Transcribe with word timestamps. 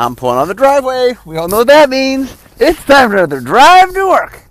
I'm 0.00 0.16
pulling 0.16 0.38
on 0.38 0.48
the 0.48 0.54
driveway. 0.54 1.12
We 1.26 1.36
all 1.36 1.46
know 1.46 1.58
what 1.58 1.66
that 1.66 1.90
means. 1.90 2.34
It's 2.58 2.82
time 2.86 3.10
for 3.10 3.26
the 3.26 3.38
drive 3.38 3.92
to 3.92 4.06
work. 4.06 4.44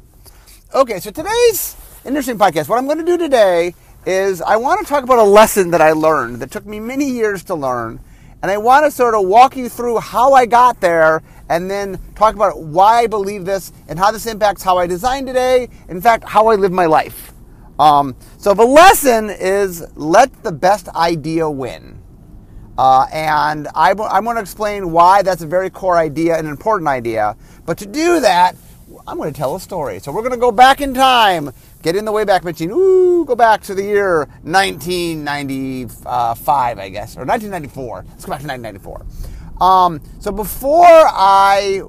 Okay, 0.75 0.99
so 0.99 1.09
today's 1.09 1.75
interesting 2.05 2.37
podcast. 2.37 2.69
What 2.69 2.77
I'm 2.77 2.85
going 2.85 2.99
to 2.99 3.03
do 3.03 3.17
today 3.17 3.73
is 4.05 4.43
I 4.43 4.57
want 4.57 4.79
to 4.79 4.85
talk 4.85 5.03
about 5.03 5.17
a 5.17 5.23
lesson 5.23 5.71
that 5.71 5.81
I 5.81 5.93
learned 5.93 6.35
that 6.41 6.51
took 6.51 6.67
me 6.67 6.79
many 6.79 7.09
years 7.09 7.43
to 7.45 7.55
learn. 7.55 7.99
And 8.43 8.51
I 8.51 8.59
want 8.59 8.85
to 8.85 8.91
sort 8.91 9.15
of 9.15 9.25
walk 9.25 9.57
you 9.57 9.69
through 9.69 9.97
how 9.97 10.33
I 10.33 10.45
got 10.45 10.81
there 10.81 11.23
and 11.49 11.67
then 11.67 11.99
talk 12.13 12.35
about 12.35 12.61
why 12.61 12.99
I 12.99 13.07
believe 13.07 13.45
this 13.45 13.73
and 13.87 13.97
how 13.97 14.11
this 14.11 14.27
impacts 14.27 14.61
how 14.61 14.77
I 14.77 14.85
design 14.85 15.25
today. 15.25 15.67
In 15.87 15.99
fact, 15.99 16.25
how 16.25 16.49
I 16.49 16.57
live 16.57 16.71
my 16.71 16.85
life. 16.85 17.33
Um, 17.79 18.15
so 18.37 18.53
the 18.53 18.65
lesson 18.65 19.31
is 19.31 19.83
let 19.95 20.43
the 20.43 20.51
best 20.51 20.89
idea 20.89 21.49
win. 21.49 21.98
Uh, 22.79 23.05
and 23.11 23.67
I, 23.75 23.89
I 23.89 24.21
want 24.21 24.37
to 24.37 24.41
explain 24.41 24.93
why 24.93 25.21
that's 25.21 25.41
a 25.41 25.45
very 25.45 25.69
core 25.69 25.97
idea, 25.97 26.39
an 26.39 26.45
important 26.45 26.87
idea. 26.87 27.35
But 27.65 27.77
to 27.79 27.85
do 27.85 28.21
that, 28.21 28.55
I'm 29.05 29.17
going 29.17 29.33
to 29.33 29.37
tell 29.37 29.53
a 29.57 29.59
story. 29.59 29.99
So 29.99 30.13
we're 30.13 30.21
going 30.21 30.31
to 30.31 30.37
go 30.37 30.53
back 30.53 30.79
in 30.79 30.93
time, 30.93 31.51
get 31.81 31.97
in 31.97 32.05
the 32.05 32.13
Wayback 32.13 32.45
Machine. 32.45 32.71
Ooh, 32.71 33.25
go 33.25 33.35
back 33.35 33.63
to 33.63 33.75
the 33.75 33.83
year 33.83 34.29
1995, 34.43 36.79
I 36.79 36.87
guess, 36.87 37.17
or 37.17 37.25
1994. 37.25 38.05
Let's 38.07 38.23
go 38.23 38.31
back 38.31 38.39
to 38.39 38.47
1994. 38.47 39.05
Um, 39.61 39.99
so 40.21 40.31
before 40.31 40.85
I 40.85 41.81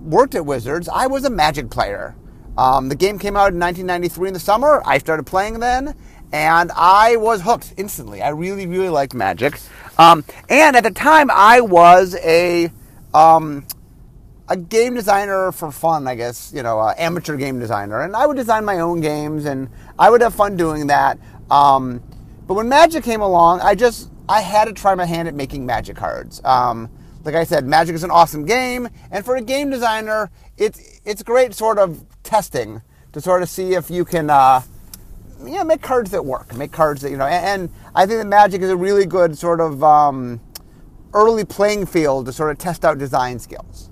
worked 0.00 0.34
at 0.34 0.46
Wizards, 0.46 0.88
I 0.88 1.08
was 1.08 1.26
a 1.26 1.30
Magic 1.30 1.68
player. 1.68 2.16
Um, 2.56 2.88
the 2.88 2.96
game 2.96 3.18
came 3.18 3.36
out 3.36 3.52
in 3.52 3.60
1993 3.60 4.28
in 4.28 4.34
the 4.34 4.40
summer. 4.40 4.80
I 4.86 4.96
started 4.96 5.26
playing 5.26 5.60
then, 5.60 5.94
and 6.32 6.70
I 6.72 7.16
was 7.16 7.42
hooked 7.42 7.74
instantly. 7.76 8.22
I 8.22 8.30
really, 8.30 8.66
really 8.66 8.88
liked 8.88 9.14
Magic. 9.14 9.58
Um, 9.98 10.24
and 10.48 10.76
at 10.76 10.84
the 10.84 10.90
time, 10.90 11.30
I 11.30 11.60
was 11.60 12.14
a 12.16 12.70
um, 13.14 13.66
a 14.48 14.56
game 14.56 14.94
designer 14.94 15.52
for 15.52 15.70
fun, 15.70 16.06
I 16.06 16.14
guess, 16.14 16.52
you 16.54 16.62
know, 16.62 16.78
uh, 16.78 16.94
amateur 16.96 17.36
game 17.36 17.58
designer. 17.58 18.00
And 18.00 18.14
I 18.14 18.26
would 18.26 18.36
design 18.36 18.64
my 18.64 18.80
own 18.80 19.00
games, 19.00 19.44
and 19.44 19.68
I 19.98 20.10
would 20.10 20.20
have 20.20 20.34
fun 20.34 20.56
doing 20.56 20.86
that. 20.88 21.18
Um, 21.50 22.02
but 22.46 22.54
when 22.54 22.68
Magic 22.68 23.04
came 23.04 23.20
along, 23.20 23.60
I 23.60 23.74
just 23.74 24.10
I 24.28 24.40
had 24.40 24.66
to 24.66 24.72
try 24.72 24.94
my 24.94 25.06
hand 25.06 25.28
at 25.28 25.34
making 25.34 25.66
Magic 25.66 25.96
cards. 25.96 26.42
Um, 26.44 26.90
like 27.24 27.34
I 27.34 27.44
said, 27.44 27.66
Magic 27.66 27.94
is 27.94 28.04
an 28.04 28.10
awesome 28.10 28.44
game, 28.44 28.88
and 29.10 29.24
for 29.24 29.36
a 29.36 29.42
game 29.42 29.70
designer, 29.70 30.30
it's 30.56 31.00
it's 31.04 31.22
great 31.22 31.54
sort 31.54 31.78
of 31.78 32.04
testing 32.22 32.82
to 33.12 33.20
sort 33.20 33.42
of 33.42 33.48
see 33.48 33.74
if 33.74 33.90
you 33.90 34.04
can. 34.04 34.30
Uh, 34.30 34.62
you 35.40 35.54
know, 35.54 35.64
make 35.64 35.82
cards 35.82 36.10
that 36.10 36.24
work, 36.24 36.54
make 36.56 36.72
cards 36.72 37.02
that 37.02 37.10
you 37.10 37.16
know, 37.16 37.26
and, 37.26 37.62
and 37.62 37.72
I 37.94 38.06
think 38.06 38.18
that 38.20 38.26
Magic 38.26 38.62
is 38.62 38.70
a 38.70 38.76
really 38.76 39.06
good 39.06 39.36
sort 39.38 39.60
of 39.60 39.82
um, 39.82 40.40
early 41.14 41.44
playing 41.44 41.86
field 41.86 42.26
to 42.26 42.32
sort 42.32 42.50
of 42.50 42.58
test 42.58 42.84
out 42.84 42.98
design 42.98 43.38
skills. 43.38 43.90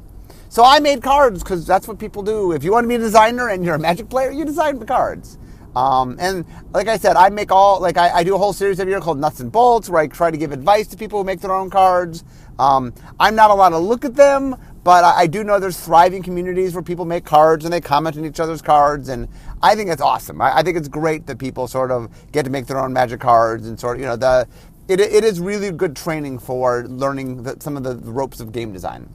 So 0.48 0.64
I 0.64 0.78
made 0.78 1.02
cards 1.02 1.42
because 1.42 1.66
that's 1.66 1.86
what 1.86 1.98
people 1.98 2.22
do. 2.22 2.52
If 2.52 2.64
you 2.64 2.72
want 2.72 2.84
to 2.84 2.88
be 2.88 2.94
a 2.94 2.98
designer 2.98 3.48
and 3.48 3.64
you're 3.64 3.74
a 3.74 3.78
Magic 3.78 4.08
player, 4.08 4.30
you 4.30 4.44
design 4.44 4.78
the 4.78 4.86
cards. 4.86 5.38
Um, 5.76 6.16
and 6.18 6.46
like 6.72 6.88
I 6.88 6.96
said, 6.96 7.16
I 7.16 7.28
make 7.28 7.52
all 7.52 7.80
like 7.80 7.98
I, 7.98 8.08
I, 8.08 8.24
do 8.24 8.34
a 8.34 8.38
whole 8.38 8.54
series 8.54 8.80
every 8.80 8.94
year 8.94 9.00
called 9.00 9.20
Nuts 9.20 9.40
and 9.40 9.52
Bolts, 9.52 9.90
where 9.90 10.00
I 10.00 10.06
try 10.06 10.30
to 10.30 10.38
give 10.38 10.50
advice 10.50 10.86
to 10.86 10.96
people 10.96 11.18
who 11.18 11.24
make 11.24 11.40
their 11.40 11.52
own 11.52 11.68
cards. 11.68 12.24
Um, 12.58 12.94
I'm 13.20 13.34
not 13.34 13.50
allowed 13.50 13.70
to 13.70 13.78
look 13.78 14.06
at 14.06 14.14
them, 14.14 14.56
but 14.86 15.02
I, 15.02 15.26
do 15.26 15.42
know 15.42 15.58
there's 15.58 15.80
thriving 15.80 16.22
communities 16.22 16.72
where 16.72 16.82
people 16.82 17.06
make 17.06 17.24
cards 17.24 17.64
and 17.64 17.74
they 17.74 17.80
comment 17.80 18.16
on 18.16 18.24
each 18.24 18.38
other's 18.38 18.62
cards, 18.62 19.08
and 19.08 19.26
I 19.60 19.74
think 19.74 19.90
it's 19.90 20.00
awesome. 20.00 20.40
I, 20.40 20.58
I 20.58 20.62
think 20.62 20.76
it's 20.76 20.86
great 20.86 21.26
that 21.26 21.38
people 21.38 21.66
sort 21.66 21.90
of 21.90 22.08
get 22.30 22.44
to 22.44 22.52
make 22.52 22.66
their 22.66 22.78
own 22.78 22.92
magic 22.92 23.18
cards 23.18 23.66
and 23.66 23.80
sort 23.80 23.96
of 23.96 24.02
you 24.02 24.06
know 24.06 24.14
the 24.14 24.46
it, 24.86 25.00
it 25.00 25.24
is 25.24 25.40
really 25.40 25.72
good 25.72 25.96
training 25.96 26.38
for 26.38 26.86
learning 26.86 27.42
the, 27.42 27.56
some 27.58 27.76
of 27.76 27.82
the 27.82 27.96
ropes 27.96 28.38
of 28.38 28.52
game 28.52 28.72
design. 28.72 29.08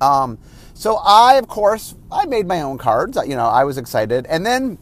Um, 0.00 0.38
so 0.72 0.96
I, 0.96 1.34
of 1.34 1.46
course, 1.46 1.94
I 2.10 2.24
made 2.24 2.46
my 2.46 2.62
own 2.62 2.78
cards. 2.78 3.18
You 3.26 3.36
know, 3.36 3.48
I 3.48 3.64
was 3.64 3.76
excited, 3.76 4.24
and 4.30 4.46
then 4.46 4.78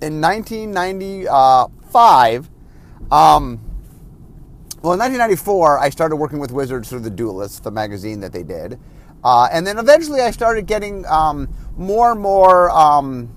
in 0.00 0.22
1995. 0.22 2.48
Um, 3.10 3.60
well, 4.82 4.94
in 4.94 4.98
1994, 4.98 5.78
I 5.78 5.90
started 5.90 6.16
working 6.16 6.38
with 6.38 6.50
Wizards 6.50 6.88
through 6.88 7.00
the 7.00 7.10
Duelist, 7.10 7.62
the 7.62 7.70
magazine 7.70 8.20
that 8.20 8.32
they 8.32 8.42
did. 8.42 8.80
Uh, 9.24 9.48
and 9.52 9.66
then 9.66 9.78
eventually 9.78 10.20
I 10.20 10.30
started 10.30 10.66
getting 10.66 11.06
um, 11.06 11.48
more 11.76 12.10
and 12.12 12.20
more, 12.20 12.70
um, 12.70 13.34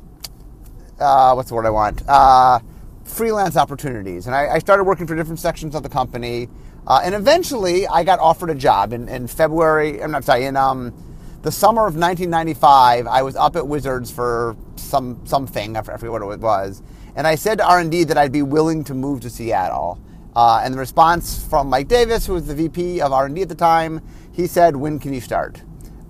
uh, 1.00 1.34
what's 1.34 1.50
the 1.50 1.56
word 1.56 1.66
I 1.66 1.70
want? 1.70 2.04
Uh, 2.08 2.60
freelance 3.04 3.56
opportunities. 3.56 4.26
And 4.26 4.36
I, 4.36 4.56
I, 4.56 4.60
started 4.60 4.84
working 4.84 5.06
for 5.06 5.16
different 5.16 5.40
sections 5.40 5.76
of 5.76 5.84
the 5.84 5.90
company. 5.90 6.50
Uh, 6.88 7.02
and 7.04 7.14
eventually 7.14 7.88
I 7.88 8.04
got 8.04 8.20
offered 8.20 8.50
a 8.50 8.56
job 8.56 8.94
in, 8.94 9.08
in 9.08 9.28
February, 9.28 10.02
I'm 10.02 10.12
not 10.12 10.24
sorry, 10.24 10.46
in 10.46 10.58
um, 10.58 10.92
the 11.44 11.52
summer 11.52 11.82
of 11.82 11.96
1995. 11.96 13.06
I 13.06 13.22
was 13.22 13.36
up 13.36 13.56
at 13.56 13.68
Wizards 13.68 14.10
for 14.12 14.58
some 14.76 15.26
something, 15.26 15.78
I 15.78 15.82
forget 15.82 16.10
what 16.10 16.22
it 16.22 16.40
was. 16.40 16.82
And 17.16 17.28
I 17.28 17.36
said 17.36 17.60
to 17.60 17.68
R&D 17.68 18.06
that 18.06 18.18
I'd 18.18 18.32
be 18.32 18.42
willing 18.42 18.84
to 18.86 18.94
move 18.94 19.22
to 19.22 19.30
Seattle. 19.30 20.00
Uh, 20.36 20.62
and 20.64 20.74
the 20.74 20.78
response 20.78 21.46
from 21.48 21.70
Mike 21.70 21.88
Davis, 21.88 22.26
who 22.26 22.34
was 22.34 22.48
the 22.48 22.56
VP 22.56 23.00
of 23.00 23.14
R&D 23.14 23.42
at 23.42 23.50
the 23.50 23.56
time, 23.56 24.02
he 24.34 24.48
said, 24.48 24.76
"When 24.76 25.00
can 25.00 25.14
you 25.14 25.22
start?" 25.22 25.62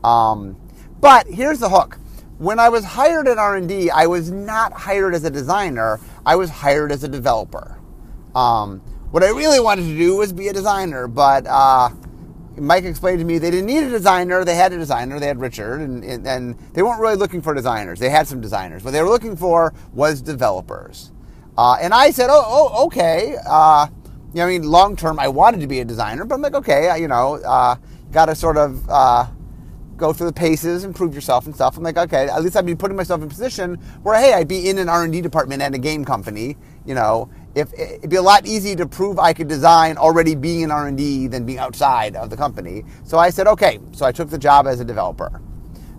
Um, 0.05 0.55
but 1.01 1.27
here's 1.27 1.59
the 1.59 1.69
hook. 1.69 1.97
When 2.37 2.59
I 2.59 2.69
was 2.69 2.85
hired 2.85 3.27
at 3.27 3.37
R&D, 3.37 3.89
I 3.89 4.05
was 4.05 4.29
not 4.29 4.73
hired 4.73 5.15
as 5.15 5.23
a 5.23 5.29
designer. 5.29 5.99
I 6.25 6.35
was 6.35 6.49
hired 6.49 6.91
as 6.91 7.03
a 7.03 7.07
developer. 7.07 7.79
Um, 8.35 8.79
what 9.11 9.23
I 9.23 9.29
really 9.29 9.59
wanted 9.59 9.83
to 9.83 9.97
do 9.97 10.17
was 10.17 10.31
be 10.33 10.49
a 10.49 10.53
designer, 10.53 11.07
but 11.07 11.47
uh, 11.47 11.89
Mike 12.57 12.83
explained 12.83 13.19
to 13.19 13.25
me 13.25 13.37
they 13.37 13.49
didn't 13.49 13.67
need 13.67 13.83
a 13.83 13.89
designer. 13.89 14.43
They 14.43 14.55
had 14.55 14.73
a 14.73 14.77
designer. 14.77 15.19
They 15.19 15.27
had 15.27 15.39
Richard, 15.39 15.81
and, 15.81 16.03
and, 16.03 16.27
and, 16.27 16.59
they 16.73 16.83
weren't 16.83 16.99
really 16.99 17.15
looking 17.15 17.41
for 17.41 17.53
designers. 17.53 17.99
They 17.99 18.09
had 18.09 18.27
some 18.27 18.41
designers. 18.41 18.83
What 18.83 18.91
they 18.91 19.01
were 19.01 19.09
looking 19.09 19.37
for 19.37 19.73
was 19.93 20.21
developers. 20.21 21.11
Uh, 21.57 21.77
and 21.79 21.93
I 21.93 22.11
said, 22.11 22.29
oh, 22.29 22.43
oh 22.45 22.85
okay. 22.87 23.37
Uh, 23.47 23.87
you 24.33 24.39
know, 24.41 24.45
I 24.45 24.49
mean, 24.49 24.63
long 24.63 24.97
term, 24.97 25.17
I 25.19 25.29
wanted 25.29 25.61
to 25.61 25.67
be 25.67 25.79
a 25.79 25.85
designer, 25.85 26.25
but 26.25 26.35
I'm 26.35 26.41
like, 26.41 26.55
okay, 26.55 26.99
you 26.99 27.07
know, 27.07 27.35
uh, 27.35 27.77
got 28.11 28.25
to 28.25 28.35
sort 28.35 28.57
of 28.57 28.89
uh, 28.89 29.27
go 29.97 30.11
through 30.13 30.27
the 30.27 30.33
paces, 30.33 30.83
improve 30.83 31.13
yourself 31.13 31.45
and 31.45 31.55
stuff. 31.55 31.77
I'm 31.77 31.83
like, 31.83 31.97
okay, 31.97 32.27
at 32.27 32.43
least 32.43 32.55
I'd 32.55 32.65
be 32.65 32.75
putting 32.75 32.97
myself 32.97 33.21
in 33.21 33.27
a 33.27 33.29
position 33.29 33.75
where, 34.03 34.19
hey, 34.19 34.33
I'd 34.33 34.47
be 34.47 34.69
in 34.69 34.77
an 34.77 34.89
R&D 34.89 35.21
department 35.21 35.61
at 35.61 35.73
a 35.73 35.77
game 35.77 36.03
company. 36.03 36.57
You 36.85 36.95
know, 36.95 37.29
if 37.55 37.73
it'd 37.73 38.09
be 38.09 38.17
a 38.17 38.21
lot 38.21 38.45
easier 38.45 38.75
to 38.75 38.85
prove 38.85 39.17
I 39.17 39.33
could 39.33 39.47
design 39.47 39.97
already 39.97 40.35
being 40.35 40.61
in 40.61 40.71
R&D 40.71 41.27
than 41.27 41.45
being 41.45 41.59
outside 41.59 42.15
of 42.15 42.29
the 42.29 42.37
company. 42.37 42.83
So 43.03 43.17
I 43.17 43.29
said, 43.29 43.47
okay. 43.47 43.79
So 43.93 44.05
I 44.05 44.11
took 44.11 44.29
the 44.29 44.37
job 44.37 44.67
as 44.67 44.79
a 44.79 44.85
developer. 44.85 45.41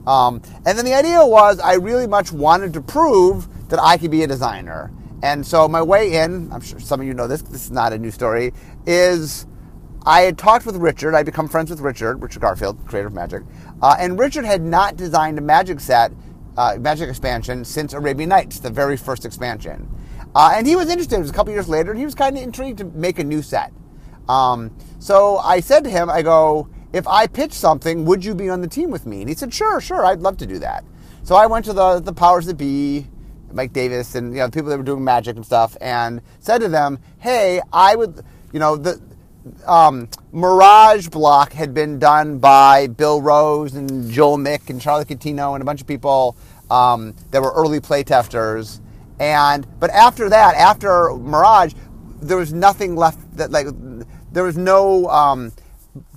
Um, 0.07 0.41
and 0.65 0.79
then 0.79 0.85
the 0.85 0.95
idea 0.95 1.25
was 1.25 1.59
I 1.59 1.75
really 1.75 2.07
much 2.07 2.31
wanted 2.31 2.73
to 2.75 2.81
prove 2.81 3.49
that 3.71 3.81
I 3.83 3.97
could 3.97 4.11
be 4.11 4.23
a 4.23 4.27
designer. 4.27 4.93
And 5.23 5.45
so 5.45 5.67
my 5.67 5.83
way 5.83 6.23
in, 6.23 6.53
I'm 6.53 6.61
sure 6.61 6.79
some 6.79 7.01
of 7.01 7.07
you 7.07 7.15
know 7.15 7.27
this, 7.27 7.43
this 7.43 7.65
is 7.65 7.71
not 7.71 7.93
a 7.93 7.99
new 7.99 8.11
story, 8.11 8.53
is 8.87 9.47
I 10.07 10.21
had 10.21 10.39
talked 10.39 10.65
with 10.65 10.77
Richard. 10.77 11.15
I'd 11.15 11.27
become 11.27 11.49
friends 11.49 11.69
with 11.69 11.81
Richard, 11.81 12.23
Richard 12.23 12.41
Garfield, 12.41 12.87
creator 12.87 13.09
of 13.09 13.15
Magic, 13.15 13.43
uh, 13.83 13.97
and 13.99 14.19
Richard 14.19 14.45
had 14.45 14.63
not 14.63 14.97
designed 14.97 15.37
a 15.37 15.41
Magic 15.41 15.81
set, 15.81 16.13
uh, 16.57 16.77
Magic 16.79 17.09
expansion 17.09 17.65
since 17.65 17.93
Arabian 17.93 18.29
Nights, 18.29 18.61
the 18.61 18.71
very 18.71 18.97
first 18.97 19.25
expansion. 19.25 19.89
Uh, 20.35 20.53
and 20.55 20.67
he 20.67 20.77
was 20.77 20.89
interested. 20.89 21.17
It 21.17 21.21
was 21.21 21.31
a 21.31 21.33
couple 21.33 21.53
years 21.53 21.69
later, 21.69 21.91
and 21.91 21.99
he 21.99 22.05
was 22.05 22.15
kind 22.15 22.37
of 22.37 22.43
intrigued 22.43 22.79
to 22.79 22.85
make 22.85 23.19
a 23.19 23.25
new 23.25 23.43
set. 23.43 23.73
Um, 24.29 24.77
so 25.01 25.39
I 25.39 25.61
said 25.61 25.83
to 25.85 25.91
him, 25.91 26.09
I 26.09 26.23
go, 26.23 26.69
if 26.93 27.07
I 27.09 27.27
pitch 27.27 27.53
something, 27.53 28.05
would 28.05 28.25
you 28.25 28.35
be 28.35 28.49
on 28.49 28.61
the 28.61 28.69
team 28.69 28.91
with 28.91 29.07
me? 29.07 29.21
And 29.21 29.29
he 29.29 29.35
said, 29.35 29.53
sure, 29.53 29.81
sure, 29.81 30.05
I'd 30.05 30.21
love 30.21 30.37
to 30.39 30.47
do 30.47 30.59
that. 30.61 30.85
So 31.25 31.35
I 31.35 31.47
went 31.47 31.65
to 31.65 31.73
the 31.73 31.99
the 31.99 32.13
powers 32.13 32.47
that 32.47 32.57
be, 32.57 33.09
Mike 33.53 33.73
Davis, 33.73 34.15
and 34.15 34.33
you 34.33 34.39
know 34.39 34.47
the 34.47 34.53
people 34.53 34.71
that 34.71 34.77
were 34.79 34.85
doing 34.85 35.03
Magic 35.03 35.35
and 35.35 35.45
stuff, 35.45 35.77
and 35.81 36.23
said 36.39 36.59
to 36.59 36.69
them, 36.69 37.01
hey, 37.19 37.61
I 37.73 37.97
would, 37.97 38.25
you 38.53 38.61
know, 38.61 38.77
the 38.77 39.01
um, 39.67 40.09
Mirage 40.33 41.09
block 41.09 41.53
had 41.53 41.75
been 41.75 41.99
done 41.99 42.39
by 42.39 42.87
Bill 42.87 43.21
Rose 43.21 43.75
and 43.75 44.11
Joel 44.11 44.39
Mick 44.39 44.71
and 44.71 44.81
Charlie 44.81 45.05
Catino 45.05 45.55
and 45.55 45.63
a 45.63 45.65
bunch 45.65 45.81
of 45.81 45.87
people 45.87 46.37
um, 46.71 47.15
that 47.31 47.43
were 47.43 47.53
early 47.53 47.81
playtesters. 47.81 48.81
And 49.19 49.67
but 49.81 49.91
after 49.91 50.29
that, 50.29 50.55
after 50.57 51.15
Mirage, 51.15 51.75
there 52.21 52.37
was 52.37 52.53
nothing 52.53 52.97
left 52.97 53.19
that 53.37 53.51
like 53.51 53.67
there 54.33 54.45
was 54.45 54.57
no 54.57 55.07
um, 55.09 55.53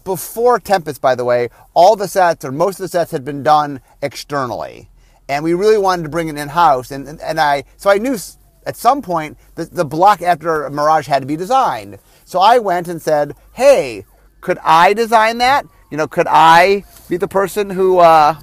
before 0.04 0.60
Tempest. 0.60 1.02
By 1.02 1.16
the 1.16 1.24
way, 1.24 1.50
all 1.74 1.96
the 1.96 2.08
sets 2.08 2.44
or 2.44 2.52
most 2.52 2.80
of 2.80 2.84
the 2.84 2.90
sets 2.90 3.12
had 3.12 3.24
been 3.24 3.44
done 3.44 3.80
externally, 4.02 4.90
and 5.30 5.44
we 5.44 5.54
really 5.54 5.78
wanted 5.78 6.04
to 6.04 6.10
bring 6.10 6.28
it 6.28 6.38
in 6.38 6.50
house. 6.50 6.92
And, 6.92 7.08
and 7.08 7.22
and 7.22 7.40
I 7.40 7.64
so 7.78 7.90
I 7.90 7.98
knew 7.98 8.18
at 8.66 8.76
some 8.76 9.02
point 9.02 9.38
the, 9.56 9.66
the 9.66 9.86
block 9.86 10.22
after 10.22 10.70
Mirage 10.70 11.08
had 11.08 11.22
to 11.22 11.26
be 11.26 11.36
designed. 11.36 12.00
So 12.30 12.40
I 12.40 12.60
went 12.60 12.88
and 12.88 13.02
said, 13.02 13.34
hey, 13.54 14.06
could 14.40 14.60
I 14.64 14.94
design 14.94 15.40
that? 15.40 15.66
You 15.90 15.98
know, 15.98 16.08
could 16.08 16.28
I 16.30 16.86
be 17.10 17.18
the 17.18 17.28
person 17.28 17.72
who, 17.72 17.98
uh, 17.98 18.36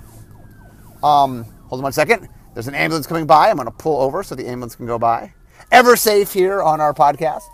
um, 1.05 1.45
hold 1.69 1.79
on 1.79 1.83
one 1.85 1.93
second. 1.93 2.29
There's 2.53 2.67
an 2.67 2.75
ambulance 2.75 3.07
coming 3.07 3.29
by. 3.29 3.49
I'm 3.49 3.55
going 3.55 3.67
to 3.67 3.71
pull 3.71 4.03
over 4.03 4.25
so 4.25 4.35
the 4.35 4.45
ambulance 4.49 4.75
can 4.75 4.87
go 4.87 4.99
by. 4.99 5.33
Ever 5.71 5.95
safe 5.95 6.33
here 6.33 6.61
on 6.65 6.81
our 6.81 6.93
podcast. 6.93 7.47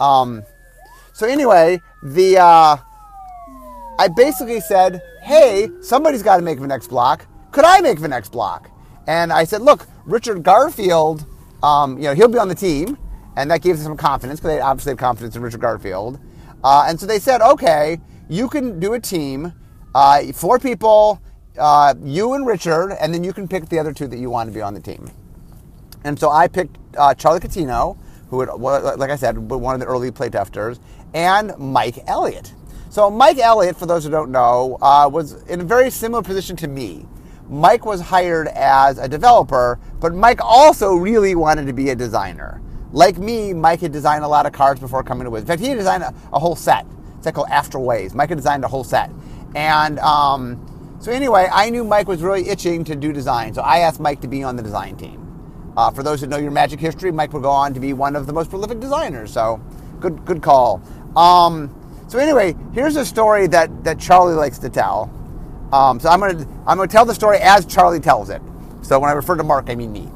Um, 0.00 0.42
so 1.12 1.26
anyway, 1.26 1.78
the, 2.02 2.38
uh, 2.38 2.78
I, 3.98 4.08
basically 4.08 4.60
said, 4.60 5.02
hey, 5.22 5.68
somebody's 5.82 6.22
got 6.22 6.38
to 6.38 6.42
make 6.42 6.60
the 6.60 6.66
next 6.66 6.86
block. 6.86 7.26
Could 7.52 7.66
I 7.66 7.82
make 7.82 8.00
the 8.00 8.08
next 8.08 8.32
block? 8.32 8.70
And 9.06 9.30
I 9.30 9.44
said, 9.44 9.60
look, 9.60 9.86
Richard 10.06 10.44
Garfield, 10.44 11.26
um, 11.62 11.98
you 11.98 12.04
know, 12.04 12.14
he'll 12.14 12.28
be 12.28 12.38
on 12.38 12.48
the 12.48 12.54
team, 12.54 12.96
and 13.36 13.50
that 13.50 13.62
gives 13.62 13.82
them 13.82 13.90
some 13.90 13.96
confidence 13.96 14.40
because 14.40 14.56
they 14.56 14.60
obviously 14.60 14.90
have 14.90 14.98
confidence 14.98 15.36
in 15.36 15.42
Richard 15.42 15.60
Garfield. 15.60 16.20
Uh, 16.62 16.86
and 16.88 16.98
so 16.98 17.06
they 17.06 17.18
said, 17.18 17.40
okay, 17.40 17.98
you 18.28 18.48
can 18.48 18.80
do 18.80 18.94
a 18.94 19.00
team, 19.00 19.52
uh, 19.94 20.32
four 20.32 20.58
people, 20.58 21.20
uh, 21.58 21.94
you 22.02 22.32
and 22.34 22.46
Richard, 22.46 22.92
and 23.00 23.12
then 23.12 23.22
you 23.22 23.32
can 23.32 23.46
pick 23.46 23.68
the 23.68 23.78
other 23.78 23.92
two 23.92 24.06
that 24.06 24.18
you 24.18 24.30
want 24.30 24.48
to 24.48 24.54
be 24.54 24.62
on 24.62 24.74
the 24.74 24.80
team. 24.80 25.10
And 26.04 26.18
so 26.18 26.30
I 26.30 26.48
picked 26.48 26.78
uh, 26.96 27.14
Charlie 27.14 27.40
Catino, 27.40 27.98
who, 28.28 28.40
had, 28.40 28.48
like 28.54 29.10
I 29.10 29.16
said, 29.16 29.38
one 29.38 29.74
of 29.74 29.80
the 29.80 29.86
early 29.86 30.10
playtesters, 30.10 30.78
and 31.12 31.56
Mike 31.58 31.98
Elliott. 32.06 32.52
So 32.90 33.10
Mike 33.10 33.38
Elliott, 33.38 33.76
for 33.76 33.86
those 33.86 34.04
who 34.04 34.10
don't 34.10 34.30
know, 34.30 34.78
uh, 34.80 35.08
was 35.12 35.42
in 35.44 35.60
a 35.60 35.64
very 35.64 35.90
similar 35.90 36.22
position 36.22 36.56
to 36.56 36.68
me. 36.68 37.06
Mike 37.48 37.84
was 37.84 38.00
hired 38.00 38.48
as 38.48 38.98
a 38.98 39.08
developer, 39.08 39.78
but 40.00 40.14
Mike 40.14 40.40
also 40.42 40.94
really 40.94 41.34
wanted 41.34 41.66
to 41.66 41.72
be 41.72 41.90
a 41.90 41.94
designer. 41.94 42.62
Like 42.94 43.18
me, 43.18 43.52
Mike 43.52 43.80
had 43.80 43.90
designed 43.90 44.22
a 44.22 44.28
lot 44.28 44.46
of 44.46 44.52
cards 44.52 44.78
before 44.78 45.02
coming 45.02 45.24
to 45.24 45.30
Wizards. 45.30 45.50
In 45.50 45.58
fact, 45.58 45.68
he 45.68 45.74
designed 45.74 46.04
a, 46.04 46.14
a 46.32 46.38
whole 46.38 46.54
set. 46.54 46.86
It's 47.18 47.28
called 47.32 47.48
After 47.50 47.80
Ways. 47.80 48.14
Mike 48.14 48.28
had 48.28 48.38
designed 48.38 48.62
a 48.64 48.68
whole 48.68 48.84
set. 48.84 49.10
And 49.56 49.98
um, 49.98 50.96
so 51.00 51.10
anyway, 51.10 51.48
I 51.52 51.70
knew 51.70 51.82
Mike 51.82 52.06
was 52.06 52.22
really 52.22 52.48
itching 52.48 52.84
to 52.84 52.94
do 52.94 53.12
design, 53.12 53.52
so 53.52 53.62
I 53.62 53.78
asked 53.78 53.98
Mike 53.98 54.20
to 54.20 54.28
be 54.28 54.44
on 54.44 54.54
the 54.54 54.62
design 54.62 54.96
team. 54.96 55.20
Uh, 55.76 55.90
for 55.90 56.04
those 56.04 56.20
who 56.20 56.28
know 56.28 56.36
your 56.36 56.52
Magic 56.52 56.78
history, 56.78 57.10
Mike 57.10 57.32
will 57.32 57.40
go 57.40 57.50
on 57.50 57.74
to 57.74 57.80
be 57.80 57.92
one 57.92 58.14
of 58.14 58.28
the 58.28 58.32
most 58.32 58.48
prolific 58.48 58.78
designers. 58.78 59.32
So, 59.32 59.60
good, 59.98 60.24
good 60.24 60.40
call. 60.40 60.80
Um, 61.16 61.74
so 62.06 62.20
anyway, 62.20 62.54
here's 62.74 62.94
a 62.94 63.04
story 63.04 63.48
that 63.48 63.82
that 63.82 63.98
Charlie 63.98 64.34
likes 64.34 64.58
to 64.58 64.70
tell. 64.70 65.10
Um, 65.72 65.98
so 65.98 66.10
I'm 66.10 66.20
gonna 66.20 66.46
I'm 66.64 66.76
gonna 66.76 66.86
tell 66.86 67.04
the 67.04 67.14
story 67.14 67.38
as 67.38 67.66
Charlie 67.66 67.98
tells 67.98 68.30
it. 68.30 68.40
So 68.82 69.00
when 69.00 69.10
I 69.10 69.14
refer 69.14 69.34
to 69.34 69.42
Mark, 69.42 69.68
I 69.68 69.74
mean 69.74 69.92
me. 69.92 70.08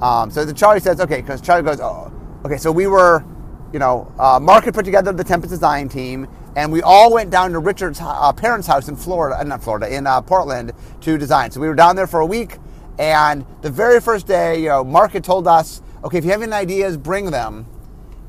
Um, 0.00 0.30
so 0.30 0.44
the 0.44 0.52
Charlie 0.52 0.80
says, 0.80 1.00
okay, 1.00 1.20
because 1.20 1.40
Charlie 1.40 1.62
goes, 1.62 1.80
oh, 1.80 2.11
okay. 2.44 2.56
So 2.56 2.70
we 2.72 2.86
were, 2.86 3.24
you 3.72 3.78
know, 3.78 4.12
uh, 4.18 4.38
Mark 4.40 4.64
had 4.64 4.74
put 4.74 4.84
together 4.84 5.12
the 5.12 5.24
Tempest 5.24 5.50
design 5.50 5.88
team, 5.88 6.28
and 6.56 6.70
we 6.70 6.82
all 6.82 7.12
went 7.12 7.30
down 7.30 7.52
to 7.52 7.58
Richard's 7.58 8.00
uh, 8.00 8.32
parents' 8.32 8.66
house 8.66 8.88
in 8.88 8.96
Florida, 8.96 9.40
uh, 9.40 9.44
not 9.44 9.62
Florida, 9.62 9.94
in 9.94 10.06
uh, 10.06 10.20
Portland 10.20 10.72
to 11.00 11.18
design. 11.18 11.50
So 11.50 11.60
we 11.60 11.68
were 11.68 11.74
down 11.74 11.96
there 11.96 12.06
for 12.06 12.20
a 12.20 12.26
week, 12.26 12.58
and 12.98 13.46
the 13.62 13.70
very 13.70 14.00
first 14.00 14.26
day, 14.26 14.60
you 14.60 14.68
know, 14.68 14.84
Mark 14.84 15.12
had 15.12 15.24
told 15.24 15.48
us, 15.48 15.82
okay, 16.04 16.18
if 16.18 16.24
you 16.24 16.30
have 16.30 16.42
any 16.42 16.52
ideas, 16.52 16.96
bring 16.96 17.30
them. 17.30 17.66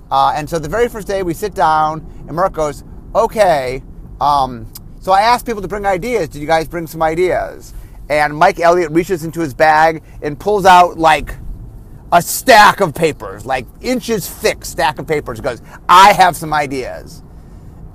Uh, 0.10 0.34
and 0.36 0.50
so 0.50 0.60
the 0.60 0.70
very 0.70 0.88
first 0.88 1.08
day, 1.08 1.24
we 1.24 1.34
sit 1.34 1.54
down, 1.54 2.06
and 2.28 2.36
Mark 2.36 2.54
goes, 2.54 2.84
okay. 3.16 3.84
Um, 4.22 4.72
so 5.00 5.12
I 5.12 5.22
asked 5.22 5.46
people 5.46 5.62
to 5.62 5.68
bring 5.68 5.86
ideas. 5.86 6.30
Did 6.30 6.40
you 6.40 6.48
guys 6.48 6.68
bring 6.68 6.88
some 6.88 7.02
ideas? 7.02 7.74
And 8.10 8.36
Mike 8.38 8.60
Elliott 8.60 8.92
reaches 8.92 9.24
into 9.26 9.42
his 9.42 9.54
bag 9.54 10.04
and 10.22 10.40
pulls 10.40 10.66
out 10.66 10.98
like 10.98 11.36
a 12.14 12.22
stack 12.22 12.80
of 12.80 12.94
papers, 12.94 13.44
like 13.44 13.66
inches 13.82 14.30
thick 14.30 14.64
stack 14.64 15.00
of 15.00 15.08
papers. 15.08 15.42
Goes, 15.42 15.62
I 15.90 16.14
have 16.14 16.38
some 16.38 16.54
ideas. 16.54 17.24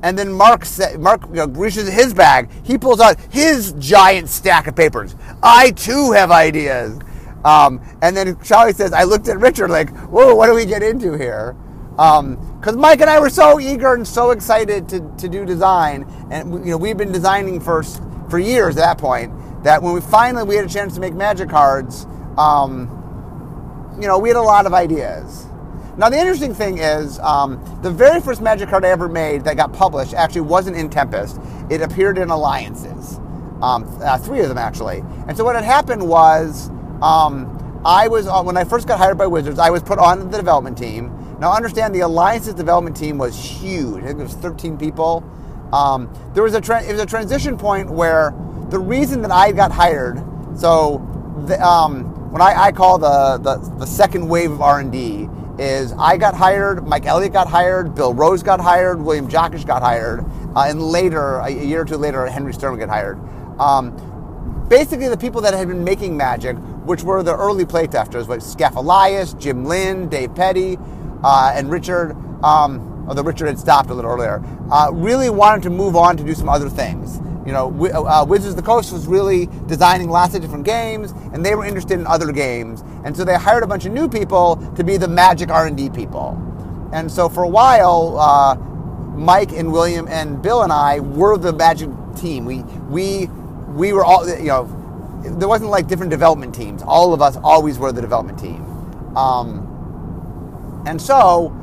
And 0.02 0.18
then 0.18 0.32
Mark 0.32 0.66
Mark 0.98 1.22
you 1.28 1.34
know, 1.34 1.46
reaches 1.46 1.88
his 1.88 2.12
bag. 2.12 2.50
He 2.64 2.76
pulls 2.76 3.00
out 3.00 3.16
his 3.30 3.72
giant 3.78 4.28
stack 4.28 4.66
of 4.66 4.74
papers. 4.74 5.14
I 5.40 5.70
too 5.70 6.10
have 6.12 6.32
ideas. 6.32 6.98
Um, 7.44 7.80
and 8.02 8.16
then 8.16 8.36
Charlie 8.42 8.72
says, 8.72 8.92
I 8.92 9.04
looked 9.04 9.28
at 9.28 9.38
Richard 9.38 9.70
like, 9.70 9.90
whoa, 10.08 10.34
what 10.34 10.48
do 10.48 10.54
we 10.54 10.66
get 10.66 10.82
into 10.82 11.16
here? 11.16 11.56
Because 11.92 12.74
um, 12.74 12.80
Mike 12.80 13.00
and 13.00 13.08
I 13.08 13.20
were 13.20 13.30
so 13.30 13.60
eager 13.60 13.94
and 13.94 14.06
so 14.06 14.32
excited 14.32 14.88
to, 14.88 15.00
to 15.18 15.28
do 15.28 15.44
design, 15.44 16.06
and 16.30 16.64
you 16.64 16.72
know 16.72 16.76
we've 16.76 16.96
been 16.96 17.12
designing 17.12 17.60
for 17.60 17.82
for 18.28 18.38
years 18.38 18.76
at 18.76 18.80
that 18.80 18.98
point. 18.98 19.32
That 19.64 19.82
when 19.82 19.94
we 19.94 20.00
finally 20.00 20.44
we 20.44 20.56
had 20.56 20.64
a 20.64 20.68
chance 20.68 20.94
to 20.94 21.00
make 21.00 21.14
magic 21.14 21.48
cards, 21.48 22.06
um, 22.36 22.97
you 24.00 24.06
know 24.08 24.18
we 24.18 24.28
had 24.28 24.36
a 24.36 24.42
lot 24.42 24.66
of 24.66 24.74
ideas. 24.74 25.46
Now 25.96 26.08
the 26.08 26.18
interesting 26.18 26.54
thing 26.54 26.78
is, 26.78 27.18
um, 27.20 27.60
the 27.82 27.90
very 27.90 28.20
first 28.20 28.40
magic 28.40 28.68
card 28.68 28.84
I 28.84 28.90
ever 28.90 29.08
made 29.08 29.44
that 29.44 29.56
got 29.56 29.72
published 29.72 30.14
actually 30.14 30.42
wasn't 30.42 30.76
in 30.76 30.88
Tempest. 30.88 31.40
It 31.70 31.82
appeared 31.82 32.18
in 32.18 32.30
Alliances, 32.30 33.16
um, 33.60 33.84
uh, 34.02 34.18
three 34.18 34.40
of 34.40 34.48
them 34.48 34.58
actually. 34.58 35.02
And 35.26 35.36
so 35.36 35.44
what 35.44 35.54
had 35.56 35.64
happened 35.64 36.06
was, 36.06 36.68
um, 37.02 37.82
I 37.84 38.08
was 38.08 38.26
uh, 38.26 38.42
when 38.42 38.56
I 38.56 38.64
first 38.64 38.86
got 38.86 38.98
hired 38.98 39.18
by 39.18 39.26
Wizards, 39.26 39.58
I 39.58 39.70
was 39.70 39.82
put 39.82 39.98
on 39.98 40.30
the 40.30 40.36
development 40.36 40.78
team 40.78 41.18
now, 41.40 41.52
understand 41.52 41.94
the 41.94 42.00
Alliance's 42.00 42.54
development 42.54 42.96
team 42.96 43.16
was 43.16 43.38
huge. 43.38 44.02
I 44.02 44.08
think 44.08 44.18
it 44.18 44.24
was 44.24 44.34
13 44.34 44.76
people. 44.76 45.22
Um, 45.72 46.12
there 46.34 46.42
was 46.42 46.54
a 46.54 46.60
tra- 46.60 46.82
it 46.82 46.90
was 46.90 47.00
a 47.00 47.06
transition 47.06 47.56
point 47.56 47.88
where 47.88 48.34
the 48.70 48.78
reason 48.78 49.22
that 49.22 49.30
I 49.30 49.52
got 49.52 49.70
hired. 49.70 50.18
So, 50.58 51.04
the, 51.46 51.62
when 52.30 52.42
I, 52.42 52.64
I 52.64 52.72
call 52.72 52.98
the, 52.98 53.38
the, 53.38 53.56
the 53.78 53.86
second 53.86 54.28
wave 54.28 54.50
of 54.50 54.60
R 54.60 54.80
and 54.80 54.92
D 54.92 55.28
is 55.58 55.92
I 55.94 56.16
got 56.16 56.34
hired, 56.34 56.86
Mike 56.86 57.06
Elliott 57.06 57.32
got 57.32 57.48
hired, 57.48 57.94
Bill 57.94 58.14
Rose 58.14 58.42
got 58.42 58.60
hired, 58.60 59.00
William 59.00 59.28
Jockusch 59.28 59.66
got 59.66 59.82
hired, 59.82 60.24
uh, 60.54 60.66
and 60.68 60.80
later, 60.82 61.38
a 61.38 61.50
year 61.50 61.80
or 61.80 61.84
two 61.84 61.96
later, 61.96 62.26
Henry 62.26 62.52
Stern 62.52 62.78
got 62.78 62.88
hired. 62.88 63.18
Um, 63.58 64.66
basically, 64.68 65.08
the 65.08 65.16
people 65.16 65.40
that 65.40 65.54
had 65.54 65.68
been 65.68 65.82
making 65.82 66.16
Magic, 66.16 66.56
which 66.84 67.02
were 67.02 67.22
the 67.22 67.36
early 67.36 67.64
playtesters, 67.64 68.28
like 68.28 68.40
Skeff 68.40 68.76
Elias, 68.76 69.32
Jim 69.34 69.64
Lynn, 69.64 70.08
Dave 70.08 70.34
Petty, 70.34 70.78
uh, 71.24 71.52
and 71.54 71.70
Richard, 71.70 72.12
um, 72.44 73.06
although 73.08 73.22
Richard 73.22 73.46
had 73.46 73.58
stopped 73.58 73.90
a 73.90 73.94
little 73.94 74.10
earlier, 74.10 74.42
uh, 74.70 74.90
really 74.92 75.30
wanted 75.30 75.62
to 75.64 75.70
move 75.70 75.96
on 75.96 76.16
to 76.16 76.22
do 76.22 76.34
some 76.34 76.48
other 76.48 76.68
things. 76.68 77.20
You 77.48 77.54
know, 77.54 77.86
uh, 78.06 78.26
Wizards 78.26 78.50
of 78.50 78.56
the 78.56 78.62
Coast 78.62 78.92
was 78.92 79.06
really 79.06 79.48
designing 79.66 80.10
lots 80.10 80.34
of 80.34 80.42
different 80.42 80.66
games, 80.66 81.12
and 81.32 81.42
they 81.42 81.54
were 81.54 81.64
interested 81.64 81.98
in 81.98 82.06
other 82.06 82.30
games, 82.30 82.84
and 83.04 83.16
so 83.16 83.24
they 83.24 83.36
hired 83.36 83.62
a 83.62 83.66
bunch 83.66 83.86
of 83.86 83.92
new 83.92 84.06
people 84.06 84.56
to 84.76 84.84
be 84.84 84.98
the 84.98 85.08
Magic 85.08 85.48
R&D 85.48 85.88
people. 85.88 86.36
And 86.92 87.10
so 87.10 87.26
for 87.30 87.44
a 87.44 87.48
while, 87.48 88.18
uh, 88.18 88.54
Mike 89.16 89.52
and 89.52 89.72
William 89.72 90.06
and 90.08 90.42
Bill 90.42 90.62
and 90.62 90.70
I 90.70 91.00
were 91.00 91.38
the 91.38 91.54
Magic 91.54 91.88
team. 92.16 92.44
We 92.44 92.64
we 92.90 93.28
we 93.68 93.94
were 93.94 94.04
all 94.04 94.28
you 94.28 94.48
know. 94.48 94.74
There 95.24 95.48
wasn't 95.48 95.70
like 95.70 95.88
different 95.88 96.10
development 96.10 96.54
teams. 96.54 96.82
All 96.82 97.14
of 97.14 97.22
us 97.22 97.38
always 97.38 97.78
were 97.78 97.92
the 97.92 98.02
development 98.02 98.38
team. 98.38 98.62
Um, 99.16 100.84
and 100.86 101.00
so, 101.00 101.56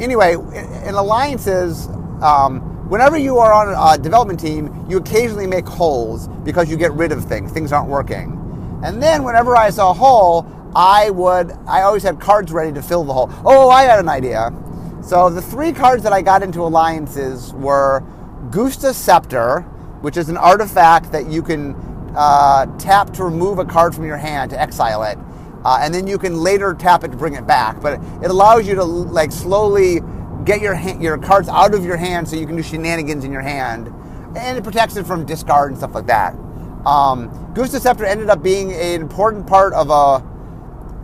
anyway, 0.00 0.34
in 0.34 0.94
alliances, 0.94 1.86
um, 2.22 2.77
whenever 2.88 3.16
you 3.16 3.38
are 3.38 3.52
on 3.52 3.68
a 3.68 4.02
development 4.02 4.40
team, 4.40 4.86
you 4.88 4.98
occasionally 4.98 5.46
make 5.46 5.66
holes 5.66 6.28
because 6.44 6.70
you 6.70 6.76
get 6.76 6.92
rid 6.92 7.12
of 7.12 7.24
things. 7.24 7.52
Things 7.52 7.72
aren't 7.72 7.88
working. 7.88 8.34
And 8.82 9.02
then 9.02 9.24
whenever 9.24 9.56
I 9.56 9.70
saw 9.70 9.90
a 9.90 9.94
hole, 9.94 10.46
I 10.74 11.10
would, 11.10 11.52
I 11.66 11.82
always 11.82 12.02
had 12.02 12.20
cards 12.20 12.52
ready 12.52 12.72
to 12.72 12.82
fill 12.82 13.04
the 13.04 13.12
hole. 13.12 13.30
Oh, 13.44 13.70
I 13.70 13.82
had 13.84 13.98
an 13.98 14.08
idea. 14.08 14.52
So 15.02 15.30
the 15.30 15.42
three 15.42 15.72
cards 15.72 16.02
that 16.02 16.12
I 16.12 16.22
got 16.22 16.42
into 16.42 16.60
alliances 16.62 17.52
were 17.54 18.02
Gustha's 18.50 18.96
Scepter, 18.96 19.60
which 20.00 20.16
is 20.16 20.28
an 20.28 20.36
artifact 20.36 21.12
that 21.12 21.26
you 21.26 21.42
can 21.42 21.74
uh, 22.16 22.66
tap 22.78 23.12
to 23.14 23.24
remove 23.24 23.58
a 23.58 23.64
card 23.64 23.94
from 23.94 24.04
your 24.04 24.16
hand 24.16 24.50
to 24.50 24.60
exile 24.60 25.02
it 25.02 25.18
uh, 25.64 25.78
and 25.82 25.92
then 25.92 26.06
you 26.06 26.18
can 26.18 26.38
later 26.38 26.74
tap 26.74 27.04
it 27.04 27.08
to 27.08 27.16
bring 27.16 27.34
it 27.34 27.46
back. 27.46 27.80
But 27.80 28.00
it 28.22 28.30
allows 28.30 28.66
you 28.66 28.74
to 28.76 28.84
like 28.84 29.32
slowly 29.32 30.00
get 30.44 30.60
your 30.60 30.74
ha- 30.74 30.98
your 31.00 31.18
cards 31.18 31.48
out 31.48 31.74
of 31.74 31.84
your 31.84 31.96
hand 31.96 32.28
so 32.28 32.36
you 32.36 32.46
can 32.46 32.56
do 32.56 32.62
shenanigans 32.62 33.24
in 33.24 33.32
your 33.32 33.42
hand, 33.42 33.88
and 34.36 34.58
it 34.58 34.64
protects 34.64 34.96
it 34.96 35.06
from 35.06 35.26
discard 35.26 35.70
and 35.70 35.78
stuff 35.78 35.94
like 35.94 36.06
that. 36.06 36.34
Um, 36.86 37.52
Gustha's 37.54 37.82
Scepter 37.82 38.04
ended 38.04 38.30
up 38.30 38.42
being 38.42 38.72
an 38.72 39.00
important 39.00 39.46
part 39.46 39.72
of 39.74 39.90
a 39.90 40.24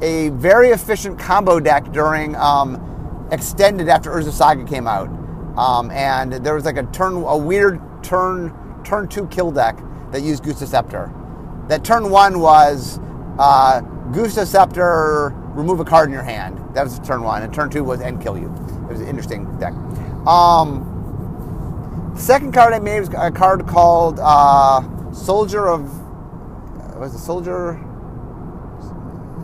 a 0.02 0.30
very 0.30 0.70
efficient 0.70 1.18
combo 1.18 1.60
deck 1.60 1.90
during 1.92 2.34
um, 2.36 3.28
extended 3.30 3.88
after 3.88 4.10
Urza's 4.10 4.36
Saga 4.36 4.64
came 4.64 4.86
out, 4.86 5.08
um, 5.58 5.90
and 5.90 6.32
there 6.32 6.54
was 6.54 6.64
like 6.64 6.76
a 6.76 6.84
turn 6.84 7.14
a 7.14 7.36
weird 7.36 7.80
turn 8.02 8.52
turn 8.84 9.08
two 9.08 9.26
kill 9.28 9.50
deck 9.50 9.78
that 10.12 10.22
used 10.22 10.44
Gustha's 10.44 10.70
Scepter. 10.70 11.12
That 11.68 11.84
turn 11.84 12.10
one 12.10 12.40
was 12.40 13.00
uh, 13.38 13.80
Gustha's 14.12 14.50
Scepter, 14.50 15.32
remove 15.54 15.80
a 15.80 15.84
card 15.84 16.08
in 16.08 16.12
your 16.12 16.22
hand. 16.22 16.58
That 16.74 16.84
was 16.84 16.98
turn 17.00 17.22
one. 17.22 17.42
And 17.42 17.52
turn 17.52 17.70
two 17.70 17.82
was 17.82 18.00
end 18.00 18.22
kill 18.22 18.36
you. 18.38 18.48
Was 18.94 19.00
an 19.00 19.08
interesting 19.08 19.58
deck. 19.58 19.72
Um, 20.24 22.12
second 22.16 22.54
card 22.54 22.72
I 22.72 22.78
made 22.78 23.00
was 23.00 23.08
a 23.08 23.32
card 23.32 23.66
called 23.66 24.20
uh, 24.22 25.12
Soldier 25.12 25.66
of. 25.66 25.90
Was 26.96 27.12
it 27.12 27.18
Soldier? 27.18 27.70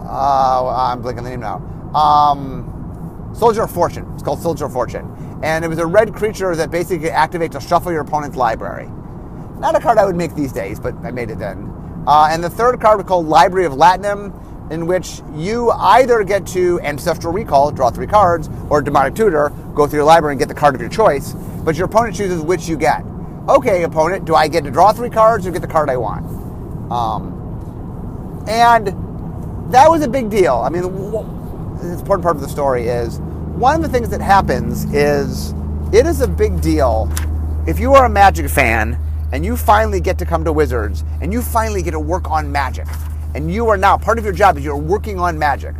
Uh, 0.04 0.68
I'm 0.68 1.02
blanking 1.02 1.24
the 1.24 1.30
name 1.30 1.40
now. 1.40 1.56
Um, 1.96 3.32
Soldier 3.34 3.62
of 3.64 3.72
Fortune. 3.72 4.08
It's 4.14 4.22
called 4.22 4.40
Soldier 4.40 4.66
of 4.66 4.72
Fortune. 4.72 5.40
And 5.42 5.64
it 5.64 5.68
was 5.68 5.78
a 5.78 5.86
red 5.86 6.14
creature 6.14 6.54
that 6.54 6.70
basically 6.70 7.08
activates 7.08 7.50
to 7.52 7.60
shuffle 7.60 7.90
your 7.90 8.02
opponent's 8.02 8.36
library. 8.36 8.88
Not 9.58 9.74
a 9.74 9.80
card 9.80 9.98
I 9.98 10.04
would 10.04 10.14
make 10.14 10.36
these 10.36 10.52
days, 10.52 10.78
but 10.78 10.94
I 11.02 11.10
made 11.10 11.32
it 11.32 11.40
then. 11.40 11.74
Uh, 12.06 12.28
and 12.30 12.44
the 12.44 12.50
third 12.50 12.80
card 12.80 12.98
was 12.98 13.06
called 13.06 13.26
Library 13.26 13.66
of 13.66 13.74
Lat-Nam 13.74 14.32
in 14.70 14.86
which 14.86 15.20
you 15.34 15.70
either 15.70 16.22
get 16.22 16.46
to 16.48 16.80
Ancestral 16.80 17.32
Recall, 17.32 17.72
draw 17.72 17.90
three 17.90 18.06
cards, 18.06 18.48
or 18.70 18.80
Demonic 18.80 19.14
Tutor, 19.14 19.50
go 19.74 19.86
through 19.86 19.98
your 19.98 20.06
library 20.06 20.34
and 20.34 20.38
get 20.38 20.48
the 20.48 20.54
card 20.54 20.74
of 20.74 20.80
your 20.80 20.90
choice, 20.90 21.32
but 21.64 21.76
your 21.76 21.86
opponent 21.86 22.16
chooses 22.16 22.40
which 22.40 22.68
you 22.68 22.76
get. 22.76 23.04
okay, 23.48 23.82
opponent, 23.82 24.24
do 24.24 24.34
I 24.34 24.46
get 24.46 24.64
to 24.64 24.70
draw 24.70 24.92
three 24.92 25.10
cards 25.10 25.46
or 25.46 25.50
get 25.50 25.62
the 25.62 25.68
card 25.68 25.90
I 25.90 25.96
want? 25.96 26.24
Um, 26.92 28.44
and 28.48 28.88
that 29.72 29.90
was 29.90 30.02
a 30.02 30.08
big 30.08 30.30
deal. 30.30 30.54
I 30.54 30.68
mean, 30.68 30.82
the 30.82 31.92
important 31.92 32.22
part 32.22 32.36
of 32.36 32.42
the 32.42 32.48
story 32.48 32.86
is 32.86 33.18
one 33.18 33.76
of 33.76 33.82
the 33.82 33.88
things 33.88 34.08
that 34.10 34.20
happens 34.20 34.84
is 34.92 35.52
it 35.92 36.06
is 36.06 36.20
a 36.20 36.28
big 36.28 36.60
deal 36.60 37.10
if 37.66 37.80
you 37.80 37.94
are 37.94 38.06
a 38.06 38.10
Magic 38.10 38.48
fan 38.48 38.98
and 39.32 39.44
you 39.44 39.56
finally 39.56 40.00
get 40.00 40.18
to 40.18 40.26
come 40.26 40.44
to 40.44 40.52
Wizards 40.52 41.04
and 41.20 41.32
you 41.32 41.42
finally 41.42 41.82
get 41.82 41.92
to 41.92 42.00
work 42.00 42.30
on 42.30 42.50
Magic 42.50 42.86
and 43.34 43.52
you 43.52 43.68
are 43.68 43.76
now 43.76 43.96
part 43.96 44.18
of 44.18 44.24
your 44.24 44.32
job 44.32 44.56
is 44.58 44.64
you're 44.64 44.76
working 44.76 45.18
on 45.18 45.38
Magic. 45.38 45.74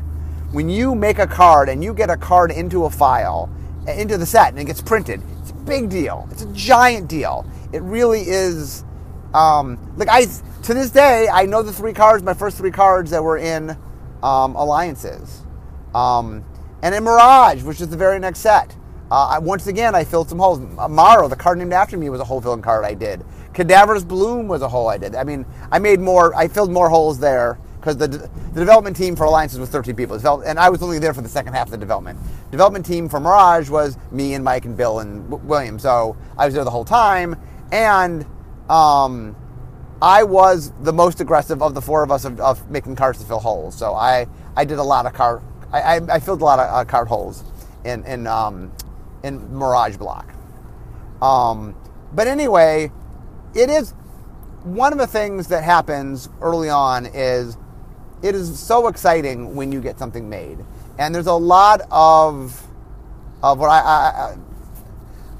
When 0.53 0.69
you 0.69 0.95
make 0.95 1.19
a 1.19 1.27
card 1.27 1.69
and 1.69 1.83
you 1.83 1.95
get 1.95 2.11
a 2.11 2.17
card 2.17 2.51
into 2.51 2.85
a 2.85 2.91
file, 2.91 3.51
into 3.89 4.19
the 4.19 4.27
set 4.27 4.49
and 4.49 4.59
it 4.59 4.65
gets 4.65 4.81
printed, 4.81 5.23
it's 5.41 5.51
a 5.51 5.55
big 5.55 5.89
deal. 5.89 6.29
It's 6.31 6.43
a 6.43 6.53
giant 6.53 7.09
deal. 7.09 7.47
It 7.73 7.83
really 7.83 8.23
is. 8.23 8.85
Um, 9.33 9.79
like 9.97 10.09
I, 10.09 10.25
to 10.25 10.75
this 10.75 10.91
day, 10.91 11.29
I 11.33 11.47
know 11.47 11.63
the 11.63 11.73
three 11.73 11.93
cards, 11.93 12.23
my 12.23 12.35
first 12.35 12.57
three 12.57 12.73
cards 12.73 13.11
that 13.11 13.23
were 13.23 13.39
in 13.39 13.77
um, 14.23 14.57
alliances, 14.57 15.43
um, 15.95 16.45
and 16.83 16.95
in 16.95 17.05
Mirage, 17.05 17.63
which 17.63 17.81
is 17.81 17.89
the 17.89 17.97
very 17.97 18.19
next 18.19 18.41
set. 18.41 18.75
Uh, 19.11 19.41
once 19.43 19.67
again, 19.67 19.95
I 19.95 20.05
filled 20.05 20.29
some 20.29 20.39
holes. 20.39 20.61
Maro, 20.89 21.29
the 21.29 21.37
card 21.37 21.59
named 21.59 21.73
after 21.73 21.97
me, 21.97 22.11
was 22.11 22.21
a 22.21 22.25
hole 22.25 22.41
filling 22.41 22.63
card 22.63 22.85
I 22.85 22.95
did. 22.95 23.25
Cadaverous 23.55 24.05
Bloom 24.05 24.49
was 24.49 24.63
a 24.63 24.69
hole 24.69 24.89
I 24.89 24.99
did. 24.99 25.15
I 25.15 25.25
mean, 25.25 25.45
I 25.71 25.79
made 25.79 26.01
more. 26.01 26.35
I 26.37 26.49
filled 26.49 26.71
more 26.71 26.89
holes 26.89 27.19
there 27.19 27.59
because 27.81 27.97
the, 27.97 28.07
the 28.09 28.61
development 28.61 28.97
team 28.97 29.17
for 29.17 29.25
Alliances 29.25 29.59
was 29.59 29.71
13 29.71 29.97
people. 29.97 30.17
And 30.43 30.59
I 30.59 30.69
was 30.69 30.83
only 30.83 30.99
there 30.99 31.15
for 31.15 31.23
the 31.23 31.29
second 31.29 31.55
half 31.55 31.67
of 31.67 31.71
the 31.71 31.79
development. 31.79 32.19
Development 32.51 32.85
team 32.85 33.09
for 33.09 33.19
Mirage 33.19 33.71
was 33.71 33.97
me 34.11 34.35
and 34.35 34.45
Mike 34.45 34.67
and 34.67 34.77
Bill 34.77 35.01
and 35.01 35.29
William. 35.49 35.79
So 35.79 36.17
I 36.37 36.45
was 36.45 36.55
there 36.55 36.65
the 36.65 36.71
whole 36.71 36.85
time. 36.85 37.37
And 37.73 38.27
um, 38.69 39.35
I 40.03 40.23
was 40.23 40.73
the 40.83 40.93
most 40.93 41.21
aggressive 41.21 41.63
of 41.63 41.75
the 41.75 41.81
four 41.81 42.03
of 42.03 42.11
us 42.11 42.25
of, 42.25 42.39
of, 42.41 42.71
making 42.71 42.97
cards 42.97 43.19
to 43.21 43.27
fill 43.27 43.39
holes. 43.39 43.75
So 43.75 43.95
I, 43.95 44.27
I 44.57 44.65
did 44.65 44.79
a 44.79 44.83
lot 44.83 45.07
of 45.07 45.13
card. 45.13 45.43
I, 45.73 45.81
I, 45.81 46.01
I 46.15 46.21
filled 46.21 46.43
a 46.43 46.45
lot 46.45 46.59
of 46.59 46.69
uh, 46.73 46.85
card 46.85 47.09
holes 47.09 47.45
in 47.85 48.05
in 48.05 48.27
um, 48.27 48.73
in 49.23 49.53
Mirage 49.57 49.97
Block. 49.97 50.33
Um, 51.23 51.75
but 52.13 52.27
anyway, 52.27 52.91
it 53.55 53.71
is 53.71 53.93
one 54.63 54.93
of 54.93 54.99
the 54.99 55.07
things 55.07 55.49
that 55.49 55.65
happens 55.65 56.29
early 56.41 56.69
on 56.69 57.07
is 57.07 57.57
it 58.23 58.35
is 58.35 58.59
so 58.59 58.89
exciting 58.89 59.55
when 59.55 59.73
you 59.73 59.81
get 59.81 59.99
something 59.99 60.29
made, 60.29 60.59
and 60.99 61.15
there's 61.15 61.27
a 61.27 61.33
lot 61.33 61.81
of 61.91 62.67
of 63.43 63.59
what 63.59 63.71
I, 63.71 63.81
I, 63.81 64.37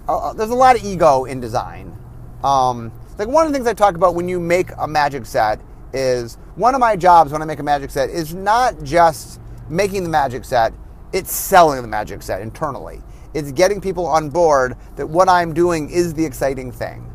I 0.09 0.13
uh, 0.13 0.33
there's 0.33 0.51
a 0.51 0.55
lot 0.55 0.77
of 0.77 0.85
ego 0.85 1.25
in 1.25 1.41
design. 1.41 1.97
Um, 2.43 2.91
like 3.19 3.29
one 3.29 3.47
of 3.47 3.53
the 3.53 3.59
things 3.59 3.69
I 3.69 3.75
talk 3.75 3.95
about 3.95 4.15
when 4.15 4.29
you 4.29 4.41
make 4.41 4.71
a 4.79 4.89
magic 4.89 5.27
set 5.27 5.61
is 5.93 6.37
one 6.57 6.75
of 6.75 6.81
my 6.81 6.97
jobs 6.97 7.33
when 7.33 7.43
I 7.43 7.45
make 7.45 7.59
a 7.59 7.63
magic 7.63 7.91
set 7.91 8.09
is 8.09 8.35
not 8.35 8.83
just 8.83 9.41
making 9.69 10.03
the 10.03 10.09
magic 10.09 10.45
set, 10.45 10.73
it's 11.13 11.33
selling 11.33 11.83
the 11.83 11.89
magic 11.89 12.23
set 12.23 12.41
internally. 12.41 13.03
It's 13.35 13.53
getting 13.53 13.81
people 13.81 14.07
on 14.07 14.31
board 14.31 14.77
that 14.97 15.07
what 15.07 15.29
I'm 15.29 15.53
doing 15.53 15.91
is 15.91 16.15
the 16.15 16.25
exciting 16.25 16.73
thing, 16.73 17.10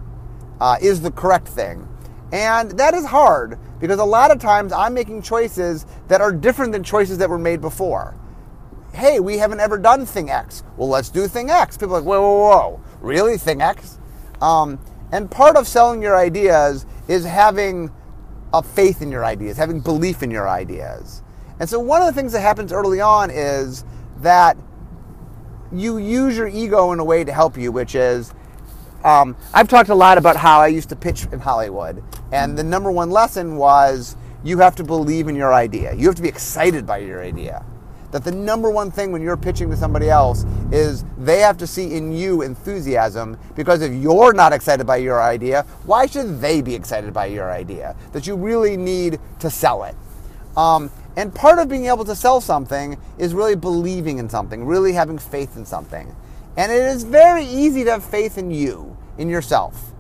uh, 0.60 0.78
is 0.82 1.02
the 1.02 1.12
correct 1.12 1.48
thing. 1.48 1.88
And 2.32 2.72
that 2.72 2.94
is 2.94 3.06
hard 3.06 3.60
because 3.80 4.00
a 4.00 4.06
lot 4.06 4.32
of 4.32 4.40
times 4.40 4.72
I'm 4.72 4.94
making 4.94 5.22
choices 5.22 5.86
that 6.08 6.22
are 6.22 6.32
different 6.32 6.72
than 6.72 6.84
choices 6.84 7.18
that 7.20 7.30
were 7.30 7.38
made 7.38 7.62
before. 7.62 8.16
Hey, 8.94 9.20
we 9.20 9.38
haven't 9.38 9.60
ever 9.60 9.78
done 9.78 10.06
thing 10.06 10.30
X. 10.30 10.64
Well, 10.78 10.90
let's 10.90 11.10
do 11.10 11.28
thing 11.28 11.50
X. 11.50 11.78
People 11.78 11.96
are 11.96 12.00
like, 12.00 12.08
whoa, 12.08 12.22
whoa, 12.22 12.50
whoa, 12.50 12.82
really, 13.02 13.38
thing 13.38 13.62
X? 13.62 14.00
Um, 14.42 14.80
and 15.12 15.30
part 15.30 15.56
of 15.56 15.68
selling 15.68 16.02
your 16.02 16.16
ideas 16.16 16.86
is 17.08 17.26
having 17.26 17.92
a 18.54 18.64
faith 18.64 19.02
in 19.02 19.12
your 19.12 19.26
ideas, 19.26 19.58
having 19.58 19.82
belief 19.82 20.24
in 20.24 20.32
your 20.32 20.48
ideas. 20.48 21.22
And 21.60 21.70
so 21.70 21.80
one 21.80 22.02
of 22.02 22.08
the 22.08 22.14
things 22.14 22.32
that 22.34 22.42
happens 22.42 22.74
early 22.74 23.02
on 23.02 23.30
is 23.30 23.86
that 24.18 24.58
you 25.72 25.98
use 25.98 26.38
your 26.38 26.48
ego 26.48 26.92
in 26.92 27.00
a 27.00 27.04
way 27.04 27.24
to 27.24 27.32
help 27.32 27.58
you, 27.58 27.72
which 27.72 27.96
is 27.96 28.34
um, 29.06 29.36
I've 29.54 29.68
talked 29.68 29.90
a 29.90 29.96
lot 29.96 30.18
about 30.18 30.36
how 30.36 30.60
I 30.60 30.68
used 30.68 30.90
to 30.90 30.96
pitch 30.96 31.28
in 31.32 31.40
Hollywood, 31.40 32.04
and 32.32 32.58
the 32.58 32.64
number 32.64 32.92
one 32.92 33.12
lesson 33.12 33.56
was 33.56 34.16
you 34.44 34.58
have 34.58 34.76
to 34.78 34.84
believe 34.84 35.28
in 35.28 35.36
your 35.36 35.54
idea. 35.54 35.94
You 35.94 36.08
have 36.08 36.16
to 36.16 36.22
be 36.22 36.28
excited 36.28 36.86
by 36.86 36.98
your 36.98 37.24
idea. 37.24 37.64
That 38.12 38.24
the 38.24 38.32
number 38.32 38.70
one 38.70 38.92
thing 38.92 39.12
when 39.12 39.22
you're 39.22 39.38
pitching 39.38 39.70
to 39.70 39.78
somebody 39.78 40.10
else 40.10 40.46
is 40.72 41.04
they 41.18 41.40
have 41.40 41.58
to 41.58 41.68
see 41.68 41.94
in 41.96 42.12
you 42.14 42.42
enthusiasm 42.42 43.38
because 43.56 43.82
if 43.82 43.94
you're 43.94 44.34
not 44.34 44.54
excited 44.54 44.88
by 44.88 44.98
your 44.98 45.22
idea, 45.22 45.64
why 45.84 46.06
should 46.06 46.40
they 46.40 46.62
be 46.62 46.74
excited 46.74 47.14
by 47.14 47.26
your 47.26 47.52
idea? 47.52 47.96
That 48.14 48.26
you 48.26 48.36
really 48.36 48.78
need 48.78 49.20
to 49.40 49.50
sell 49.50 49.84
it. 49.84 49.96
Um, 50.58 50.90
and 51.18 51.34
part 51.34 51.60
of 51.60 51.70
being 51.70 51.86
able 51.86 52.06
to 52.06 52.16
sell 52.16 52.42
something 52.42 52.98
is 53.18 53.34
really 53.34 53.56
believing 53.56 54.18
in 54.18 54.30
something, 54.30 54.66
really 54.66 54.94
having 54.94 55.18
faith 55.18 55.58
in 55.58 55.66
something. 55.66 56.16
And 56.58 56.72
it 56.72 56.84
is 56.84 57.04
very 57.04 57.44
easy 57.46 57.84
to 57.84 57.92
have 57.92 58.04
faith 58.04 58.38
in 58.38 58.50
you, 58.52 58.95
in 59.18 59.30
yourself. 59.30 59.94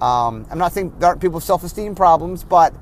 Um, 0.00 0.46
I'm 0.50 0.58
not 0.58 0.72
saying 0.72 0.94
there 0.98 1.08
aren't 1.08 1.20
people 1.20 1.36
with 1.36 1.44
self 1.44 1.64
esteem 1.64 1.94
problems, 1.94 2.44
but 2.44 2.74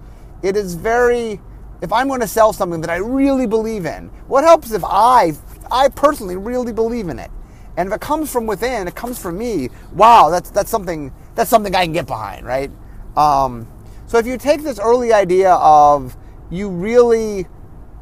it 0.42 0.56
is 0.56 0.74
very, 0.74 1.40
if 1.80 1.92
I'm 1.92 2.08
going 2.08 2.20
to 2.20 2.26
sell 2.26 2.52
something 2.52 2.80
that 2.82 2.90
I 2.90 2.96
really 2.96 3.46
believe 3.46 3.86
in, 3.86 4.08
what 4.28 4.44
helps 4.44 4.72
if 4.72 4.84
I, 4.84 5.32
I 5.70 5.88
personally 5.88 6.36
really 6.36 6.72
believe 6.72 7.08
in 7.08 7.18
it? 7.18 7.30
And 7.76 7.88
if 7.88 7.94
it 7.94 8.00
comes 8.00 8.30
from 8.30 8.46
within, 8.46 8.88
it 8.88 8.94
comes 8.94 9.18
from 9.18 9.38
me, 9.38 9.68
wow, 9.92 10.30
that's, 10.30 10.50
that's, 10.50 10.70
something, 10.70 11.12
that's 11.34 11.50
something 11.50 11.74
I 11.74 11.84
can 11.84 11.92
get 11.92 12.06
behind, 12.06 12.46
right? 12.46 12.70
Um, 13.16 13.66
so 14.06 14.18
if 14.18 14.26
you 14.26 14.38
take 14.38 14.62
this 14.62 14.78
early 14.78 15.12
idea 15.12 15.52
of 15.54 16.16
you 16.50 16.68
really 16.68 17.46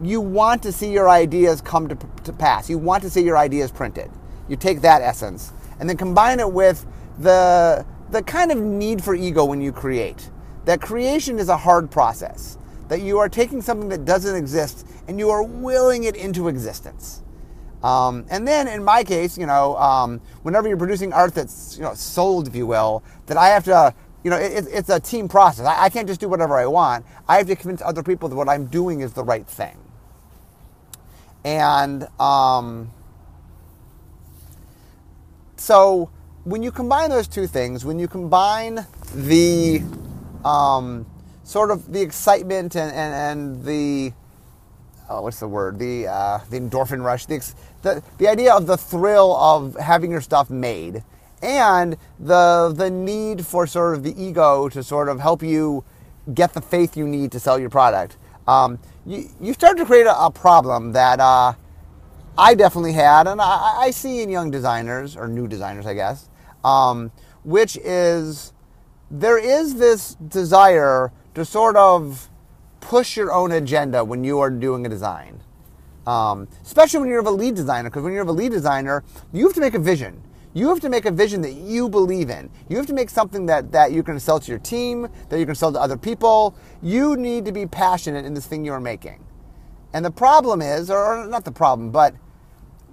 you 0.02 0.20
want 0.20 0.62
to 0.62 0.72
see 0.72 0.90
your 0.90 1.08
ideas 1.08 1.60
come 1.60 1.88
to, 1.88 1.96
to 2.24 2.32
pass. 2.32 2.68
You 2.68 2.78
want 2.78 3.02
to 3.04 3.10
see 3.10 3.22
your 3.22 3.36
ideas 3.36 3.70
printed. 3.70 4.10
You 4.48 4.56
take 4.56 4.80
that 4.82 5.02
essence 5.02 5.52
and 5.78 5.88
then 5.88 5.96
combine 5.96 6.40
it 6.40 6.50
with 6.50 6.84
the, 7.18 7.84
the 8.10 8.22
kind 8.22 8.52
of 8.52 8.58
need 8.58 9.02
for 9.02 9.14
ego 9.14 9.44
when 9.44 9.60
you 9.60 9.72
create. 9.72 10.30
That 10.64 10.80
creation 10.80 11.38
is 11.38 11.48
a 11.48 11.56
hard 11.56 11.90
process. 11.90 12.58
That 12.88 13.00
you 13.00 13.18
are 13.18 13.28
taking 13.28 13.62
something 13.62 13.88
that 13.88 14.04
doesn't 14.04 14.36
exist 14.36 14.86
and 15.08 15.18
you 15.18 15.30
are 15.30 15.42
willing 15.42 16.04
it 16.04 16.16
into 16.16 16.48
existence. 16.48 17.22
Um, 17.82 18.24
and 18.30 18.48
then 18.48 18.66
in 18.66 18.82
my 18.82 19.04
case, 19.04 19.36
you 19.36 19.44
know, 19.44 19.76
um, 19.76 20.20
whenever 20.42 20.68
you're 20.68 20.78
producing 20.78 21.12
art 21.12 21.34
that's 21.34 21.76
you 21.76 21.82
know 21.82 21.92
sold, 21.92 22.48
if 22.48 22.56
you 22.56 22.66
will, 22.66 23.04
that 23.26 23.36
I 23.36 23.48
have 23.48 23.64
to, 23.64 23.94
you 24.22 24.30
know, 24.30 24.38
it, 24.38 24.66
it's 24.70 24.88
a 24.88 24.98
team 24.98 25.28
process. 25.28 25.66
I, 25.66 25.84
I 25.84 25.88
can't 25.90 26.08
just 26.08 26.20
do 26.20 26.28
whatever 26.28 26.58
I 26.58 26.64
want. 26.66 27.04
I 27.28 27.36
have 27.36 27.46
to 27.48 27.56
convince 27.56 27.82
other 27.82 28.02
people 28.02 28.30
that 28.30 28.36
what 28.36 28.48
I'm 28.48 28.66
doing 28.66 29.00
is 29.00 29.12
the 29.12 29.22
right 29.22 29.46
thing. 29.46 29.76
And 31.44 32.08
um, 32.18 32.90
so 35.56 36.08
when 36.44 36.62
you 36.62 36.70
combine 36.70 37.10
those 37.10 37.26
two 37.26 37.46
things, 37.46 37.84
when 37.84 37.98
you 37.98 38.06
combine 38.06 38.86
the 39.14 39.82
um, 40.44 41.06
sort 41.42 41.70
of 41.70 41.90
the 41.92 42.00
excitement 42.00 42.76
and, 42.76 42.92
and, 42.92 43.14
and 43.14 43.64
the 43.64 44.12
oh, 45.08 45.22
what's 45.22 45.40
the 45.40 45.48
word? 45.48 45.78
The 45.78 46.06
uh, 46.06 46.40
the 46.50 46.60
endorphin 46.60 47.02
rush, 47.02 47.26
the, 47.26 47.54
the 47.82 48.02
the 48.18 48.28
idea 48.28 48.54
of 48.54 48.66
the 48.66 48.76
thrill 48.76 49.34
of 49.36 49.74
having 49.76 50.10
your 50.10 50.20
stuff 50.20 50.50
made, 50.50 51.02
and 51.42 51.96
the 52.18 52.72
the 52.74 52.90
need 52.90 53.46
for 53.46 53.66
sort 53.66 53.94
of 53.94 54.02
the 54.02 54.14
ego 54.22 54.68
to 54.68 54.82
sort 54.82 55.08
of 55.08 55.20
help 55.20 55.42
you 55.42 55.84
get 56.32 56.52
the 56.54 56.60
faith 56.60 56.96
you 56.96 57.06
need 57.06 57.32
to 57.32 57.40
sell 57.40 57.58
your 57.58 57.70
product. 57.70 58.16
Um, 58.46 58.78
you, 59.06 59.28
you 59.40 59.54
start 59.54 59.78
to 59.78 59.86
create 59.86 60.06
a, 60.06 60.24
a 60.24 60.30
problem 60.30 60.92
that 60.92 61.20
uh, 61.20 61.54
I 62.36 62.54
definitely 62.54 62.92
had, 62.92 63.26
and 63.26 63.40
I, 63.40 63.76
I, 63.78 63.90
see 63.90 64.22
in 64.22 64.28
young 64.28 64.50
designers, 64.50 65.16
or 65.16 65.28
new 65.28 65.46
designers, 65.46 65.86
I 65.86 65.94
guess, 65.94 66.28
um, 66.64 67.12
which 67.44 67.76
is 67.76 68.52
there 69.10 69.38
is 69.38 69.76
this 69.76 70.14
desire 70.14 71.12
to 71.34 71.44
sort 71.44 71.76
of 71.76 72.30
push 72.80 73.16
your 73.16 73.32
own 73.32 73.52
agenda 73.52 74.04
when 74.04 74.24
you 74.24 74.40
are 74.40 74.50
doing 74.50 74.86
a 74.86 74.88
design. 74.88 75.40
Um, 76.06 76.48
especially 76.62 77.00
when 77.00 77.08
you're 77.08 77.20
a 77.20 77.30
lead 77.30 77.54
designer, 77.54 77.88
because 77.88 78.02
when 78.02 78.12
you're 78.12 78.26
a 78.26 78.32
lead 78.32 78.52
designer, 78.52 79.04
you 79.32 79.46
have 79.46 79.54
to 79.54 79.60
make 79.60 79.74
a 79.74 79.78
vision. 79.78 80.22
You 80.52 80.68
have 80.68 80.80
to 80.80 80.88
make 80.88 81.04
a 81.04 81.10
vision 81.10 81.40
that 81.42 81.54
you 81.54 81.88
believe 81.88 82.30
in. 82.30 82.50
You 82.68 82.76
have 82.76 82.86
to 82.86 82.92
make 82.92 83.10
something 83.10 83.46
that, 83.46 83.72
that 83.72 83.92
you 83.92 84.02
can 84.02 84.20
sell 84.20 84.38
to 84.38 84.50
your 84.50 84.60
team, 84.60 85.08
that 85.28 85.40
you 85.40 85.46
can 85.46 85.54
sell 85.54 85.72
to 85.72 85.80
other 85.80 85.96
people. 85.96 86.54
You 86.82 87.16
need 87.16 87.44
to 87.46 87.52
be 87.52 87.66
passionate 87.66 88.24
in 88.24 88.34
this 88.34 88.46
thing 88.46 88.64
you're 88.64 88.80
making. 88.80 89.24
And 89.92 90.04
the 90.04 90.10
problem 90.10 90.62
is, 90.62 90.90
or 90.90 91.26
not 91.26 91.44
the 91.44 91.52
problem, 91.52 91.90
but 91.90 92.14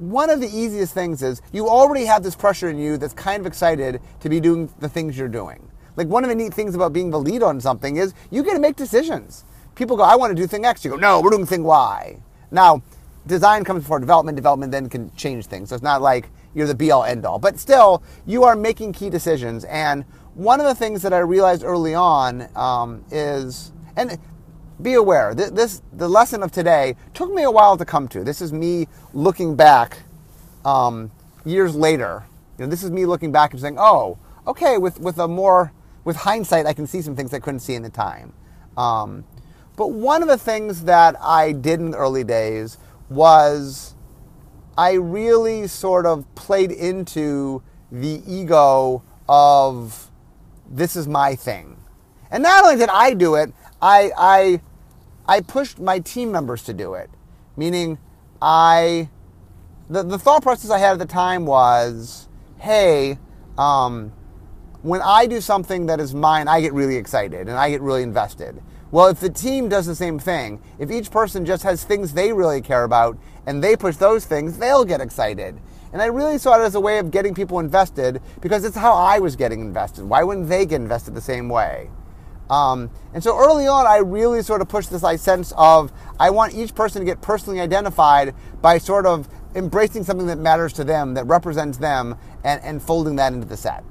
one 0.02 0.32
of 0.32 0.42
the 0.42 0.48
easiest 0.48 0.96
things 0.96 1.22
is 1.22 1.44
you 1.54 1.70
already 1.70 2.06
have 2.06 2.24
this 2.24 2.34
pressure 2.34 2.70
in 2.70 2.80
you 2.80 2.98
that's 2.98 3.14
kind 3.14 3.40
of 3.40 3.46
excited 3.46 4.02
to 4.22 4.30
be 4.30 4.40
doing 4.40 4.68
the 4.80 4.90
things 4.90 5.16
you're 5.16 5.28
doing. 5.28 5.70
Like 5.96 6.08
one 6.08 6.24
of 6.24 6.30
the 6.30 6.36
neat 6.36 6.56
things 6.56 6.74
about 6.74 6.92
being 6.92 7.12
the 7.12 7.20
lead 7.20 7.44
on 7.44 7.62
something 7.62 7.98
is 7.98 8.16
you 8.32 8.42
get 8.42 8.54
to 8.54 8.60
make 8.60 8.76
decisions. 8.76 9.46
People 9.76 9.96
go, 9.96 10.04
I 10.04 10.16
want 10.16 10.36
to 10.36 10.42
do 10.42 10.48
thing 10.48 10.66
X. 10.66 10.84
You 10.84 10.92
go, 10.92 10.98
no, 10.98 11.22
we're 11.22 11.30
doing 11.30 11.46
thing 11.46 11.64
Y. 11.64 12.18
Now, 12.50 12.82
design 13.28 13.64
comes 13.64 13.84
before 13.84 14.00
development. 14.00 14.36
Development 14.36 14.72
then 14.72 14.90
can 14.90 15.14
change 15.16 15.46
things. 15.46 15.70
So 15.70 15.76
it's 15.76 15.84
not 15.84 16.02
like 16.02 16.30
you're 16.56 16.68
the 16.68 16.74
be 16.74 16.90
all 16.90 17.04
end 17.04 17.24
all. 17.24 17.38
But 17.38 17.60
still, 17.60 18.02
you 18.26 18.44
are 18.44 18.56
making 18.56 18.94
key 18.94 19.12
decisions. 19.12 19.66
And 19.66 20.04
one 20.34 20.60
of 20.60 20.66
the 20.66 20.76
things 20.76 21.04
that 21.04 21.14
I 21.14 21.20
realized 21.20 21.64
early 21.64 21.94
on 21.94 22.50
um, 22.56 23.06
is, 23.12 23.72
and 23.96 24.18
be 24.82 24.94
aware, 24.96 25.34
th- 25.34 25.52
this 25.52 25.82
the 25.94 26.08
lesson 26.08 26.44
of 26.44 26.52
today 26.52 26.96
took 27.14 27.34
me 27.34 27.44
a 27.44 27.52
while 27.52 27.78
to 27.78 27.86
come 27.86 28.08
to. 28.10 28.24
This 28.24 28.42
is 28.42 28.52
me 28.52 28.88
looking 29.14 29.56
back 29.56 30.00
um, 30.66 31.12
years 31.46 31.76
later. 31.76 32.24
You 32.58 32.66
know, 32.66 32.70
this 32.70 32.84
is 32.84 32.92
me 32.92 33.06
looking 33.06 33.32
back 33.32 33.52
and 33.52 33.62
saying, 33.62 33.78
"Oh, 33.80 34.18
okay." 34.48 34.78
With 34.78 35.00
with 35.00 35.18
a 35.20 35.28
more 35.28 35.72
with 36.04 36.18
hindsight, 36.18 36.66
I 36.66 36.74
can 36.74 36.88
see 36.88 37.02
some 37.02 37.16
things 37.16 37.34
I 37.34 37.40
couldn't 37.40 37.60
see 37.60 37.76
in 37.76 37.84
the 37.84 37.90
time. 37.90 38.34
Um, 38.78 39.24
but 39.76 39.88
one 39.88 40.22
of 40.22 40.28
the 40.28 40.38
things 40.38 40.84
that 40.84 41.16
I 41.22 41.52
did 41.52 41.80
in 41.80 41.92
the 41.92 41.98
early 41.98 42.24
days 42.24 42.78
was 43.10 43.96
I 44.78 44.94
really 44.94 45.68
sort 45.68 46.06
of 46.06 46.26
played 46.36 46.72
into 46.72 47.62
the 47.92 48.22
ego 48.26 49.04
of 49.28 50.10
this 50.70 50.96
is 50.96 51.08
my 51.08 51.36
thing. 51.36 51.78
And 52.32 52.44
not 52.44 52.64
only 52.64 52.78
did 52.78 52.90
I 52.90 53.14
do 53.14 53.36
it, 53.36 53.54
I, 53.82 54.12
I, 54.18 54.62
I 55.28 55.42
pushed 55.42 55.80
my 55.80 56.00
team 56.00 56.32
members 56.32 56.64
to 56.64 56.74
do 56.74 56.94
it. 56.94 57.10
Meaning, 57.56 57.98
I, 58.42 59.10
the, 59.90 60.04
the 60.04 60.18
thought 60.18 60.42
process 60.42 60.72
I 60.72 60.80
had 60.80 60.94
at 60.94 61.00
the 61.00 61.06
time 61.06 61.46
was, 61.46 62.28
hey, 62.58 63.20
um, 63.58 64.14
when 64.82 65.02
I 65.02 65.28
do 65.28 65.42
something 65.42 65.86
that 65.88 66.00
is 66.00 66.16
mine, 66.16 66.48
I 66.48 66.62
get 66.62 66.74
really 66.74 66.96
excited 66.96 67.48
and 67.48 67.58
I 67.58 67.70
get 67.70 67.82
really 67.82 68.04
invested. 68.04 68.62
Well, 68.90 69.08
if 69.08 69.20
the 69.20 69.30
team 69.30 69.70
does 69.70 69.86
the 69.86 69.96
same 69.96 70.20
thing, 70.20 70.62
if 70.80 70.92
each 70.92 71.12
person 71.12 71.46
just 71.46 71.64
has 71.64 71.84
things 71.84 72.14
they 72.14 72.34
really 72.34 72.62
care 72.62 72.84
about 72.84 73.18
and 73.46 73.64
they 73.64 73.76
push 73.76 73.96
those 73.96 74.26
things, 74.26 74.58
they'll 74.58 74.84
get 74.86 75.02
excited. 75.02 75.60
And 75.94 76.02
I 76.02 76.06
really 76.06 76.38
saw 76.38 76.60
it 76.60 76.66
as 76.66 76.76
a 76.76 76.80
way 76.80 76.98
of 76.98 77.12
getting 77.12 77.36
people 77.36 77.60
invested 77.60 78.22
because 78.42 78.66
it's 78.66 78.76
how 78.76 78.94
I 78.94 79.20
was 79.20 79.36
getting 79.36 79.60
invested. 79.60 80.06
Why 80.06 80.24
wouldn't 80.24 80.50
they 80.50 80.66
get 80.66 80.82
invested 80.82 81.14
the 81.14 81.22
same 81.22 81.48
way? 81.48 81.90
Um, 82.52 82.92
and 83.14 83.24
so 83.24 83.38
early 83.38 83.66
on, 83.66 83.88
I 83.88 83.98
really 83.98 84.44
sort 84.44 84.62
of 84.62 84.68
pushed 84.68 84.92
this 84.92 85.04
like, 85.04 85.20
sense 85.20 85.54
of 85.56 85.92
I 86.20 86.30
want 86.30 86.54
each 86.54 86.76
person 86.76 87.00
to 87.00 87.06
get 87.06 87.22
personally 87.22 87.62
identified 87.62 88.36
by 88.62 88.78
sort 88.78 89.06
of 89.06 89.30
embracing 89.56 90.04
something 90.04 90.28
that 90.28 90.38
matters 90.38 90.74
to 90.74 90.84
them, 90.84 91.14
that 91.14 91.26
represents 91.28 91.78
them, 91.78 92.18
and, 92.44 92.62
and 92.62 92.82
folding 92.82 93.16
that 93.16 93.32
into 93.32 93.48
the 93.48 93.56
set. 93.56 93.86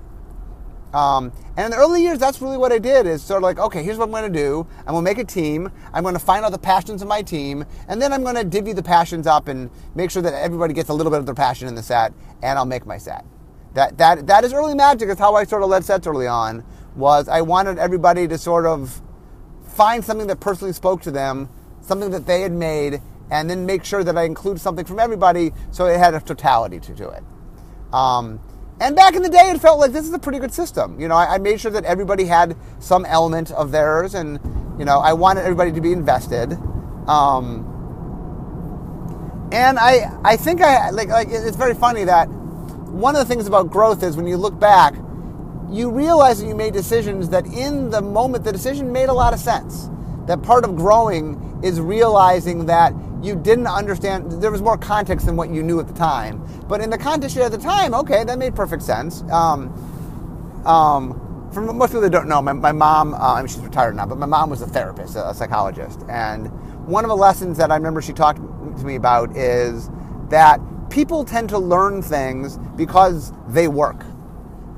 Um, 0.93 1.33
and 1.57 1.67
in 1.67 1.71
the 1.71 1.77
early 1.79 2.03
years, 2.03 2.19
that's 2.19 2.43
really 2.43 2.59
what 2.59 2.73
I 2.73 2.79
did 2.79 3.07
is 3.07 3.23
sort 3.23 3.39
of 3.39 3.45
like, 3.45 3.59
okay, 3.59 3.83
here's 3.83 3.97
what 3.97 4.07
I'm 4.07 4.11
going 4.11 4.31
to 4.31 4.39
do. 4.39 4.67
I'm 4.81 4.93
going 4.93 5.05
to 5.05 5.11
make 5.11 5.19
a 5.19 5.25
team. 5.25 5.71
I'm 5.95 6.03
going 6.03 6.15
to 6.15 6.21
find 6.21 6.45
out 6.45 6.53
the 6.53 6.59
passions 6.59 7.01
of 7.01 7.09
my 7.09 7.23
team. 7.23 7.65
And 7.89 8.03
then 8.03 8.13
I'm 8.13 8.23
going 8.23 8.35
to 8.35 8.45
divvy 8.45 8.73
the 8.73 8.83
passions 8.83 9.27
up 9.27 9.47
and 9.47 9.71
make 9.95 10.11
sure 10.11 10.21
that 10.21 10.35
everybody 10.35 10.75
gets 10.75 10.89
a 10.89 10.93
little 10.93 11.11
bit 11.11 11.21
of 11.21 11.27
their 11.27 11.35
passion 11.35 11.69
in 11.69 11.77
the 11.77 11.83
set. 11.83 12.13
And 12.43 12.59
I'll 12.59 12.67
make 12.67 12.87
my 12.87 12.99
set. 12.99 13.25
That, 13.75 13.99
that, 13.99 14.27
that 14.27 14.45
is 14.45 14.53
early 14.53 14.75
magic. 14.75 15.09
is 15.09 15.19
how 15.19 15.37
I 15.37 15.45
sort 15.45 15.63
of 15.63 15.69
led 15.69 15.85
sets 15.85 16.09
early 16.09 16.27
on 16.27 16.65
was 17.01 17.29
I 17.29 17.41
wanted 17.41 17.79
everybody 17.79 18.29
to 18.29 18.39
sort 18.39 18.67
of 18.67 19.01
find 19.67 20.05
something 20.05 20.27
that 20.29 20.41
personally 20.41 20.73
spoke 20.73 21.03
to 21.03 21.11
them, 21.11 21.49
something 21.81 22.11
that 22.11 22.27
they 22.27 22.43
had 22.43 22.53
made, 22.53 23.01
and 23.31 23.49
then 23.49 23.67
make 23.67 23.85
sure 23.85 24.05
that 24.05 24.17
I 24.17 24.25
include 24.25 24.61
something 24.61 24.85
from 24.85 24.99
everybody 24.99 25.53
so 25.71 25.87
it 25.87 25.99
had 25.99 26.15
a 26.15 26.21
totality 26.21 26.81
to, 26.81 26.95
to 26.95 27.09
it. 27.11 27.25
Um, 27.93 28.41
and 28.81 28.97
back 28.97 29.15
in 29.15 29.23
the 29.23 29.29
day, 29.29 29.51
it 29.51 29.61
felt 29.61 29.79
like 29.79 29.93
this 29.93 30.07
is 30.07 30.13
a 30.13 30.19
pretty 30.19 30.39
good 30.39 30.53
system. 30.53 30.99
You 31.01 31.09
know, 31.09 31.15
I, 31.15 31.35
I, 31.35 31.39
made 31.39 31.61
sure 31.61 31.71
that 31.71 31.85
everybody 31.85 32.25
had 32.25 32.57
some 32.79 33.05
element 33.05 33.51
of 33.53 33.73
theirs, 33.73 34.15
and 34.15 34.39
you 34.79 34.85
know, 34.85 35.01
I 35.01 35.13
wanted 35.13 35.43
everybody 35.43 35.73
to 35.73 35.81
be 35.81 35.93
invested. 35.93 36.53
Um, 37.07 37.67
and 39.53 39.79
I, 39.79 40.19
I 40.25 40.37
think 40.37 40.63
I 40.63 40.91
like, 40.91 41.09
like 41.09 41.29
it's 41.31 41.57
very 41.57 41.75
funny 41.75 42.05
that 42.05 42.29
one 42.29 43.17
of 43.17 43.27
the 43.27 43.33
things 43.33 43.47
about 43.47 43.71
growth 43.71 44.03
is 44.03 44.17
when 44.17 44.27
you 44.27 44.37
look 44.37 44.59
back, 44.59 44.95
you 45.71 45.91
realize 45.91 46.41
that 46.41 46.47
you 46.47 46.55
made 46.55 46.73
decisions 46.73 47.29
that 47.31 47.47
in 47.47 47.91
the 47.91 48.03
moment 48.03 48.45
the 48.45 48.53
decision 48.53 48.93
made 48.93 49.09
a 49.09 49.13
lot 49.13 49.33
of 49.33 49.41
sense. 49.41 49.89
That 50.27 50.43
part 50.43 50.65
of 50.65 50.77
growing 50.77 51.61
is 51.63 51.81
realizing 51.81 52.67
that 52.67 52.93
you 53.23 53.37
didn't 53.37 53.67
understand, 53.67 54.43
there 54.43 54.51
was 54.51 54.63
more 54.63 54.79
context 54.79 55.27
than 55.27 55.37
what 55.37 55.51
you 55.51 55.63
knew 55.63 55.79
at 55.81 55.87
the 55.87 55.95
time. 55.95 56.45
But 56.69 56.81
in 56.81 56.91
the 56.91 56.99
context 56.99 57.37
at 57.37 57.53
the 57.53 57.59
time, 57.59 57.95
okay, 57.95 58.25
that 58.25 58.39
made 58.39 58.55
perfect 58.55 58.83
sense. 58.83 59.23
Um, 59.31 59.71
um, 60.65 61.51
for 61.53 61.61
most 61.61 61.91
people 61.91 62.03
that 62.03 62.11
don't 62.11 62.29
know, 62.29 62.41
my, 62.41 62.53
my 62.53 62.73
mom, 62.73 63.15
uh, 63.15 63.35
I 63.35 63.41
mean, 63.41 63.49
she's 63.49 63.59
retired 63.59 63.97
now, 63.97 64.07
but 64.07 64.19
my 64.19 64.27
mom 64.27 64.51
was 64.51 64.63
a 64.63 64.67
therapist, 64.67 65.17
a, 65.17 65.31
a 65.31 65.35
psychologist. 65.35 66.01
And 66.09 66.49
one 66.87 67.05
of 67.05 67.09
the 67.09 67.17
lessons 67.17 67.59
that 67.59 67.71
I 67.71 67.77
remember 67.77 68.01
she 68.01 68.13
talked 68.13 68.39
to 68.39 68.85
me 68.85 68.95
about 68.95 69.37
is 69.37 69.91
that 70.29 70.61
people 70.91 71.25
tend 71.25 71.49
to 71.51 71.59
learn 71.59 72.03
things 72.03 72.59
because 72.77 73.33
they 73.49 73.69
work. 73.69 74.05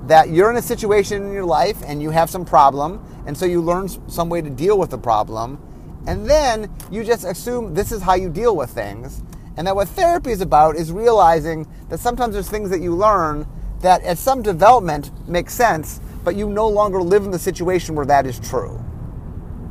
That 0.06 0.30
you're 0.30 0.50
in 0.50 0.56
a 0.56 0.62
situation 0.62 1.22
in 1.22 1.32
your 1.32 1.44
life 1.44 1.78
and 1.86 2.02
you 2.02 2.10
have 2.10 2.28
some 2.28 2.44
problem, 2.44 3.04
and 3.26 3.36
so 3.36 3.46
you 3.46 3.60
learn 3.60 3.88
some 4.08 4.28
way 4.28 4.42
to 4.42 4.50
deal 4.50 4.78
with 4.78 4.90
the 4.90 4.98
problem 4.98 5.58
and 6.06 6.28
then 6.28 6.70
you 6.90 7.04
just 7.04 7.24
assume 7.24 7.74
this 7.74 7.92
is 7.92 8.02
how 8.02 8.14
you 8.14 8.28
deal 8.28 8.56
with 8.56 8.70
things. 8.70 9.22
And 9.56 9.66
that 9.66 9.76
what 9.76 9.88
therapy 9.88 10.30
is 10.30 10.40
about 10.40 10.76
is 10.76 10.90
realizing 10.90 11.66
that 11.90 12.00
sometimes 12.00 12.34
there's 12.34 12.48
things 12.48 12.70
that 12.70 12.80
you 12.80 12.94
learn 12.94 13.46
that 13.80 14.02
at 14.02 14.18
some 14.18 14.42
development 14.42 15.10
make 15.28 15.50
sense, 15.50 16.00
but 16.24 16.34
you 16.36 16.48
no 16.48 16.68
longer 16.68 17.02
live 17.02 17.24
in 17.24 17.30
the 17.30 17.38
situation 17.38 17.94
where 17.94 18.06
that 18.06 18.26
is 18.26 18.40
true. 18.40 18.82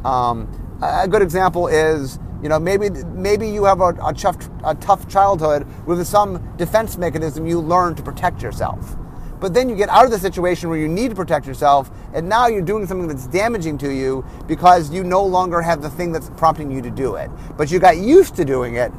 Um, 0.06 0.48
a 0.82 1.08
good 1.08 1.22
example 1.22 1.68
is, 1.68 2.20
you 2.42 2.50
know, 2.50 2.60
maybe 2.60 2.90
maybe 3.14 3.48
you 3.48 3.66
have 3.66 3.82
a, 3.82 3.94
a, 4.02 4.16
a 4.64 4.76
tough 4.76 5.08
childhood 5.08 5.68
with 5.86 6.06
some 6.08 6.56
defense 6.58 6.98
mechanism 6.98 7.46
you 7.46 7.60
learn 7.60 7.96
to 7.96 8.04
protect 8.04 8.42
yourself. 8.42 8.96
But 9.42 9.56
then 9.56 9.68
you 9.68 9.76
get 9.76 9.90
out 9.90 10.06
of 10.06 10.12
the 10.12 10.20
situation 10.20 10.70
where 10.70 10.78
you 10.78 10.88
need 10.88 11.10
to 11.10 11.16
protect 11.16 11.48
yourself, 11.48 11.90
and 12.14 12.30
now 12.30 12.46
you're 12.48 12.62
doing 12.62 12.86
something 12.86 13.08
that's 13.08 13.26
damaging 13.26 13.80
to 13.80 13.92
you 13.92 14.24
because 14.48 14.92
you 14.92 15.04
no 15.04 15.26
longer 15.26 15.62
have 15.62 15.82
the 15.82 15.90
thing 15.90 16.12
that's 16.12 16.30
prompting 16.38 16.72
you 16.72 16.80
to 16.84 16.92
do 16.92 17.16
it. 17.16 17.30
But 17.58 17.72
you 17.72 17.80
got 17.80 17.98
used 17.98 18.36
to 18.36 18.46
doing 18.46 18.76
it. 18.76 18.92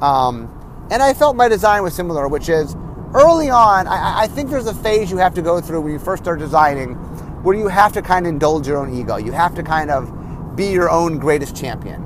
Um, 0.00 0.48
and 0.92 1.02
I 1.02 1.12
felt 1.12 1.34
my 1.34 1.48
design 1.48 1.82
was 1.82 1.92
similar, 1.92 2.28
which 2.28 2.48
is 2.48 2.76
early 3.14 3.50
on, 3.50 3.88
I, 3.88 4.22
I 4.22 4.26
think 4.28 4.48
there's 4.48 4.68
a 4.68 4.74
phase 4.74 5.10
you 5.10 5.16
have 5.16 5.34
to 5.34 5.42
go 5.42 5.60
through 5.60 5.80
when 5.80 5.92
you 5.92 5.98
first 5.98 6.22
start 6.22 6.38
designing 6.38 6.94
where 7.42 7.56
you 7.56 7.66
have 7.66 7.92
to 7.94 8.02
kind 8.02 8.26
of 8.26 8.32
indulge 8.32 8.68
your 8.68 8.76
own 8.76 8.94
ego. 8.94 9.16
You 9.16 9.32
have 9.32 9.56
to 9.56 9.62
kind 9.64 9.90
of 9.90 10.54
be 10.54 10.66
your 10.66 10.88
own 10.88 11.18
greatest 11.18 11.56
champion. 11.56 12.00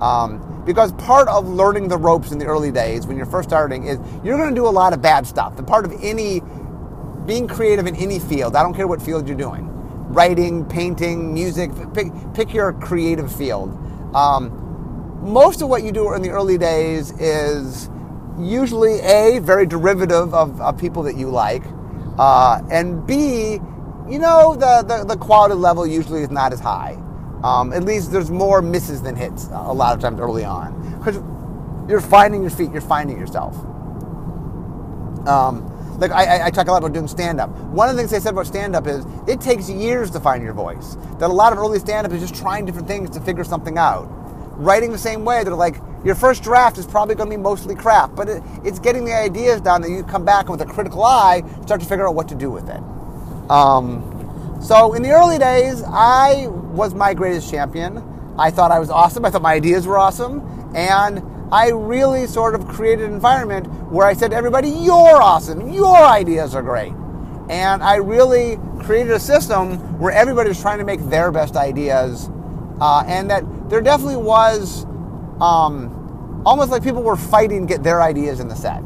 Um, 0.00 0.44
because 0.64 0.92
part 0.92 1.28
of 1.28 1.48
learning 1.48 1.88
the 1.88 1.96
ropes 1.96 2.32
in 2.32 2.38
the 2.38 2.46
early 2.46 2.70
days 2.70 3.06
when 3.06 3.16
you're 3.16 3.26
first 3.26 3.48
starting 3.48 3.86
is 3.86 3.98
you're 4.24 4.36
going 4.36 4.50
to 4.50 4.54
do 4.54 4.66
a 4.66 4.70
lot 4.70 4.92
of 4.92 5.00
bad 5.00 5.26
stuff. 5.26 5.56
The 5.56 5.62
part 5.62 5.84
of 5.84 5.92
any 6.02 6.42
being 7.28 7.46
creative 7.46 7.86
in 7.86 7.94
any 7.94 8.18
field. 8.18 8.56
I 8.56 8.62
don't 8.64 8.74
care 8.74 8.88
what 8.88 9.00
field 9.00 9.28
you're 9.28 9.36
doing 9.36 9.66
writing, 10.08 10.64
painting, 10.64 11.34
music, 11.34 11.70
pick, 11.92 12.06
pick 12.32 12.54
your 12.54 12.72
creative 12.72 13.30
field. 13.30 13.68
Um, 14.16 15.20
most 15.22 15.60
of 15.60 15.68
what 15.68 15.82
you 15.82 15.92
do 15.92 16.14
in 16.14 16.22
the 16.22 16.30
early 16.30 16.56
days 16.56 17.10
is 17.20 17.90
usually 18.38 19.00
A, 19.00 19.38
very 19.40 19.66
derivative 19.66 20.32
of, 20.32 20.58
of 20.62 20.78
people 20.78 21.02
that 21.02 21.16
you 21.16 21.28
like, 21.28 21.62
uh, 22.18 22.62
and 22.70 23.06
B, 23.06 23.60
you 24.08 24.18
know, 24.18 24.56
the, 24.56 24.82
the, 24.88 25.04
the, 25.04 25.16
quality 25.18 25.54
level 25.54 25.86
usually 25.86 26.22
is 26.22 26.30
not 26.30 26.54
as 26.54 26.60
high. 26.60 26.96
Um, 27.44 27.74
at 27.74 27.84
least 27.84 28.10
there's 28.10 28.30
more 28.30 28.62
misses 28.62 29.02
than 29.02 29.14
hits 29.14 29.48
a 29.52 29.72
lot 29.72 29.94
of 29.94 30.00
times 30.00 30.18
early 30.20 30.44
on. 30.44 30.98
Because 30.98 31.16
you're 31.88 32.00
finding 32.00 32.40
your 32.40 32.50
feet, 32.50 32.72
you're 32.72 32.80
finding 32.80 33.18
yourself. 33.18 33.54
Um, 35.28 35.77
like 35.98 36.12
I, 36.12 36.46
I, 36.46 36.50
talk 36.50 36.68
a 36.68 36.70
lot 36.70 36.78
about 36.78 36.92
doing 36.92 37.08
stand 37.08 37.40
up. 37.40 37.50
One 37.50 37.88
of 37.88 37.96
the 37.96 38.00
things 38.00 38.12
they 38.12 38.20
said 38.20 38.32
about 38.32 38.46
stand 38.46 38.76
up 38.76 38.86
is 38.86 39.04
it 39.26 39.40
takes 39.40 39.68
years 39.68 40.10
to 40.12 40.20
find 40.20 40.44
your 40.44 40.52
voice. 40.52 40.96
That 41.18 41.28
a 41.30 41.32
lot 41.32 41.52
of 41.52 41.58
early 41.58 41.80
stand 41.80 42.06
up 42.06 42.12
is 42.12 42.20
just 42.20 42.40
trying 42.40 42.64
different 42.64 42.86
things 42.86 43.10
to 43.10 43.20
figure 43.20 43.44
something 43.44 43.76
out. 43.78 44.06
Writing 44.56 44.92
the 44.92 44.98
same 44.98 45.24
way, 45.24 45.42
they're 45.42 45.54
like, 45.54 45.76
your 46.04 46.14
first 46.14 46.42
draft 46.44 46.78
is 46.78 46.86
probably 46.86 47.16
going 47.16 47.28
to 47.28 47.36
be 47.36 47.42
mostly 47.42 47.74
crap, 47.74 48.14
but 48.14 48.28
it, 48.28 48.42
it's 48.64 48.78
getting 48.78 49.04
the 49.04 49.12
ideas 49.12 49.60
down 49.60 49.82
that 49.82 49.90
you 49.90 50.04
come 50.04 50.24
back 50.24 50.48
with 50.48 50.60
a 50.60 50.66
critical 50.66 51.02
eye, 51.02 51.42
start 51.62 51.80
to 51.80 51.86
figure 51.86 52.08
out 52.08 52.14
what 52.14 52.28
to 52.28 52.36
do 52.36 52.50
with 52.50 52.68
it. 52.68 52.80
Um, 53.50 54.58
so 54.62 54.94
in 54.94 55.02
the 55.02 55.10
early 55.10 55.38
days, 55.38 55.82
I 55.86 56.46
was 56.48 56.94
my 56.94 57.14
greatest 57.14 57.50
champion. 57.50 58.02
I 58.38 58.50
thought 58.50 58.70
I 58.70 58.78
was 58.78 58.90
awesome. 58.90 59.24
I 59.24 59.30
thought 59.30 59.42
my 59.42 59.54
ideas 59.54 59.86
were 59.86 59.98
awesome. 59.98 60.42
And 60.74 61.22
I 61.50 61.70
really 61.70 62.26
sort 62.26 62.54
of 62.54 62.68
created 62.68 63.06
an 63.06 63.14
environment 63.14 63.66
where 63.90 64.06
I 64.06 64.12
said 64.12 64.32
to 64.32 64.36
everybody, 64.36 64.68
You're 64.68 65.22
awesome, 65.22 65.70
your 65.70 65.96
ideas 65.96 66.54
are 66.54 66.62
great. 66.62 66.92
And 67.48 67.82
I 67.82 67.96
really 67.96 68.58
created 68.80 69.12
a 69.12 69.20
system 69.20 69.98
where 69.98 70.12
everybody 70.12 70.50
was 70.50 70.60
trying 70.60 70.78
to 70.78 70.84
make 70.84 71.00
their 71.08 71.32
best 71.32 71.56
ideas, 71.56 72.30
uh, 72.80 73.04
and 73.06 73.30
that 73.30 73.70
there 73.70 73.80
definitely 73.80 74.16
was 74.16 74.84
um, 75.40 76.42
almost 76.44 76.70
like 76.70 76.82
people 76.82 77.02
were 77.02 77.16
fighting 77.16 77.66
to 77.66 77.74
get 77.74 77.82
their 77.82 78.02
ideas 78.02 78.40
in 78.40 78.48
the 78.48 78.54
set. 78.54 78.82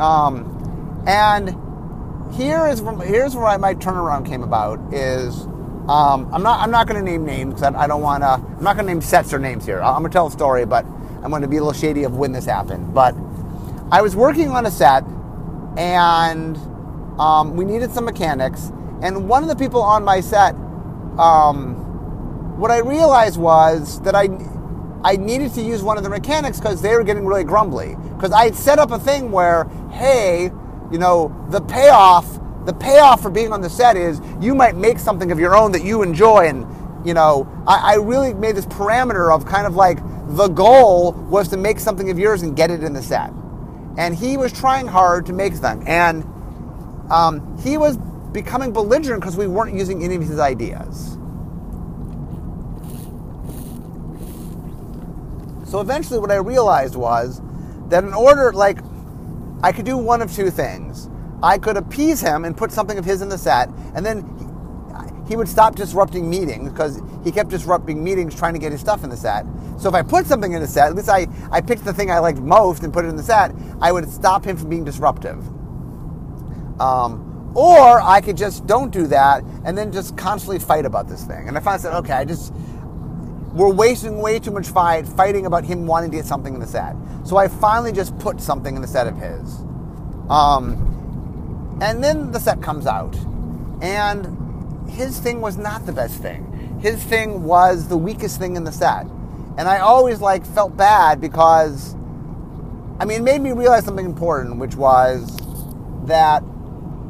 Um, 0.00 1.04
and 1.06 1.54
here 2.34 2.66
is 2.66 2.80
here's 3.04 3.36
where 3.36 3.56
my 3.58 3.74
turnaround 3.74 4.26
came 4.26 4.42
about 4.42 4.80
is 4.92 5.46
um, 5.88 6.28
I'm 6.32 6.42
not 6.42 6.60
I'm 6.60 6.70
not 6.72 6.88
going 6.88 7.02
to 7.02 7.10
name 7.10 7.24
names 7.24 7.54
because 7.54 7.74
I, 7.74 7.84
I, 7.84 7.86
don't 7.86 8.02
want 8.02 8.22
to 8.22 8.30
I'm 8.30 8.62
not 8.62 8.74
going 8.74 8.86
to 8.86 8.92
name 8.92 9.00
sets 9.00 9.32
or 9.32 9.38
names 9.38 9.64
here. 9.64 9.80
I'm 9.80 10.00
going 10.00 10.10
to 10.10 10.12
tell 10.12 10.26
a 10.26 10.30
story, 10.30 10.66
but 10.66 10.84
I'm 11.26 11.30
going 11.30 11.42
to 11.42 11.48
be 11.48 11.56
a 11.56 11.60
little 11.60 11.72
shady 11.72 12.04
of 12.04 12.14
when 12.14 12.30
this 12.30 12.44
happened. 12.44 12.94
But 12.94 13.12
I 13.90 14.00
was 14.00 14.14
working 14.14 14.50
on 14.50 14.64
a 14.64 14.70
set, 14.70 15.02
and 15.76 16.56
um, 17.18 17.56
we 17.56 17.64
needed 17.64 17.90
some 17.90 18.04
mechanics, 18.04 18.70
And 19.02 19.28
one 19.28 19.42
of 19.42 19.48
the 19.48 19.56
people 19.56 19.82
on 19.82 20.04
my 20.04 20.20
set, 20.20 20.54
um, 21.18 21.74
what 22.58 22.70
I 22.70 22.78
realized 22.78 23.38
was 23.38 24.00
that 24.02 24.14
I, 24.14 24.28
I 25.02 25.16
needed 25.16 25.52
to 25.54 25.62
use 25.62 25.82
one 25.82 25.98
of 25.98 26.04
the 26.04 26.10
mechanics 26.10 26.58
because 26.58 26.80
they 26.80 26.94
were 26.94 27.04
getting 27.04 27.26
really 27.26 27.44
grumbly. 27.44 27.96
Because 28.14 28.32
I 28.32 28.44
had 28.44 28.54
set 28.54 28.78
up 28.78 28.90
a 28.90 28.98
thing 28.98 29.30
where, 29.30 29.64
hey, 29.90 30.50
you 30.90 30.98
know, 30.98 31.34
the 31.50 31.60
payoff, 31.60 32.40
the 32.64 32.72
payoff 32.72 33.20
for 33.20 33.30
being 33.30 33.52
on 33.52 33.60
the 33.60 33.70
set 33.70 33.96
is 33.96 34.20
you 34.40 34.54
might 34.54 34.76
make 34.76 34.98
something 34.98 35.30
of 35.30 35.38
your 35.38 35.54
own 35.54 35.72
that 35.72 35.84
you 35.84 36.02
enjoy. 36.02 36.48
And, 36.48 36.66
you 37.06 37.14
know, 37.14 37.46
I, 37.66 37.94
I 37.94 37.96
really 37.96 38.32
made 38.32 38.56
this 38.56 38.66
parameter 38.66 39.34
of 39.34 39.44
kind 39.44 39.66
of 39.66 39.74
like 39.74 39.98
the 40.26 40.48
goal 40.48 41.12
was 41.12 41.48
to 41.48 41.56
make 41.56 41.78
something 41.78 42.10
of 42.10 42.18
yours 42.18 42.42
and 42.42 42.56
get 42.56 42.70
it 42.70 42.82
in 42.82 42.92
the 42.92 43.02
set. 43.02 43.30
And 43.96 44.14
he 44.14 44.36
was 44.36 44.52
trying 44.52 44.86
hard 44.86 45.26
to 45.26 45.32
make 45.32 45.54
them. 45.54 45.82
And 45.86 46.24
um, 47.10 47.58
he 47.62 47.78
was 47.78 47.96
becoming 48.32 48.72
belligerent 48.72 49.22
because 49.22 49.36
we 49.36 49.46
weren't 49.46 49.74
using 49.74 50.02
any 50.02 50.16
of 50.16 50.22
his 50.22 50.38
ideas. 50.38 51.16
So 55.70 55.80
eventually, 55.80 56.18
what 56.18 56.30
I 56.30 56.36
realized 56.36 56.96
was 56.96 57.40
that 57.88 58.04
in 58.04 58.14
order, 58.14 58.52
like, 58.52 58.78
I 59.62 59.72
could 59.72 59.84
do 59.84 59.96
one 59.96 60.22
of 60.22 60.32
two 60.32 60.50
things. 60.50 61.08
I 61.42 61.58
could 61.58 61.76
appease 61.76 62.20
him 62.20 62.44
and 62.44 62.56
put 62.56 62.72
something 62.72 62.98
of 62.98 63.04
his 63.04 63.22
in 63.22 63.28
the 63.28 63.38
set, 63.38 63.68
and 63.94 64.04
then 64.04 64.22
he, 65.28 65.36
would 65.36 65.48
stop 65.48 65.74
disrupting 65.76 66.28
meetings 66.28 66.70
because 66.70 67.00
he 67.24 67.32
kept 67.32 67.50
disrupting 67.50 68.02
meetings 68.02 68.34
trying 68.34 68.54
to 68.54 68.58
get 68.58 68.72
his 68.72 68.80
stuff 68.80 69.04
in 69.04 69.10
the 69.10 69.16
set. 69.16 69.44
So 69.78 69.88
if 69.88 69.94
I 69.94 70.02
put 70.02 70.26
something 70.26 70.52
in 70.52 70.60
the 70.60 70.68
set, 70.68 70.88
at 70.88 70.94
least 70.94 71.08
I, 71.08 71.26
I 71.50 71.60
picked 71.60 71.84
the 71.84 71.92
thing 71.92 72.10
I 72.10 72.18
liked 72.18 72.38
most 72.38 72.82
and 72.82 72.92
put 72.92 73.04
it 73.04 73.08
in 73.08 73.16
the 73.16 73.22
set, 73.22 73.52
I 73.80 73.92
would 73.92 74.08
stop 74.08 74.44
him 74.44 74.56
from 74.56 74.68
being 74.68 74.84
disruptive. 74.84 75.38
Um, 76.80 77.52
or 77.54 78.00
I 78.02 78.20
could 78.20 78.36
just 78.36 78.66
don't 78.66 78.90
do 78.90 79.06
that 79.06 79.42
and 79.64 79.76
then 79.76 79.90
just 79.90 80.16
constantly 80.16 80.58
fight 80.58 80.84
about 80.84 81.08
this 81.08 81.24
thing. 81.24 81.48
And 81.48 81.56
I 81.56 81.60
finally 81.60 81.82
said, 81.82 81.94
okay, 81.94 82.12
I 82.12 82.24
just 82.24 82.52
we're 83.56 83.72
wasting 83.72 84.20
way 84.20 84.38
too 84.38 84.50
much 84.50 84.68
fight 84.68 85.08
fighting 85.08 85.46
about 85.46 85.64
him 85.64 85.86
wanting 85.86 86.10
to 86.10 86.16
get 86.18 86.26
something 86.26 86.52
in 86.52 86.60
the 86.60 86.66
set. 86.66 86.94
So 87.24 87.38
I 87.38 87.48
finally 87.48 87.92
just 87.92 88.16
put 88.18 88.40
something 88.40 88.76
in 88.76 88.82
the 88.82 88.88
set 88.88 89.06
of 89.06 89.16
his. 89.16 89.64
Um, 90.28 91.78
and 91.80 92.04
then 92.04 92.32
the 92.32 92.38
set 92.38 92.60
comes 92.60 92.86
out, 92.86 93.16
and 93.80 94.26
his 94.88 95.18
thing 95.18 95.40
was 95.40 95.56
not 95.56 95.86
the 95.86 95.92
best 95.92 96.20
thing. 96.20 96.78
His 96.80 97.02
thing 97.02 97.44
was 97.44 97.88
the 97.88 97.96
weakest 97.96 98.38
thing 98.38 98.56
in 98.56 98.64
the 98.64 98.72
set, 98.72 99.06
and 99.56 99.68
I 99.68 99.78
always 99.78 100.20
like 100.20 100.44
felt 100.46 100.76
bad 100.76 101.20
because, 101.20 101.94
I 103.00 103.04
mean, 103.04 103.20
it 103.20 103.24
made 103.24 103.40
me 103.40 103.52
realize 103.52 103.84
something 103.84 104.06
important, 104.06 104.58
which 104.58 104.76
was 104.76 105.36
that 106.04 106.42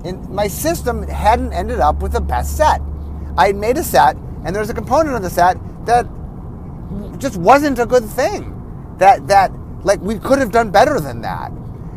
in, 0.05 0.27
my 0.33 0.47
system 0.47 1.03
hadn't 1.09 1.53
ended 1.53 1.81
up 1.81 2.03
with 2.03 2.13
the 2.13 2.21
best 2.21 2.57
set. 2.57 2.81
I 3.37 3.49
had 3.49 3.57
made 3.57 3.77
a 3.77 3.85
set, 3.85 4.17
and 4.45 4.55
there 4.55 4.61
was 4.61 4.71
a 4.71 4.75
component 4.75 5.17
of 5.17 5.23
the 5.23 5.31
set 5.31 5.57
that 5.87 6.07
just 7.19 7.37
wasn't 7.37 7.79
a 7.79 7.87
good 7.87 8.05
thing. 8.05 8.53
That 8.99 9.27
that 9.27 9.53
like 9.85 10.01
we 10.01 10.19
could 10.19 10.39
have 10.39 10.53
done 10.53 10.71
better 10.71 11.01
than 11.01 11.21
that. 11.23 11.53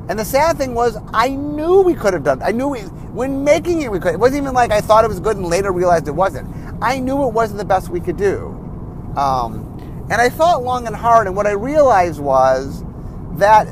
And 0.10 0.18
the 0.18 0.26
sad 0.26 0.58
thing 0.58 0.74
was, 0.74 0.98
I 1.14 1.30
knew 1.30 1.82
we 1.82 1.94
could 1.94 2.14
have 2.14 2.24
done. 2.24 2.42
I 2.42 2.52
knew 2.52 2.68
we, 2.68 2.80
when 2.80 3.44
making 3.44 3.84
it, 3.84 3.92
we 3.92 4.00
could. 4.00 4.16
It 4.16 4.20
wasn't 4.20 4.42
even 4.42 4.56
like 4.56 4.72
I 4.72 4.82
thought 4.82 5.06
it 5.06 5.08
was 5.08 5.20
good 5.20 5.38
and 5.38 5.46
later 5.46 5.72
realized 5.72 6.08
it 6.08 6.16
wasn't. 6.16 6.50
I 6.82 6.98
knew 6.98 7.28
it 7.28 7.34
wasn't 7.34 7.60
the 7.60 7.66
best 7.66 7.90
we 7.90 8.00
could 8.00 8.18
do. 8.18 8.48
Um, 9.16 10.08
and 10.10 10.20
I 10.20 10.30
thought 10.30 10.64
long 10.64 10.88
and 10.88 10.96
hard, 10.96 11.28
and 11.28 11.36
what 11.36 11.46
I 11.46 11.52
realized 11.52 12.20
was 12.20 12.84
that 13.34 13.68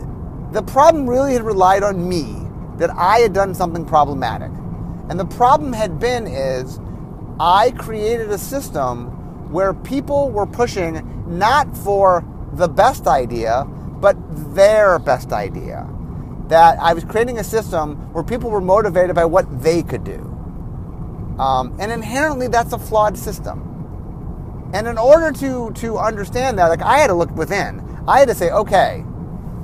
the 0.54 0.62
problem 0.62 1.10
really 1.10 1.34
had 1.34 1.42
relied 1.42 1.82
on 1.82 2.08
me, 2.08 2.36
that 2.78 2.92
I 2.92 3.18
had 3.18 3.34
done 3.34 3.56
something 3.56 3.84
problematic. 3.84 4.52
And 5.10 5.20
the 5.20 5.26
problem 5.26 5.74
had 5.74 6.00
been 6.00 6.28
is 6.28 6.80
I 7.40 7.72
created 7.72 8.30
a 8.30 8.38
system 8.38 9.52
where 9.52 9.74
people 9.74 10.30
were 10.30 10.46
pushing 10.46 11.26
not 11.28 11.76
for 11.76 12.24
the 12.54 12.68
best 12.68 13.08
idea, 13.08 13.66
but 14.00 14.16
their 14.54 15.00
best 15.00 15.32
idea. 15.32 15.90
That 16.50 16.80
I 16.80 16.94
was 16.94 17.04
creating 17.04 17.40
a 17.40 17.44
system 17.44 18.14
where 18.14 18.24
people 18.24 18.50
were 18.50 18.62
motivated 18.62 19.16
by 19.16 19.26
what 19.26 19.62
they 19.62 19.84
could 19.84 20.04
do. 20.04 20.20
Um, 21.40 21.78
and 21.80 21.92
inherently, 21.92 22.48
that's 22.48 22.74
a 22.74 22.80
flawed 22.80 23.18
system. 23.18 24.72
And 24.74 24.88
in 24.88 24.98
order 24.98 25.32
to, 25.40 25.72
to 25.82 25.98
understand 25.98 26.58
that, 26.60 26.68
like 26.68 26.82
I 26.82 26.98
had 27.00 27.08
to 27.08 27.14
look 27.14 27.32
within. 27.36 27.84
I 28.08 28.20
had 28.20 28.28
to 28.30 28.36
say, 28.36 28.50
okay, 28.52 29.04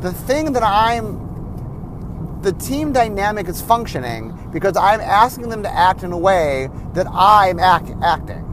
the 0.01 0.11
thing 0.11 0.53
that 0.53 0.63
I'm, 0.63 2.41
the 2.41 2.51
team 2.53 2.91
dynamic 2.91 3.47
is 3.47 3.61
functioning 3.61 4.37
because 4.51 4.75
I'm 4.75 4.99
asking 4.99 5.49
them 5.49 5.63
to 5.63 5.69
act 5.69 6.03
in 6.03 6.11
a 6.11 6.17
way 6.17 6.69
that 6.93 7.07
I'm 7.09 7.59
act, 7.59 7.91
acting 8.03 8.43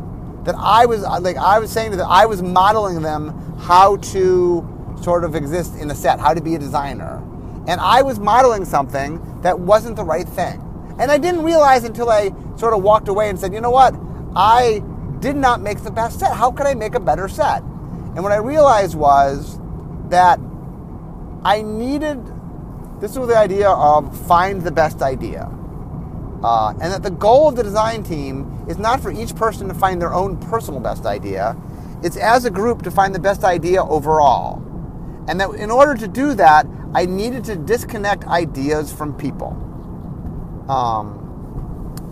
that 0.44 0.54
I 0.54 0.86
was 0.86 1.02
like 1.02 1.36
I 1.36 1.58
was 1.58 1.70
saying 1.70 1.92
that 1.92 2.06
I 2.06 2.26
was 2.26 2.42
modeling 2.42 3.02
them 3.02 3.58
how 3.58 3.96
to 3.96 4.96
sort 5.02 5.24
of 5.24 5.34
exist 5.34 5.76
in 5.76 5.90
a 5.90 5.94
set, 5.94 6.18
how 6.18 6.34
to 6.34 6.40
be 6.40 6.54
a 6.54 6.58
designer. 6.58 7.22
And 7.66 7.80
I 7.80 8.02
was 8.02 8.18
modeling 8.18 8.64
something 8.64 9.40
that 9.42 9.58
wasn't 9.58 9.96
the 9.96 10.04
right 10.04 10.28
thing. 10.28 10.66
And 10.98 11.10
I 11.10 11.18
didn't 11.18 11.42
realize 11.42 11.84
until 11.84 12.10
I 12.10 12.32
sort 12.56 12.74
of 12.74 12.82
walked 12.82 13.08
away 13.08 13.28
and 13.28 13.38
said, 13.38 13.54
you 13.54 13.60
know 13.60 13.70
what? 13.70 13.94
I 14.34 14.82
did 15.20 15.36
not 15.36 15.60
make 15.60 15.80
the 15.82 15.90
best 15.90 16.20
set. 16.20 16.34
How 16.34 16.50
could 16.50 16.66
I 16.66 16.74
make 16.74 16.94
a 16.94 17.00
better 17.00 17.28
set? 17.28 17.62
And 17.62 18.22
what 18.22 18.32
I 18.32 18.36
realized 18.36 18.94
was 18.96 19.58
that 20.08 20.38
I 21.44 21.62
needed 21.62 22.18
this 23.00 23.16
was 23.16 23.28
the 23.28 23.36
idea 23.36 23.70
of 23.70 24.26
find 24.26 24.62
the 24.62 24.70
best 24.70 25.00
idea. 25.00 25.50
Uh, 26.42 26.70
and 26.82 26.92
that 26.92 27.02
the 27.02 27.10
goal 27.10 27.48
of 27.48 27.56
the 27.56 27.62
design 27.62 28.02
team 28.02 28.64
is 28.68 28.78
not 28.78 29.00
for 29.00 29.10
each 29.10 29.34
person 29.34 29.68
to 29.68 29.74
find 29.74 30.00
their 30.00 30.12
own 30.12 30.36
personal 30.36 30.80
best 30.80 31.06
idea, 31.06 31.56
it's 32.02 32.16
as 32.16 32.44
a 32.44 32.50
group 32.50 32.82
to 32.82 32.90
find 32.90 33.14
the 33.14 33.18
best 33.18 33.42
idea 33.42 33.82
overall. 33.82 34.62
And 35.28 35.40
that 35.40 35.50
in 35.50 35.70
order 35.70 35.94
to 35.94 36.06
do 36.06 36.34
that, 36.34 36.66
I 36.94 37.06
needed 37.06 37.44
to 37.44 37.56
disconnect 37.56 38.24
ideas 38.24 38.92
from 38.92 39.14
people. 39.14 39.56
Um, 40.68 41.20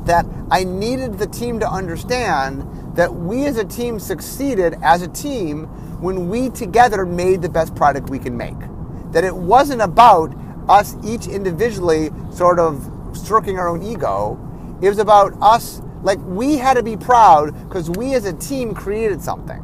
that 0.04 0.24
I 0.50 0.64
needed 0.64 1.18
the 1.18 1.26
team 1.26 1.60
to 1.60 1.70
understand 1.70 2.64
that 2.96 3.12
we 3.14 3.44
as 3.44 3.58
a 3.58 3.64
team 3.64 4.00
succeeded 4.00 4.76
as 4.82 5.02
a 5.02 5.08
team 5.08 5.64
when 6.00 6.28
we 6.28 6.48
together 6.48 7.04
made 7.04 7.42
the 7.42 7.48
best 7.48 7.74
product 7.74 8.08
we 8.08 8.18
can 8.18 8.36
make. 8.36 8.58
That 9.12 9.24
it 9.24 9.34
wasn't 9.34 9.82
about 9.82 10.34
us 10.68 10.96
each 11.04 11.26
individually 11.26 12.10
sort 12.32 12.58
of 12.58 12.90
stroking 13.12 13.58
our 13.58 13.68
own 13.68 13.82
ego. 13.82 14.38
It 14.80 14.88
was 14.88 14.98
about 14.98 15.34
us, 15.42 15.82
like 16.02 16.18
we 16.20 16.56
had 16.56 16.74
to 16.74 16.82
be 16.82 16.96
proud 16.96 17.52
because 17.68 17.90
we 17.90 18.14
as 18.14 18.24
a 18.24 18.32
team 18.32 18.74
created 18.74 19.20
something. 19.20 19.62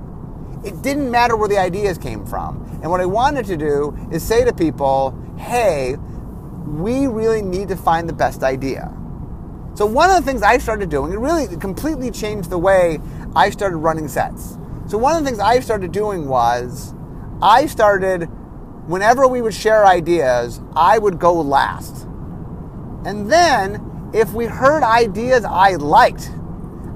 It 0.64 0.82
didn't 0.82 1.10
matter 1.10 1.36
where 1.36 1.48
the 1.48 1.58
ideas 1.58 1.98
came 1.98 2.24
from. 2.24 2.62
And 2.82 2.90
what 2.90 3.00
I 3.00 3.06
wanted 3.06 3.46
to 3.46 3.56
do 3.56 3.96
is 4.10 4.22
say 4.22 4.44
to 4.44 4.52
people, 4.52 5.16
hey, 5.38 5.96
we 6.66 7.06
really 7.06 7.42
need 7.42 7.68
to 7.68 7.76
find 7.76 8.08
the 8.08 8.12
best 8.12 8.42
idea. 8.42 8.92
So 9.74 9.86
one 9.86 10.10
of 10.10 10.16
the 10.16 10.22
things 10.22 10.42
I 10.42 10.58
started 10.58 10.88
doing, 10.88 11.12
it 11.12 11.18
really 11.18 11.56
completely 11.56 12.10
changed 12.10 12.48
the 12.48 12.58
way 12.58 13.00
I 13.34 13.50
started 13.50 13.76
running 13.78 14.08
sets. 14.08 14.56
So 14.86 14.98
one 14.98 15.16
of 15.16 15.22
the 15.22 15.28
things 15.28 15.40
I 15.40 15.60
started 15.60 15.92
doing 15.92 16.28
was 16.28 16.94
I 17.42 17.66
started 17.66 18.24
whenever 18.86 19.26
we 19.26 19.42
would 19.42 19.54
share 19.54 19.86
ideas, 19.86 20.60
I 20.76 20.98
would 20.98 21.18
go 21.18 21.34
last. 21.40 22.06
And 23.04 23.30
then, 23.30 24.10
if 24.14 24.32
we 24.32 24.46
heard 24.46 24.82
ideas 24.82 25.44
I 25.44 25.74
liked, 25.74 26.30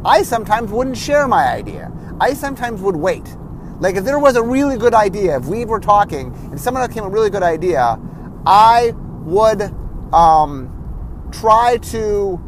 I 0.05 0.23
sometimes 0.23 0.71
wouldn't 0.71 0.97
share 0.97 1.27
my 1.27 1.49
idea. 1.49 1.93
I 2.21 2.35
sometimes 2.35 2.81
would 2.81 2.97
wait. 2.97 3.37
Like 3.81 3.97
if 3.97 4.05
there 4.05 4.19
was 4.19 4.37
a 4.37 4.43
really 4.43 4.77
good 4.77 4.95
idea, 4.95 5.37
if 5.37 5.47
we 5.47 5.65
were 5.65 5.81
talking 5.81 6.35
and 6.51 6.61
someone 6.61 6.87
came 6.93 7.05
with 7.05 7.13
a 7.13 7.15
really 7.15 7.31
good 7.31 7.43
idea, 7.43 7.99
I 8.47 8.93
would 9.25 9.63
um, 10.13 11.29
try 11.33 11.77
to 11.77 12.41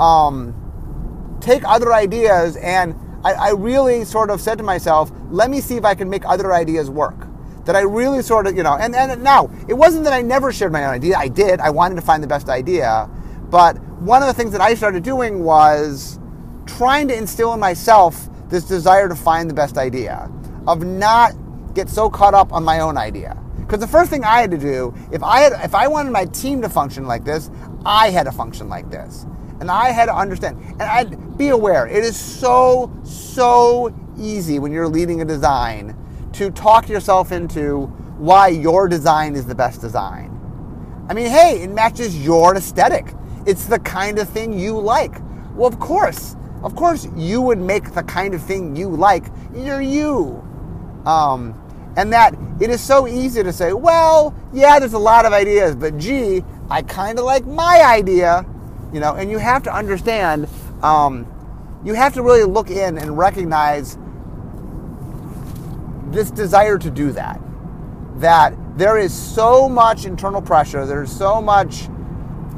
um, 0.00 1.38
take 1.40 1.62
other 1.66 1.92
ideas 1.92 2.56
and 2.56 2.94
I, 3.24 3.32
I 3.32 3.50
really 3.50 4.04
sort 4.04 4.30
of 4.30 4.40
said 4.40 4.58
to 4.58 4.64
myself, 4.64 5.10
let 5.30 5.50
me 5.50 5.60
see 5.60 5.76
if 5.76 5.84
I 5.84 5.94
can 5.94 6.08
make 6.08 6.24
other 6.26 6.52
ideas 6.52 6.90
work 6.90 7.26
that 7.64 7.74
I 7.74 7.80
really 7.80 8.22
sort 8.22 8.46
of, 8.46 8.56
you 8.56 8.62
know, 8.62 8.76
and, 8.76 8.94
and 8.94 9.22
now 9.22 9.50
it 9.68 9.74
wasn't 9.74 10.04
that 10.04 10.12
I 10.12 10.20
never 10.20 10.52
shared 10.52 10.72
my 10.72 10.84
own 10.84 10.94
idea. 10.94 11.16
I 11.16 11.28
did. 11.28 11.60
I 11.60 11.70
wanted 11.70 11.94
to 11.96 12.02
find 12.02 12.22
the 12.22 12.26
best 12.26 12.48
idea. 12.48 13.08
But 13.50 13.78
one 14.00 14.22
of 14.22 14.28
the 14.28 14.34
things 14.34 14.52
that 14.52 14.60
I 14.60 14.74
started 14.74 15.02
doing 15.02 15.42
was 15.42 16.18
trying 16.66 17.08
to 17.08 17.16
instill 17.16 17.54
in 17.54 17.60
myself 17.60 18.28
this 18.50 18.64
desire 18.64 19.08
to 19.08 19.14
find 19.14 19.48
the 19.48 19.54
best 19.54 19.78
idea, 19.78 20.30
of 20.66 20.84
not 20.84 21.32
get 21.74 21.88
so 21.88 22.08
caught 22.08 22.34
up 22.34 22.52
on 22.52 22.64
my 22.64 22.80
own 22.80 22.96
idea. 22.96 23.36
Because 23.58 23.80
the 23.80 23.88
first 23.88 24.10
thing 24.10 24.24
I 24.24 24.40
had 24.40 24.50
to 24.50 24.58
do, 24.58 24.94
if 25.10 25.22
I 25.22 25.40
had, 25.40 25.52
if 25.64 25.74
I 25.74 25.88
wanted 25.88 26.12
my 26.12 26.26
team 26.26 26.62
to 26.62 26.68
function 26.68 27.06
like 27.06 27.24
this, 27.24 27.50
I 27.84 28.10
had 28.10 28.24
to 28.24 28.32
function 28.32 28.68
like 28.68 28.90
this, 28.90 29.26
and 29.60 29.70
I 29.70 29.90
had 29.90 30.06
to 30.06 30.14
understand. 30.14 30.58
And 30.72 30.82
I'd 30.82 31.38
be 31.38 31.48
aware. 31.48 31.86
It 31.86 32.04
is 32.04 32.16
so 32.16 32.92
so 33.04 33.94
easy 34.18 34.58
when 34.58 34.70
you're 34.70 34.88
leading 34.88 35.22
a 35.22 35.24
design 35.24 35.96
to 36.34 36.50
talk 36.50 36.88
yourself 36.88 37.32
into 37.32 37.86
why 38.18 38.48
your 38.48 38.88
design 38.88 39.34
is 39.34 39.46
the 39.46 39.54
best 39.54 39.80
design. 39.80 40.30
I 41.08 41.14
mean, 41.14 41.26
hey, 41.26 41.62
it 41.62 41.70
matches 41.70 42.22
your 42.24 42.56
aesthetic. 42.56 43.14
It's 43.46 43.66
the 43.66 43.78
kind 43.78 44.18
of 44.18 44.28
thing 44.28 44.58
you 44.58 44.78
like. 44.78 45.20
Well, 45.54 45.68
of 45.68 45.78
course, 45.78 46.36
of 46.62 46.74
course, 46.76 47.08
you 47.16 47.40
would 47.40 47.58
make 47.58 47.92
the 47.92 48.02
kind 48.02 48.34
of 48.34 48.42
thing 48.42 48.76
you 48.76 48.88
like. 48.88 49.26
You're 49.54 49.82
you. 49.82 50.43
Um, 51.06 51.60
and 51.96 52.12
that 52.12 52.34
it 52.60 52.70
is 52.70 52.80
so 52.80 53.06
easy 53.06 53.42
to 53.42 53.52
say, 53.52 53.72
well, 53.72 54.34
yeah, 54.52 54.78
there's 54.78 54.94
a 54.94 54.98
lot 54.98 55.26
of 55.26 55.32
ideas, 55.32 55.76
but 55.76 55.98
gee, 55.98 56.42
I 56.70 56.82
kind 56.82 57.18
of 57.18 57.24
like 57.24 57.46
my 57.46 57.82
idea, 57.84 58.44
you 58.92 59.00
know. 59.00 59.14
And 59.14 59.30
you 59.30 59.38
have 59.38 59.62
to 59.64 59.74
understand, 59.74 60.48
um, 60.82 61.26
you 61.84 61.94
have 61.94 62.14
to 62.14 62.22
really 62.22 62.44
look 62.44 62.70
in 62.70 62.98
and 62.98 63.16
recognize 63.16 63.98
this 66.10 66.30
desire 66.30 66.78
to 66.78 66.90
do 66.90 67.12
that. 67.12 67.40
That 68.16 68.54
there 68.76 68.98
is 68.98 69.12
so 69.12 69.68
much 69.68 70.04
internal 70.04 70.42
pressure, 70.42 70.86
there's 70.86 71.12
so 71.12 71.40
much 71.40 71.88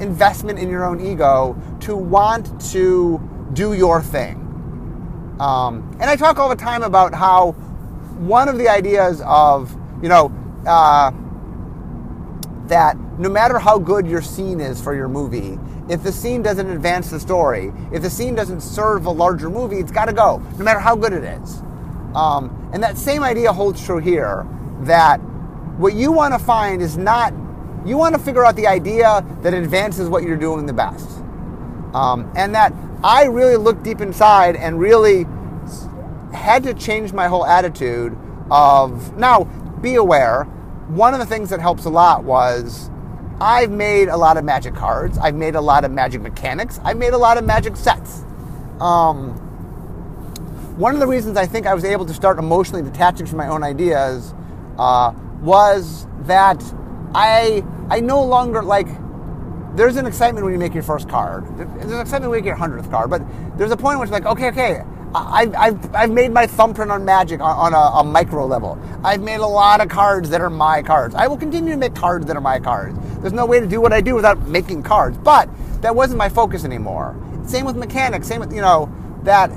investment 0.00 0.58
in 0.58 0.68
your 0.68 0.84
own 0.84 1.00
ego 1.00 1.56
to 1.80 1.96
want 1.96 2.60
to 2.72 3.20
do 3.52 3.72
your 3.72 4.02
thing. 4.02 4.36
Um, 5.40 5.96
and 6.00 6.08
I 6.08 6.16
talk 6.16 6.38
all 6.38 6.48
the 6.48 6.56
time 6.56 6.82
about 6.82 7.14
how 7.14 7.54
one 8.16 8.48
of 8.48 8.58
the 8.58 8.68
ideas 8.68 9.22
of, 9.24 9.72
you 10.02 10.08
know, 10.08 10.32
uh, 10.66 11.10
that 12.68 12.96
no 13.18 13.28
matter 13.28 13.58
how 13.58 13.78
good 13.78 14.06
your 14.06 14.22
scene 14.22 14.60
is 14.60 14.80
for 14.80 14.94
your 14.94 15.08
movie, 15.08 15.58
if 15.88 16.02
the 16.02 16.10
scene 16.10 16.42
doesn't 16.42 16.68
advance 16.68 17.10
the 17.10 17.20
story, 17.20 17.72
if 17.92 18.02
the 18.02 18.10
scene 18.10 18.34
doesn't 18.34 18.60
serve 18.60 19.06
a 19.06 19.10
larger 19.10 19.48
movie, 19.48 19.76
it's 19.76 19.92
got 19.92 20.06
to 20.06 20.12
go, 20.12 20.38
no 20.58 20.64
matter 20.64 20.80
how 20.80 20.96
good 20.96 21.12
it 21.12 21.22
is. 21.22 21.62
Um, 22.14 22.70
and 22.72 22.82
that 22.82 22.98
same 22.98 23.22
idea 23.22 23.52
holds 23.52 23.84
true 23.84 23.98
here 23.98 24.46
that 24.80 25.18
what 25.78 25.94
you 25.94 26.10
want 26.10 26.34
to 26.34 26.38
find 26.38 26.82
is 26.82 26.96
not, 26.96 27.32
you 27.84 27.96
want 27.96 28.14
to 28.14 28.20
figure 28.20 28.44
out 28.44 28.56
the 28.56 28.66
idea 28.66 29.24
that 29.42 29.54
advances 29.54 30.08
what 30.08 30.22
you're 30.22 30.36
doing 30.36 30.66
the 30.66 30.72
best. 30.72 31.08
Um, 31.94 32.30
and 32.36 32.54
that 32.54 32.72
I 33.04 33.24
really 33.24 33.56
looked 33.56 33.84
deep 33.84 34.00
inside 34.00 34.56
and 34.56 34.80
really 34.80 35.24
had 36.36 36.62
to 36.64 36.74
change 36.74 37.12
my 37.12 37.26
whole 37.26 37.44
attitude 37.44 38.16
of, 38.50 39.16
now, 39.16 39.44
be 39.80 39.96
aware, 39.96 40.44
one 40.88 41.14
of 41.14 41.20
the 41.20 41.26
things 41.26 41.50
that 41.50 41.60
helps 41.60 41.84
a 41.84 41.90
lot 41.90 42.22
was 42.22 42.90
I've 43.40 43.70
made 43.70 44.08
a 44.08 44.16
lot 44.16 44.36
of 44.36 44.44
magic 44.44 44.74
cards, 44.74 45.18
I've 45.18 45.34
made 45.34 45.56
a 45.56 45.60
lot 45.60 45.84
of 45.84 45.90
magic 45.90 46.20
mechanics, 46.20 46.80
I've 46.84 46.96
made 46.96 47.12
a 47.12 47.18
lot 47.18 47.38
of 47.38 47.44
magic 47.44 47.76
sets. 47.76 48.22
Um, 48.80 49.34
one 50.76 50.94
of 50.94 51.00
the 51.00 51.06
reasons 51.06 51.36
I 51.36 51.46
think 51.46 51.66
I 51.66 51.74
was 51.74 51.84
able 51.84 52.04
to 52.06 52.14
start 52.14 52.38
emotionally 52.38 52.82
detaching 52.82 53.26
from 53.26 53.38
my 53.38 53.48
own 53.48 53.62
ideas 53.64 54.34
uh, 54.78 55.12
was 55.40 56.06
that 56.20 56.62
I 57.14 57.64
I 57.88 58.00
no 58.00 58.22
longer 58.22 58.62
like. 58.62 58.86
There's 59.74 59.96
an 59.96 60.06
excitement 60.06 60.44
when 60.44 60.52
you 60.52 60.58
make 60.58 60.74
your 60.74 60.82
first 60.82 61.08
card. 61.08 61.44
There's 61.56 61.92
an 61.92 62.00
excitement 62.00 62.30
when 62.30 62.38
you 62.38 62.42
make 62.42 62.46
your 62.46 62.56
hundredth 62.56 62.90
card. 62.90 63.10
But 63.10 63.22
there's 63.58 63.70
a 63.70 63.76
point 63.76 63.94
in 63.94 64.00
which 64.00 64.10
like, 64.10 64.24
okay, 64.24 64.48
okay, 64.48 64.82
I've, 65.14 65.54
I've, 65.54 65.94
I've 65.94 66.10
made 66.10 66.30
my 66.30 66.46
thumbprint 66.46 66.90
on 66.90 67.04
Magic 67.04 67.40
on, 67.40 67.72
on 67.72 67.74
a, 67.74 68.00
a, 68.00 68.04
micro 68.04 68.44
level. 68.46 68.78
I've 69.02 69.22
made 69.22 69.40
a 69.40 69.46
lot 69.46 69.80
of 69.80 69.88
cards 69.88 70.28
that 70.30 70.40
are 70.40 70.50
my 70.50 70.82
cards. 70.82 71.14
I 71.14 71.26
will 71.26 71.38
continue 71.38 71.72
to 71.72 71.78
make 71.78 71.94
cards 71.94 72.26
that 72.26 72.36
are 72.36 72.40
my 72.40 72.58
cards. 72.58 72.98
There's 73.20 73.32
no 73.32 73.46
way 73.46 73.60
to 73.60 73.66
do 73.66 73.80
what 73.80 73.92
I 73.92 74.00
do 74.00 74.14
without 74.14 74.46
making 74.48 74.82
cards. 74.82 75.16
But 75.16 75.48
that 75.80 75.94
wasn't 75.94 76.18
my 76.18 76.28
focus 76.28 76.64
anymore. 76.64 77.16
Same 77.46 77.64
with 77.64 77.76
mechanics. 77.76 78.26
Same 78.26 78.40
with 78.40 78.52
you 78.52 78.60
know 78.60 78.92
that 79.22 79.50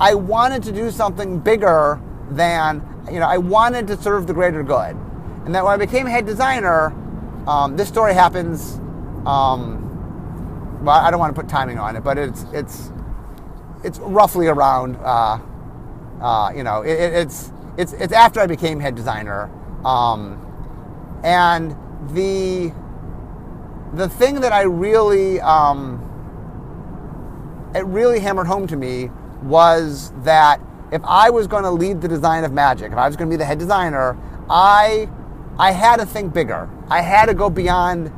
I 0.00 0.14
wanted 0.14 0.62
to 0.64 0.72
do 0.72 0.90
something 0.90 1.38
bigger 1.38 2.00
than, 2.30 2.82
you 3.10 3.20
know, 3.20 3.26
I 3.26 3.38
wanted 3.38 3.86
to 3.88 3.96
serve 3.96 4.26
the 4.26 4.34
greater 4.34 4.62
good. 4.62 4.96
And 5.44 5.54
that 5.54 5.64
when 5.64 5.72
I 5.72 5.76
became 5.76 6.06
head 6.06 6.26
designer, 6.26 6.92
um, 7.46 7.76
this 7.76 7.88
story 7.88 8.14
happens, 8.14 8.76
um, 9.26 10.80
well, 10.84 10.96
I 10.96 11.10
don't 11.10 11.20
want 11.20 11.34
to 11.34 11.40
put 11.40 11.48
timing 11.48 11.78
on 11.78 11.96
it, 11.96 12.04
but 12.04 12.18
it's, 12.18 12.44
it's, 12.52 12.91
it's 13.84 13.98
roughly 13.98 14.46
around, 14.46 14.96
uh, 14.96 15.38
uh, 16.20 16.52
you 16.54 16.62
know, 16.62 16.82
it, 16.82 16.92
it's, 16.92 17.52
it's, 17.76 17.92
it's 17.94 18.12
after 18.12 18.40
I 18.40 18.46
became 18.46 18.80
head 18.80 18.94
designer. 18.94 19.50
Um, 19.84 20.38
and 21.24 21.76
the, 22.14 22.72
the 23.94 24.08
thing 24.08 24.40
that 24.40 24.52
I 24.52 24.62
really, 24.62 25.40
um, 25.40 26.00
it 27.74 27.84
really 27.86 28.20
hammered 28.20 28.46
home 28.46 28.66
to 28.68 28.76
me 28.76 29.10
was 29.42 30.12
that 30.22 30.60
if 30.92 31.02
I 31.04 31.30
was 31.30 31.46
going 31.46 31.64
to 31.64 31.70
lead 31.70 32.00
the 32.00 32.08
design 32.08 32.44
of 32.44 32.52
Magic, 32.52 32.92
if 32.92 32.98
I 32.98 33.06
was 33.06 33.16
going 33.16 33.30
to 33.30 33.34
be 33.34 33.38
the 33.38 33.44
head 33.44 33.58
designer, 33.58 34.16
I 34.48 35.08
I 35.58 35.72
had 35.72 35.98
to 35.98 36.06
think 36.06 36.32
bigger. 36.32 36.68
I 36.88 37.00
had 37.00 37.26
to 37.26 37.34
go 37.34 37.50
beyond 37.50 38.12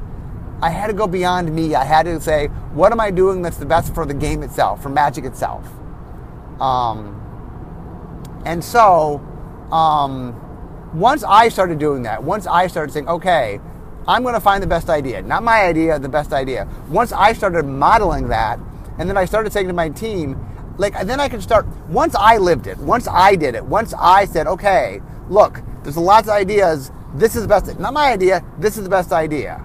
I 0.62 0.70
had 0.70 0.86
to 0.86 0.92
go 0.92 1.06
beyond 1.06 1.54
me. 1.54 1.74
I 1.74 1.84
had 1.84 2.04
to 2.04 2.20
say, 2.20 2.46
what 2.72 2.92
am 2.92 3.00
I 3.00 3.10
doing 3.10 3.42
that's 3.42 3.56
the 3.56 3.66
best 3.66 3.94
for 3.94 4.06
the 4.06 4.14
game 4.14 4.42
itself, 4.42 4.82
for 4.82 4.88
Magic 4.88 5.24
itself? 5.24 5.68
Um, 6.60 7.20
and 8.46 8.62
so, 8.62 9.18
um, 9.72 10.40
once 10.94 11.24
I 11.24 11.48
started 11.48 11.78
doing 11.78 12.02
that, 12.04 12.22
once 12.22 12.46
I 12.46 12.66
started 12.66 12.92
saying, 12.92 13.08
okay, 13.08 13.60
I'm 14.06 14.22
going 14.22 14.34
to 14.34 14.40
find 14.40 14.62
the 14.62 14.66
best 14.66 14.88
idea, 14.88 15.22
not 15.22 15.42
my 15.42 15.62
idea, 15.62 15.98
the 15.98 16.08
best 16.08 16.32
idea. 16.32 16.68
Once 16.88 17.10
I 17.10 17.32
started 17.32 17.64
modeling 17.64 18.28
that, 18.28 18.58
and 18.98 19.08
then 19.08 19.16
I 19.16 19.24
started 19.24 19.52
saying 19.52 19.66
to 19.68 19.72
my 19.72 19.88
team, 19.88 20.38
like 20.76 21.06
then 21.06 21.20
I 21.20 21.28
can 21.28 21.40
start 21.40 21.66
once 21.88 22.14
I 22.14 22.36
lived 22.36 22.66
it, 22.66 22.76
once 22.78 23.08
I 23.08 23.34
did 23.36 23.54
it, 23.54 23.64
once 23.64 23.94
I 23.98 24.24
said, 24.24 24.46
okay, 24.46 25.00
look, 25.28 25.62
there's 25.82 25.96
lots 25.96 26.28
of 26.28 26.34
ideas. 26.34 26.90
This 27.14 27.36
is 27.36 27.42
the 27.42 27.48
best. 27.48 27.78
Not 27.78 27.94
my 27.94 28.12
idea. 28.12 28.44
This 28.58 28.76
is 28.76 28.84
the 28.84 28.90
best 28.90 29.12
idea. 29.12 29.64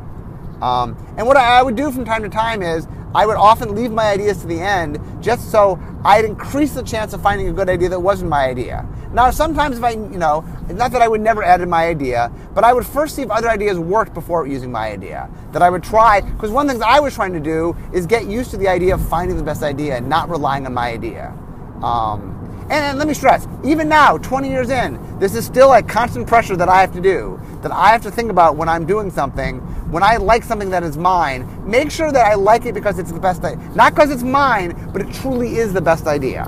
Um, 0.61 0.97
and 1.17 1.25
what 1.25 1.37
I 1.37 1.61
would 1.63 1.75
do 1.75 1.91
from 1.91 2.05
time 2.05 2.23
to 2.23 2.29
time 2.29 2.61
is 2.61 2.87
I 3.15 3.25
would 3.25 3.37
often 3.37 3.73
leave 3.73 3.91
my 3.91 4.11
ideas 4.11 4.41
to 4.41 4.47
the 4.47 4.59
end 4.59 4.99
just 5.21 5.49
so 5.51 5.79
I'd 6.03 6.25
increase 6.25 6.73
the 6.73 6.83
chance 6.83 7.13
of 7.13 7.21
finding 7.21 7.49
a 7.49 7.53
good 7.53 7.69
idea 7.69 7.89
that 7.89 7.99
wasn't 7.99 8.29
my 8.29 8.45
idea. 8.45 8.87
Now, 9.11 9.31
sometimes 9.31 9.77
if 9.77 9.83
I, 9.83 9.91
you 9.91 10.19
know, 10.19 10.41
not 10.69 10.91
that 10.91 11.01
I 11.01 11.07
would 11.07 11.21
never 11.21 11.43
add 11.43 11.67
my 11.67 11.87
idea, 11.87 12.31
but 12.53 12.63
I 12.63 12.73
would 12.73 12.85
first 12.85 13.15
see 13.15 13.23
if 13.23 13.31
other 13.31 13.49
ideas 13.49 13.79
worked 13.79 14.13
before 14.13 14.45
using 14.45 14.71
my 14.71 14.91
idea. 14.91 15.27
That 15.51 15.63
I 15.63 15.69
would 15.71 15.81
try, 15.81 16.21
because 16.21 16.51
one 16.51 16.65
of 16.65 16.67
the 16.67 16.73
things 16.73 16.85
I 16.87 16.99
was 16.99 17.15
trying 17.15 17.33
to 17.33 17.39
do 17.39 17.75
is 17.91 18.05
get 18.05 18.27
used 18.27 18.51
to 18.51 18.57
the 18.57 18.67
idea 18.67 18.93
of 18.93 19.09
finding 19.09 19.35
the 19.35 19.43
best 19.43 19.63
idea 19.63 19.97
and 19.97 20.07
not 20.07 20.29
relying 20.29 20.67
on 20.67 20.75
my 20.75 20.91
idea. 20.91 21.35
Um, 21.81 22.38
and, 22.69 22.99
let 22.99 23.07
me 23.07 23.13
stress, 23.13 23.47
even 23.63 23.89
now, 23.89 24.17
20 24.17 24.49
years 24.49 24.69
in, 24.69 25.19
this 25.19 25.35
is 25.35 25.45
still 25.45 25.73
a 25.73 25.81
constant 25.81 26.27
pressure 26.27 26.55
that 26.55 26.69
I 26.69 26.81
have 26.81 26.93
to 26.93 27.01
do, 27.01 27.39
that 27.61 27.71
I 27.71 27.89
have 27.89 28.03
to 28.03 28.11
think 28.11 28.29
about 28.29 28.55
when 28.55 28.69
I'm 28.69 28.85
doing 28.85 29.09
something. 29.09 29.59
When 29.91 30.03
I 30.03 30.17
like 30.17 30.43
something 30.43 30.69
that 30.69 30.83
is 30.83 30.97
mine, 30.97 31.47
make 31.67 31.89
sure 31.89 32.11
that 32.11 32.25
I 32.25 32.35
like 32.35 32.65
it 32.65 32.75
because 32.75 32.99
it's 32.99 33.11
the 33.11 33.19
best 33.19 33.43
idea. 33.43 33.67
Not 33.69 33.95
because 33.95 34.11
it's 34.11 34.21
mine, 34.21 34.91
but 34.93 35.01
it 35.01 35.11
truly 35.13 35.55
is 35.57 35.73
the 35.73 35.81
best 35.81 36.05
idea. 36.05 36.43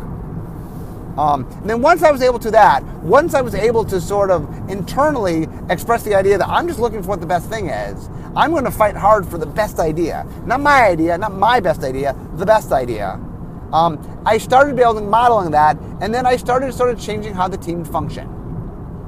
Um, 1.17 1.47
then 1.65 1.81
once 1.81 2.03
I 2.03 2.12
was 2.12 2.21
able 2.21 2.39
to 2.39 2.51
that, 2.51 2.84
once 3.03 3.34
I 3.34 3.41
was 3.41 3.55
able 3.55 3.84
to 3.86 3.99
sort 3.99 4.31
of 4.31 4.47
internally 4.69 5.47
express 5.69 6.03
the 6.03 6.15
idea 6.15 6.38
that 6.38 6.47
I'm 6.47 6.67
just 6.67 6.79
looking 6.79 7.01
for 7.01 7.10
what 7.10 7.19
the 7.19 7.25
best 7.25 7.49
thing 7.49 7.69
is, 7.69 8.10
I'm 8.36 8.51
going 8.51 8.63
to 8.63 8.71
fight 8.71 8.95
hard 8.95 9.27
for 9.27 9.38
the 9.38 9.45
best 9.45 9.79
idea. 9.79 10.25
Not 10.45 10.62
my 10.62 10.84
idea, 10.84 11.17
not 11.17 11.34
my 11.34 11.60
best 11.60 11.84
idea, 11.84 12.15
the 12.36 12.45
best 12.45 12.71
idea. 12.71 13.19
Um, 13.73 14.21
I 14.25 14.38
started 14.38 14.75
building 14.75 15.10
modeling 15.10 15.51
that, 15.51 15.77
and 16.01 16.13
then 16.13 16.25
I 16.25 16.36
started 16.36 16.73
sort 16.73 16.89
of 16.89 16.99
changing 16.99 17.34
how 17.34 17.47
the 17.47 17.57
team 17.57 17.86
functioned. 17.86 18.29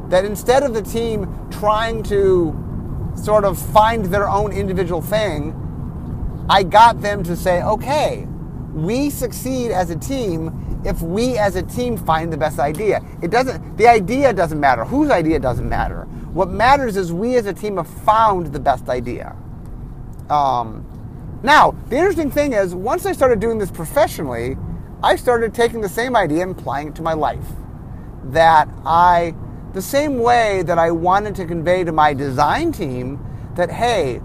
That 0.09 0.25
instead 0.25 0.63
of 0.63 0.73
the 0.73 0.81
team 0.81 1.27
trying 1.51 2.03
to 2.03 2.55
sort 3.15 3.45
of 3.45 3.57
find 3.57 4.05
their 4.05 4.29
own 4.29 4.51
individual 4.51 5.01
thing, 5.01 5.59
I 6.49 6.63
got 6.63 7.01
them 7.01 7.23
to 7.23 7.35
say, 7.35 7.61
okay, 7.63 8.27
we 8.73 9.09
succeed 9.09 9.71
as 9.71 9.89
a 9.89 9.95
team 9.95 10.81
if 10.85 11.01
we 11.01 11.37
as 11.37 11.55
a 11.55 11.63
team 11.63 11.97
find 11.97 12.33
the 12.33 12.37
best 12.37 12.59
idea. 12.59 13.01
It 13.21 13.31
doesn't 13.31 13.77
the 13.77 13.87
idea 13.87 14.33
doesn't 14.33 14.59
matter. 14.59 14.83
Whose 14.83 15.09
idea 15.09 15.39
doesn't 15.39 15.67
matter. 15.67 16.03
What 16.33 16.49
matters 16.49 16.97
is 16.97 17.13
we 17.13 17.35
as 17.35 17.45
a 17.45 17.53
team 17.53 17.77
have 17.77 17.87
found 17.87 18.47
the 18.47 18.59
best 18.59 18.89
idea. 18.89 19.35
Um, 20.29 20.85
now, 21.43 21.75
the 21.89 21.97
interesting 21.97 22.31
thing 22.31 22.53
is, 22.53 22.73
once 22.73 23.05
I 23.05 23.11
started 23.11 23.41
doing 23.41 23.57
this 23.57 23.69
professionally, 23.69 24.55
I 25.03 25.17
started 25.17 25.53
taking 25.53 25.81
the 25.81 25.89
same 25.89 26.15
idea 26.15 26.43
and 26.43 26.57
applying 26.57 26.87
it 26.87 26.95
to 26.95 27.01
my 27.01 27.13
life. 27.13 27.45
That 28.23 28.69
I, 28.85 29.35
the 29.73 29.81
same 29.81 30.19
way 30.19 30.63
that 30.63 30.79
I 30.79 30.91
wanted 30.91 31.35
to 31.35 31.45
convey 31.45 31.83
to 31.83 31.91
my 31.91 32.13
design 32.13 32.71
team 32.71 33.19
that, 33.55 33.69
hey, 33.69 34.21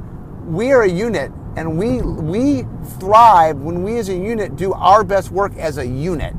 we 0.47 0.71
are 0.71 0.83
a 0.83 0.89
unit 0.89 1.33
and 1.57 1.77
we, 1.77 2.01
we 2.01 2.65
thrive 3.01 3.57
when 3.57 3.83
we 3.83 3.99
as 3.99 4.09
a 4.09 4.15
unit 4.15 4.55
do 4.55 4.73
our 4.73 5.03
best 5.03 5.33
work 5.33 5.53
as 5.57 5.79
a 5.79 5.87
unit. 5.87 6.35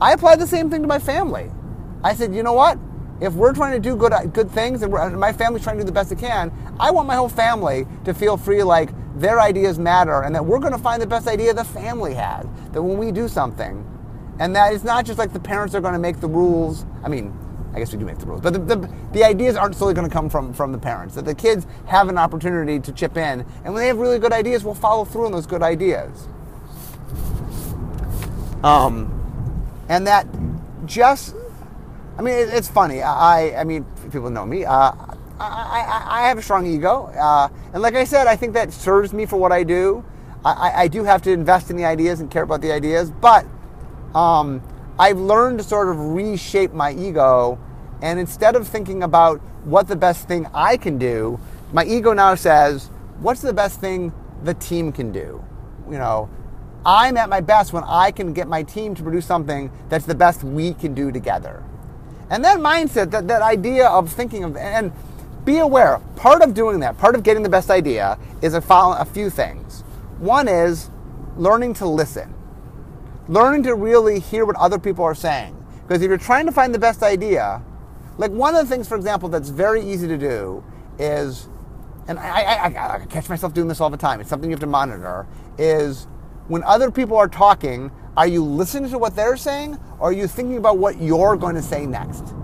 I 0.00 0.12
applied 0.12 0.40
the 0.40 0.46
same 0.46 0.70
thing 0.70 0.80
to 0.80 0.88
my 0.88 0.98
family. 0.98 1.50
I 2.02 2.14
said, 2.14 2.34
you 2.34 2.42
know 2.42 2.54
what? 2.54 2.78
If 3.20 3.34
we're 3.34 3.52
trying 3.52 3.74
to 3.74 3.86
do 3.86 3.96
good, 3.96 4.14
good 4.32 4.50
things 4.50 4.80
and, 4.80 4.94
and 4.94 5.20
my 5.20 5.34
family's 5.34 5.62
trying 5.62 5.76
to 5.76 5.82
do 5.82 5.86
the 5.86 5.92
best 5.92 6.10
it 6.10 6.18
can, 6.18 6.50
I 6.80 6.90
want 6.90 7.06
my 7.06 7.16
whole 7.16 7.28
family 7.28 7.86
to 8.06 8.14
feel 8.14 8.38
free 8.38 8.62
like 8.62 8.88
their 9.16 9.40
ideas 9.40 9.78
matter 9.78 10.22
and 10.22 10.34
that 10.34 10.44
we're 10.44 10.58
going 10.58 10.72
to 10.72 10.78
find 10.78 11.02
the 11.02 11.06
best 11.06 11.26
idea 11.26 11.52
the 11.52 11.64
family 11.64 12.14
has. 12.14 12.46
That 12.72 12.82
when 12.82 12.98
we 12.98 13.12
do 13.12 13.28
something, 13.28 13.86
and 14.38 14.56
that 14.56 14.72
it's 14.72 14.84
not 14.84 15.04
just 15.04 15.18
like 15.18 15.32
the 15.32 15.40
parents 15.40 15.74
are 15.74 15.80
going 15.80 15.92
to 15.92 15.98
make 15.98 16.20
the 16.20 16.28
rules. 16.28 16.86
I 17.04 17.08
mean, 17.08 17.36
I 17.74 17.78
guess 17.78 17.92
we 17.92 17.98
do 17.98 18.04
make 18.04 18.18
the 18.18 18.26
rules, 18.26 18.40
but 18.40 18.52
the, 18.52 18.58
the, 18.58 18.94
the, 19.12 19.22
ideas 19.22 19.54
aren't 19.54 19.76
solely 19.76 19.94
going 19.94 20.08
to 20.08 20.12
come 20.12 20.28
from, 20.28 20.52
from 20.52 20.72
the 20.72 20.78
parents. 20.78 21.14
That 21.14 21.24
the 21.24 21.34
kids 21.34 21.66
have 21.86 22.08
an 22.08 22.18
opportunity 22.18 22.80
to 22.80 22.92
chip 22.92 23.16
in, 23.16 23.40
and 23.64 23.74
when 23.74 23.76
they 23.76 23.86
have 23.86 23.98
really 23.98 24.18
good 24.18 24.32
ideas, 24.32 24.64
we'll 24.64 24.74
follow 24.74 25.04
through 25.04 25.26
on 25.26 25.32
those 25.32 25.46
good 25.46 25.62
ideas. 25.62 26.26
Um, 28.64 29.16
and 29.88 30.06
that 30.06 30.26
just, 30.84 31.34
I 32.18 32.22
mean, 32.22 32.34
it, 32.34 32.48
it's 32.48 32.68
funny. 32.68 33.02
I, 33.02 33.60
I 33.60 33.64
mean, 33.64 33.84
people 34.10 34.30
know 34.30 34.46
me. 34.46 34.64
Uh, 34.64 34.92
I, 35.40 35.80
I, 35.80 36.20
I, 36.20 36.28
have 36.28 36.38
a 36.38 36.42
strong 36.42 36.66
ego. 36.66 37.06
Uh, 37.06 37.48
and 37.72 37.82
like 37.82 37.94
I 37.94 38.04
said, 38.04 38.26
I 38.26 38.36
think 38.36 38.52
that 38.54 38.72
serves 38.72 39.12
me 39.12 39.24
for 39.24 39.36
what 39.36 39.52
I 39.52 39.62
do. 39.62 40.04
I, 40.44 40.72
I 40.82 40.88
do 40.88 41.04
have 41.04 41.22
to 41.22 41.32
invest 41.32 41.70
in 41.70 41.76
the 41.76 41.84
ideas 41.84 42.20
and 42.20 42.30
care 42.30 42.42
about 42.42 42.60
the 42.60 42.72
ideas, 42.72 43.10
but 43.10 43.46
um, 44.14 44.62
I've 44.98 45.18
learned 45.18 45.58
to 45.58 45.64
sort 45.64 45.88
of 45.88 45.98
reshape 45.98 46.72
my 46.72 46.92
ego. 46.92 47.58
And 48.02 48.18
instead 48.18 48.56
of 48.56 48.66
thinking 48.66 49.02
about 49.02 49.40
what 49.64 49.88
the 49.88 49.96
best 49.96 50.26
thing 50.28 50.46
I 50.54 50.76
can 50.76 50.98
do, 50.98 51.38
my 51.72 51.84
ego 51.84 52.12
now 52.12 52.34
says, 52.34 52.90
what's 53.20 53.42
the 53.42 53.52
best 53.52 53.80
thing 53.80 54.12
the 54.42 54.54
team 54.54 54.92
can 54.92 55.12
do? 55.12 55.44
You 55.90 55.98
know, 55.98 56.30
I'm 56.84 57.16
at 57.16 57.28
my 57.28 57.40
best 57.40 57.72
when 57.72 57.84
I 57.84 58.10
can 58.10 58.32
get 58.32 58.48
my 58.48 58.62
team 58.62 58.94
to 58.94 59.02
produce 59.02 59.26
something 59.26 59.70
that's 59.88 60.06
the 60.06 60.14
best 60.14 60.42
we 60.42 60.72
can 60.72 60.94
do 60.94 61.12
together. 61.12 61.62
And 62.30 62.44
that 62.44 62.58
mindset, 62.58 63.10
that, 63.10 63.28
that 63.28 63.42
idea 63.42 63.88
of 63.88 64.10
thinking 64.10 64.44
of, 64.44 64.56
and 64.56 64.92
be 65.44 65.58
aware, 65.58 66.00
part 66.16 66.42
of 66.42 66.54
doing 66.54 66.80
that, 66.80 66.98
part 66.98 67.14
of 67.14 67.22
getting 67.22 67.42
the 67.42 67.48
best 67.48 67.70
idea 67.70 68.18
is 68.42 68.54
a, 68.54 68.60
follow, 68.60 68.96
a 68.96 69.04
few 69.04 69.30
things. 69.30 69.82
One 70.18 70.48
is 70.48 70.90
learning 71.36 71.74
to 71.74 71.86
listen, 71.86 72.34
learning 73.28 73.62
to 73.64 73.74
really 73.74 74.20
hear 74.20 74.44
what 74.44 74.56
other 74.56 74.78
people 74.78 75.04
are 75.04 75.14
saying. 75.14 75.56
Because 75.82 76.02
if 76.02 76.08
you're 76.08 76.18
trying 76.18 76.46
to 76.46 76.52
find 76.52 76.74
the 76.74 76.78
best 76.78 77.02
idea, 77.02 77.62
like 78.18 78.30
one 78.30 78.54
of 78.54 78.68
the 78.68 78.72
things, 78.72 78.86
for 78.86 78.96
example, 78.96 79.28
that's 79.28 79.48
very 79.48 79.82
easy 79.82 80.06
to 80.06 80.18
do 80.18 80.62
is, 80.98 81.48
and 82.06 82.18
I, 82.18 82.42
I, 82.42 82.68
I, 82.68 82.94
I 83.02 83.06
catch 83.06 83.28
myself 83.28 83.54
doing 83.54 83.68
this 83.68 83.80
all 83.80 83.90
the 83.90 83.96
time, 83.96 84.20
it's 84.20 84.28
something 84.28 84.50
you 84.50 84.54
have 84.54 84.60
to 84.60 84.66
monitor, 84.66 85.26
is 85.58 86.06
when 86.48 86.62
other 86.64 86.90
people 86.90 87.16
are 87.16 87.28
talking, 87.28 87.90
are 88.16 88.26
you 88.26 88.44
listening 88.44 88.90
to 88.90 88.98
what 88.98 89.16
they're 89.16 89.36
saying 89.36 89.78
or 89.98 90.10
are 90.10 90.12
you 90.12 90.26
thinking 90.26 90.58
about 90.58 90.78
what 90.78 91.00
you're 91.00 91.36
going 91.36 91.54
to 91.54 91.62
say 91.62 91.86
next? 91.86 92.34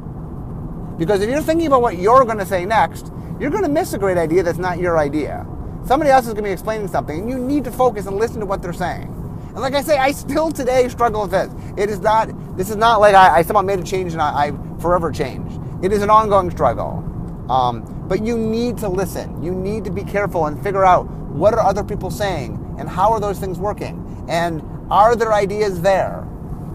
Because 0.98 1.20
if 1.20 1.28
you're 1.28 1.42
thinking 1.42 1.66
about 1.66 1.82
what 1.82 1.98
you're 1.98 2.24
going 2.24 2.38
to 2.38 2.46
say 2.46 2.64
next, 2.64 3.12
you're 3.38 3.50
going 3.50 3.64
to 3.64 3.68
miss 3.68 3.92
a 3.92 3.98
great 3.98 4.16
idea 4.16 4.42
that's 4.42 4.58
not 4.58 4.78
your 4.78 4.98
idea. 4.98 5.46
Somebody 5.84 6.10
else 6.10 6.26
is 6.26 6.32
going 6.32 6.44
to 6.44 6.48
be 6.48 6.52
explaining 6.52 6.88
something 6.88 7.20
and 7.20 7.30
you 7.30 7.38
need 7.38 7.64
to 7.64 7.70
focus 7.70 8.06
and 8.06 8.16
listen 8.16 8.40
to 8.40 8.46
what 8.46 8.62
they're 8.62 8.72
saying. 8.72 9.12
And 9.48 9.60
like 9.60 9.74
I 9.74 9.82
say, 9.82 9.98
I 9.98 10.12
still 10.12 10.50
today 10.50 10.88
struggle 10.88 11.22
with 11.22 11.30
this. 11.30 11.52
It 11.76 11.90
is 11.90 12.00
not, 12.00 12.28
this 12.56 12.70
is 12.70 12.76
not 12.76 13.00
like 13.00 13.14
I, 13.14 13.38
I 13.38 13.42
somehow 13.42 13.62
made 13.62 13.78
a 13.78 13.84
change 13.84 14.12
and 14.12 14.20
I, 14.20 14.48
I 14.48 14.52
forever 14.80 15.12
changed. 15.12 15.60
It 15.82 15.92
is 15.92 16.02
an 16.02 16.10
ongoing 16.10 16.50
struggle. 16.50 17.04
Um, 17.48 18.04
but 18.08 18.24
you 18.24 18.36
need 18.36 18.78
to 18.78 18.88
listen. 18.88 19.42
You 19.42 19.52
need 19.52 19.84
to 19.84 19.90
be 19.90 20.02
careful 20.02 20.46
and 20.46 20.62
figure 20.62 20.84
out 20.84 21.06
what 21.30 21.54
are 21.54 21.60
other 21.60 21.84
people 21.84 22.10
saying 22.10 22.76
and 22.78 22.88
how 22.88 23.12
are 23.12 23.20
those 23.20 23.38
things 23.38 23.58
working? 23.58 24.24
And 24.28 24.62
are 24.90 25.14
their 25.16 25.32
ideas 25.32 25.80
there? 25.80 26.26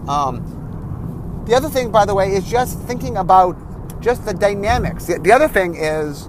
Um, 0.08 1.42
the 1.46 1.54
other 1.54 1.68
thing, 1.68 1.90
by 1.90 2.04
the 2.04 2.14
way, 2.14 2.32
is 2.32 2.48
just 2.48 2.78
thinking 2.80 3.16
about 3.16 3.56
just 4.02 4.24
the 4.24 4.34
dynamics. 4.34 5.06
The, 5.06 5.18
the 5.18 5.32
other 5.32 5.48
thing 5.48 5.76
is, 5.76 6.28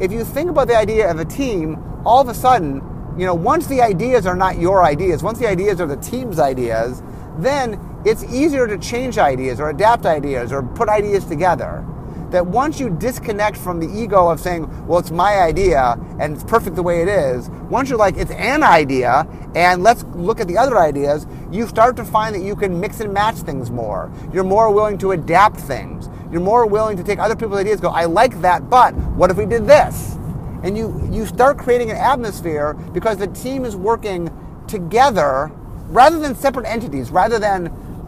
if 0.00 0.12
you 0.12 0.24
think 0.24 0.50
about 0.50 0.68
the 0.68 0.76
idea 0.76 1.10
of 1.10 1.18
a 1.18 1.24
team, 1.24 1.82
all 2.04 2.20
of 2.20 2.28
a 2.28 2.34
sudden, 2.34 2.82
you 3.18 3.26
know, 3.26 3.34
once 3.34 3.66
the 3.66 3.80
ideas 3.80 4.26
are 4.26 4.36
not 4.36 4.58
your 4.58 4.84
ideas, 4.84 5.22
once 5.22 5.38
the 5.38 5.48
ideas 5.48 5.80
are 5.80 5.86
the 5.86 5.96
team's 5.96 6.38
ideas, 6.38 7.02
then 7.38 7.80
it's 8.04 8.24
easier 8.24 8.66
to 8.66 8.78
change 8.78 9.18
ideas 9.18 9.60
or 9.60 9.70
adapt 9.70 10.06
ideas 10.06 10.52
or 10.52 10.62
put 10.62 10.88
ideas 10.88 11.24
together 11.24 11.84
that 12.32 12.46
once 12.46 12.80
you 12.80 12.90
disconnect 12.90 13.56
from 13.56 13.78
the 13.78 13.86
ego 13.86 14.28
of 14.28 14.40
saying, 14.40 14.86
well, 14.86 14.98
it's 14.98 15.10
my 15.10 15.38
idea 15.38 15.98
and 16.18 16.34
it's 16.34 16.44
perfect 16.44 16.76
the 16.76 16.82
way 16.82 17.02
it 17.02 17.08
is, 17.08 17.48
once 17.70 17.88
you're 17.88 17.98
like, 17.98 18.16
it's 18.16 18.32
an 18.32 18.62
idea 18.62 19.26
and 19.54 19.82
let's 19.82 20.04
look 20.14 20.40
at 20.40 20.48
the 20.48 20.56
other 20.56 20.78
ideas, 20.78 21.26
you 21.50 21.66
start 21.66 21.94
to 21.96 22.04
find 22.04 22.34
that 22.34 22.42
you 22.42 22.56
can 22.56 22.80
mix 22.80 23.00
and 23.00 23.12
match 23.12 23.36
things 23.36 23.70
more. 23.70 24.10
You're 24.32 24.44
more 24.44 24.72
willing 24.72 24.98
to 24.98 25.12
adapt 25.12 25.60
things. 25.60 26.08
You're 26.30 26.40
more 26.40 26.66
willing 26.66 26.96
to 26.96 27.04
take 27.04 27.18
other 27.18 27.36
people's 27.36 27.60
ideas, 27.60 27.80
go, 27.80 27.90
I 27.90 28.06
like 28.06 28.40
that, 28.40 28.70
but 28.70 28.94
what 28.94 29.30
if 29.30 29.36
we 29.36 29.44
did 29.44 29.66
this? 29.66 30.16
And 30.62 30.78
you, 30.78 31.06
you 31.12 31.26
start 31.26 31.58
creating 31.58 31.90
an 31.90 31.98
atmosphere 31.98 32.72
because 32.92 33.18
the 33.18 33.26
team 33.26 33.64
is 33.64 33.76
working 33.76 34.30
together 34.66 35.50
rather 35.88 36.18
than 36.18 36.34
separate 36.34 36.66
entities, 36.66 37.10
rather 37.10 37.38
than, 37.38 37.64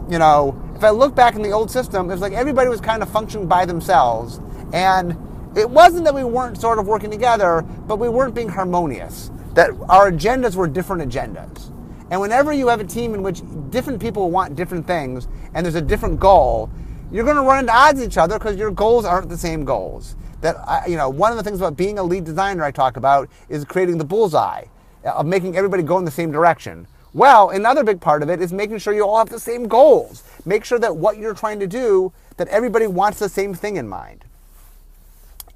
you 0.09 0.17
know, 0.17 0.59
if 0.75 0.83
I 0.83 0.89
look 0.89 1.15
back 1.15 1.35
in 1.35 1.41
the 1.41 1.51
old 1.51 1.71
system, 1.71 2.09
it 2.09 2.13
was 2.13 2.21
like 2.21 2.33
everybody 2.33 2.69
was 2.69 2.81
kind 2.81 3.01
of 3.01 3.09
functioning 3.09 3.47
by 3.47 3.65
themselves. 3.65 4.41
And 4.73 5.17
it 5.55 5.69
wasn't 5.69 6.03
that 6.03 6.13
we 6.13 6.25
weren't 6.25 6.59
sort 6.59 6.79
of 6.79 6.87
working 6.87 7.09
together, 7.09 7.61
but 7.87 7.97
we 7.97 8.09
weren't 8.09 8.35
being 8.35 8.49
harmonious. 8.49 9.31
That 9.53 9.69
our 9.87 10.11
agendas 10.11 10.55
were 10.55 10.67
different 10.67 11.09
agendas. 11.09 11.71
And 12.11 12.19
whenever 12.19 12.51
you 12.51 12.67
have 12.67 12.81
a 12.81 12.85
team 12.85 13.13
in 13.13 13.23
which 13.23 13.41
different 13.69 14.01
people 14.01 14.29
want 14.29 14.55
different 14.55 14.85
things 14.85 15.27
and 15.53 15.65
there's 15.65 15.75
a 15.75 15.81
different 15.81 16.19
goal, 16.19 16.69
you're 17.11 17.23
going 17.23 17.37
to 17.37 17.41
run 17.41 17.59
into 17.59 17.73
odds 17.73 17.99
with 17.99 18.09
each 18.09 18.17
other 18.17 18.37
because 18.37 18.57
your 18.57 18.69
goals 18.69 19.05
aren't 19.05 19.29
the 19.29 19.37
same 19.37 19.63
goals. 19.63 20.17
That 20.41 20.89
you 20.89 20.97
know, 20.97 21.09
one 21.09 21.31
of 21.31 21.37
the 21.37 21.43
things 21.43 21.59
about 21.59 21.77
being 21.77 21.97
a 21.97 22.03
lead 22.03 22.25
designer 22.25 22.63
I 22.63 22.71
talk 22.71 22.97
about 22.97 23.29
is 23.47 23.63
creating 23.63 23.97
the 23.97 24.05
bullseye 24.05 24.65
uh, 25.05 25.11
of 25.11 25.25
making 25.25 25.55
everybody 25.55 25.83
go 25.83 25.97
in 25.97 26.05
the 26.05 26.11
same 26.11 26.31
direction. 26.31 26.85
Well, 27.15 27.49
another 27.49 27.85
big 27.85 28.01
part 28.01 28.23
of 28.23 28.29
it 28.29 28.41
is 28.41 28.51
making 28.51 28.79
sure 28.79 28.93
you 28.93 29.07
all 29.07 29.19
have 29.19 29.29
the 29.29 29.39
same 29.39 29.69
goals. 29.69 30.21
Make 30.43 30.65
sure 30.65 30.77
that 30.79 30.97
what 30.97 31.17
you're 31.17 31.33
trying 31.33 31.61
to 31.61 31.65
do, 31.65 32.11
that 32.35 32.49
everybody 32.49 32.87
wants 32.87 33.19
the 33.19 33.29
same 33.29 33.53
thing 33.53 33.77
in 33.77 33.87
mind. 33.87 34.25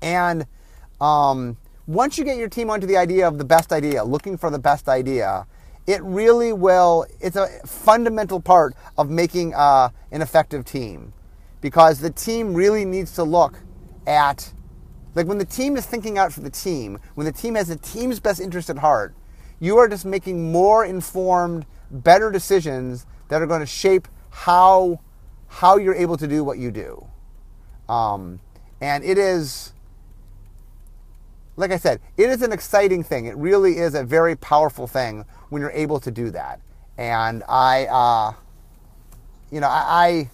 And 0.01 0.45
um, 1.01 1.57
once 1.85 2.17
you 2.17 2.23
get 2.23 2.37
your 2.37 2.47
team 2.47 2.69
onto 2.69 2.87
the 2.87 2.95
idea 2.95 3.27
of 3.27 3.37
the 3.37 3.43
best 3.43 3.73
idea, 3.73 4.05
looking 4.05 4.37
for 4.37 4.49
the 4.49 4.57
best 4.57 4.87
idea, 4.87 5.45
it 5.85 6.01
really 6.01 6.53
will, 6.53 7.05
it's 7.19 7.35
a 7.35 7.49
fundamental 7.65 8.39
part 8.39 8.73
of 8.97 9.09
making 9.09 9.53
uh, 9.53 9.89
an 10.13 10.21
effective 10.21 10.63
team. 10.63 11.11
Because 11.59 11.99
the 11.99 12.09
team 12.09 12.53
really 12.53 12.85
needs 12.85 13.13
to 13.15 13.23
look 13.25 13.55
at, 14.07 14.53
like 15.13 15.27
when 15.27 15.39
the 15.39 15.43
team 15.43 15.75
is 15.75 15.85
thinking 15.85 16.17
out 16.17 16.31
for 16.31 16.39
the 16.39 16.49
team, 16.49 16.99
when 17.15 17.25
the 17.25 17.33
team 17.33 17.55
has 17.55 17.67
the 17.67 17.75
team's 17.75 18.21
best 18.21 18.39
interest 18.39 18.69
at 18.69 18.77
heart, 18.77 19.13
you 19.59 19.77
are 19.77 19.87
just 19.87 20.05
making 20.05 20.51
more 20.51 20.85
informed, 20.85 21.65
better 21.91 22.31
decisions 22.31 23.05
that 23.27 23.41
are 23.41 23.47
going 23.47 23.59
to 23.59 23.65
shape 23.65 24.07
how 24.29 24.99
how 25.47 25.77
you're 25.77 25.95
able 25.95 26.15
to 26.15 26.27
do 26.27 26.43
what 26.43 26.59
you 26.59 26.71
do. 26.71 27.05
Um, 27.87 28.39
and 28.81 29.03
it 29.03 29.17
is, 29.17 29.73
like 31.57 31.71
I 31.71 31.77
said, 31.77 31.99
it 32.17 32.29
is 32.29 32.43
an 32.43 32.51
exciting 32.51 33.03
thing. 33.03 33.25
It 33.25 33.35
really 33.35 33.77
is 33.77 33.95
a 33.95 34.03
very 34.03 34.35
powerful 34.35 34.85
thing 34.85 35.25
when 35.49 35.61
you're 35.61 35.71
able 35.71 35.99
to 36.01 36.11
do 36.11 36.29
that. 36.29 36.61
And 36.97 37.43
I, 37.49 37.85
uh, 37.87 38.33
you 39.51 39.59
know, 39.59 39.67
I, 39.67 40.05
I 40.07 40.29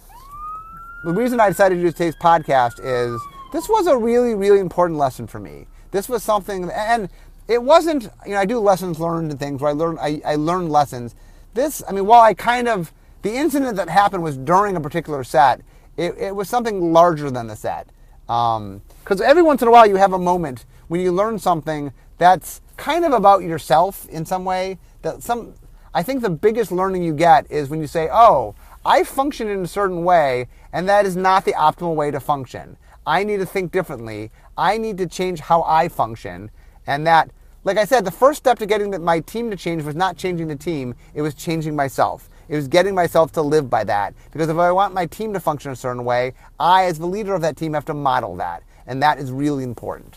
the 1.06 1.12
reason 1.12 1.40
I 1.40 1.48
decided 1.48 1.76
to 1.76 1.82
do 1.82 1.92
today's 1.92 2.16
podcast 2.16 2.80
is 2.82 3.20
this 3.52 3.68
was 3.68 3.86
a 3.86 3.96
really, 3.96 4.34
really 4.34 4.58
important 4.58 4.98
lesson 4.98 5.26
for 5.26 5.38
me. 5.38 5.66
This 5.92 6.08
was 6.08 6.22
something, 6.22 6.68
and 6.70 7.08
it 7.48 7.62
wasn't, 7.62 8.04
you 8.24 8.32
know, 8.32 8.40
I 8.40 8.44
do 8.44 8.58
lessons 8.58 8.98
learned 8.98 9.30
and 9.30 9.38
things 9.38 9.60
where 9.60 9.70
I 9.70 9.74
learn, 9.74 9.98
I, 10.00 10.20
I 10.24 10.34
learned 10.34 10.70
lessons. 10.70 11.14
This, 11.54 11.82
I 11.88 11.92
mean, 11.92 12.06
while 12.06 12.22
I 12.22 12.34
kind 12.34 12.68
of, 12.68 12.92
the 13.22 13.34
incident 13.34 13.76
that 13.76 13.88
happened 13.88 14.22
was 14.22 14.36
during 14.36 14.76
a 14.76 14.80
particular 14.80 15.24
set, 15.24 15.60
it, 15.96 16.16
it 16.18 16.36
was 16.36 16.48
something 16.48 16.92
larger 16.92 17.30
than 17.30 17.46
the 17.46 17.56
set. 17.56 17.88
Because 18.26 19.20
um, 19.20 19.22
every 19.24 19.42
once 19.42 19.62
in 19.62 19.68
a 19.68 19.70
while 19.70 19.86
you 19.86 19.96
have 19.96 20.12
a 20.12 20.18
moment 20.18 20.64
when 20.88 21.00
you 21.00 21.12
learn 21.12 21.38
something 21.38 21.92
that's 22.18 22.60
kind 22.76 23.04
of 23.04 23.12
about 23.12 23.42
yourself 23.42 24.08
in 24.08 24.26
some 24.26 24.44
way. 24.44 24.78
That 25.02 25.22
some, 25.22 25.54
I 25.94 26.02
think 26.02 26.22
the 26.22 26.30
biggest 26.30 26.72
learning 26.72 27.02
you 27.02 27.14
get 27.14 27.50
is 27.50 27.68
when 27.68 27.80
you 27.80 27.86
say, 27.86 28.08
oh, 28.10 28.54
I 28.84 29.02
function 29.02 29.48
in 29.48 29.64
a 29.64 29.66
certain 29.66 30.04
way, 30.04 30.48
and 30.72 30.88
that 30.88 31.06
is 31.06 31.16
not 31.16 31.44
the 31.44 31.52
optimal 31.52 31.94
way 31.94 32.10
to 32.10 32.20
function. 32.20 32.76
I 33.06 33.24
need 33.24 33.38
to 33.38 33.46
think 33.46 33.72
differently. 33.72 34.30
I 34.56 34.78
need 34.78 34.98
to 34.98 35.06
change 35.06 35.40
how 35.40 35.62
I 35.62 35.88
function. 35.88 36.50
And 36.86 37.06
that, 37.06 37.30
like 37.64 37.78
I 37.78 37.84
said, 37.84 38.04
the 38.04 38.10
first 38.10 38.38
step 38.38 38.58
to 38.60 38.66
getting 38.66 39.02
my 39.02 39.20
team 39.20 39.50
to 39.50 39.56
change 39.56 39.82
was 39.82 39.94
not 39.94 40.16
changing 40.16 40.48
the 40.48 40.56
team, 40.56 40.94
it 41.14 41.22
was 41.22 41.34
changing 41.34 41.74
myself. 41.74 42.28
It 42.48 42.54
was 42.54 42.68
getting 42.68 42.94
myself 42.94 43.32
to 43.32 43.42
live 43.42 43.68
by 43.68 43.82
that. 43.84 44.14
Because 44.32 44.48
if 44.48 44.56
I 44.56 44.70
want 44.70 44.94
my 44.94 45.06
team 45.06 45.32
to 45.32 45.40
function 45.40 45.72
a 45.72 45.76
certain 45.76 46.04
way, 46.04 46.34
I, 46.60 46.84
as 46.84 46.98
the 46.98 47.06
leader 47.06 47.34
of 47.34 47.42
that 47.42 47.56
team, 47.56 47.74
have 47.74 47.84
to 47.86 47.94
model 47.94 48.36
that. 48.36 48.62
And 48.86 49.02
that 49.02 49.18
is 49.18 49.32
really 49.32 49.64
important. 49.64 50.16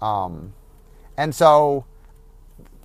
Um, 0.00 0.54
and 1.18 1.34
so, 1.34 1.84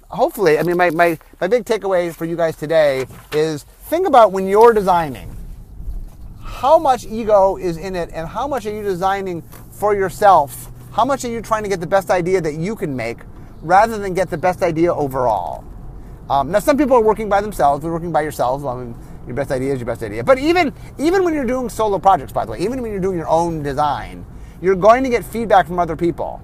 hopefully, 0.10 0.60
I 0.60 0.64
mean, 0.64 0.76
my, 0.76 0.90
my, 0.90 1.18
my 1.40 1.48
big 1.48 1.64
takeaway 1.64 2.14
for 2.14 2.26
you 2.26 2.36
guys 2.36 2.58
today 2.58 3.06
is 3.32 3.64
think 3.64 4.06
about 4.06 4.32
when 4.32 4.48
you're 4.48 4.74
designing 4.74 5.34
how 6.42 6.78
much 6.78 7.06
ego 7.06 7.58
is 7.58 7.78
in 7.78 7.96
it 7.96 8.10
and 8.14 8.28
how 8.28 8.48
much 8.48 8.66
are 8.66 8.74
you 8.74 8.84
designing 8.84 9.42
for 9.72 9.96
yourself 9.96 10.70
how 10.94 11.04
much 11.04 11.26
are 11.26 11.30
you 11.30 11.42
trying 11.42 11.64
to 11.64 11.70
get 11.70 11.80
the 11.80 11.88
best 11.88 12.12
idea 12.12 12.40
that 12.40 12.54
you 12.54 12.76
can 12.76 12.96
make 12.96 13.18
rather 13.64 13.98
than 13.98 14.14
get 14.14 14.30
the 14.30 14.38
best 14.38 14.62
idea 14.62 14.94
overall? 14.94 15.64
Um, 16.30 16.52
now, 16.52 16.60
some 16.60 16.78
people 16.78 16.96
are 16.96 17.02
working 17.02 17.28
by 17.28 17.42
themselves. 17.42 17.82
They're 17.82 17.92
working 17.92 18.12
by 18.12 18.22
yourselves. 18.22 18.64
Well, 18.64 18.78
I 18.78 18.84
mean, 18.84 18.96
your 19.26 19.36
best 19.36 19.52
idea 19.52 19.74
is 19.74 19.80
your 19.80 19.88
best 19.88 20.04
idea. 20.04 20.24
But 20.24 20.38
even 20.38 20.72
even 21.00 21.24
when 21.24 21.34
you're 21.34 21.48
doing 21.48 21.68
solo 21.68 21.98
projects, 21.98 22.32
by 22.32 22.46
the 22.46 22.52
way, 22.52 22.60
even 22.60 22.82
when 22.84 22.92
you're 22.92 23.02
doing 23.02 23.18
your 23.18 23.28
own 23.28 23.64
design, 23.64 24.24
you're 24.62 24.76
going 24.76 25.04
to 25.04 25.10
get 25.10 25.26
feedback 25.26 25.66
from 25.66 25.80
other 25.80 25.96
people. 25.96 26.42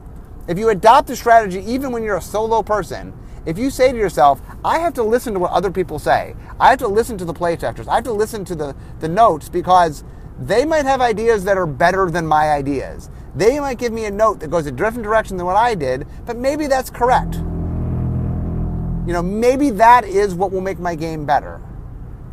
If 0.47 0.58
you 0.58 0.70
adopt 0.70 1.12
a 1.12 1.16
strategy, 1.16 1.64
even 1.68 1.91
when 1.91 2.02
you're 2.02 2.18
a 2.18 2.22
solo 2.22 2.64
person, 2.64 3.14
if 3.45 3.60
you 3.60 3.70
say 3.70 3.91
to 3.91 3.97
yourself, 3.97 4.41
I 4.66 4.80
have 4.80 4.95
to 4.95 5.04
listen 5.04 5.34
to 5.34 5.39
what 5.39 5.52
other 5.52 5.70
people 5.72 6.00
say, 6.00 6.36
I 6.60 6.72
have 6.72 6.80
to 6.80 6.88
listen 6.88 7.20
to 7.20 7.26
the 7.26 7.34
playtesters, 7.34 7.88
I 7.88 7.95
have 7.95 8.04
to 8.06 8.14
listen 8.14 8.43
to 8.45 8.56
the, 8.56 8.76
the 9.00 9.08
notes 9.08 9.47
because 9.47 10.04
they 10.39 10.66
might 10.66 10.86
have 10.86 11.02
ideas 11.02 11.43
that 11.43 11.58
are 11.58 11.68
better 11.68 12.10
than 12.10 12.26
my 12.26 12.52
ideas. 12.52 13.10
They 13.40 13.58
might 13.58 13.78
give 13.78 13.94
me 13.94 14.04
a 14.04 14.12
note 14.12 14.42
that 14.42 14.50
goes 14.50 14.66
a 14.66 14.72
different 14.72 15.04
direction 15.04 15.38
than 15.38 15.46
what 15.46 15.56
I 15.56 15.74
did, 15.74 16.06
but 16.26 16.36
maybe 16.36 16.68
that's 16.68 16.90
correct. 16.90 17.36
You 17.36 19.14
know, 19.14 19.24
maybe 19.24 19.70
that 19.70 20.04
is 20.04 20.36
what 20.36 20.52
will 20.52 20.60
make 20.60 20.78
my 20.78 20.94
game 20.94 21.26
better. 21.26 21.62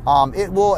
Um, 0.05 0.35
it 0.35 0.53
will 0.53 0.75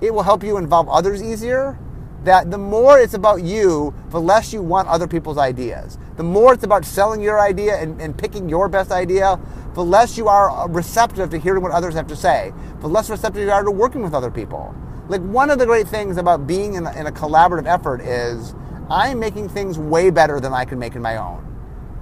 it 0.00 0.14
will 0.14 0.22
help 0.22 0.44
you 0.44 0.56
involve 0.56 0.88
others 0.88 1.20
easier. 1.20 1.76
That 2.22 2.52
the 2.52 2.58
more 2.58 3.00
it's 3.00 3.14
about 3.14 3.42
you, 3.42 3.92
the 4.10 4.20
less 4.20 4.52
you 4.52 4.62
want 4.62 4.86
other 4.86 5.08
people's 5.08 5.36
ideas. 5.36 5.98
The 6.16 6.22
more 6.22 6.54
it's 6.54 6.62
about 6.62 6.84
selling 6.84 7.20
your 7.20 7.40
idea 7.40 7.76
and, 7.76 8.00
and 8.00 8.16
picking 8.16 8.48
your 8.48 8.68
best 8.68 8.92
idea, 8.92 9.40
the 9.74 9.84
less 9.84 10.16
you 10.16 10.28
are 10.28 10.68
receptive 10.70 11.30
to 11.30 11.38
hearing 11.38 11.62
what 11.62 11.72
others 11.72 11.94
have 11.94 12.06
to 12.06 12.16
say, 12.16 12.52
the 12.80 12.88
less 12.88 13.10
receptive 13.10 13.42
you 13.42 13.50
are 13.50 13.64
to 13.64 13.70
working 13.72 14.00
with 14.00 14.14
other 14.14 14.30
people. 14.30 14.74
Like 15.08 15.22
one 15.22 15.50
of 15.50 15.58
the 15.58 15.66
great 15.66 15.88
things 15.88 16.18
about 16.18 16.46
being 16.46 16.74
in 16.74 16.86
a, 16.86 16.92
in 16.92 17.08
a 17.08 17.12
collaborative 17.12 17.66
effort 17.66 18.00
is 18.00 18.54
I'm 18.90 19.18
making 19.18 19.48
things 19.48 19.78
way 19.78 20.10
better 20.10 20.40
than 20.40 20.52
I 20.52 20.64
can 20.64 20.78
make 20.78 20.94
in 20.94 21.02
my 21.02 21.16
own. 21.16 21.50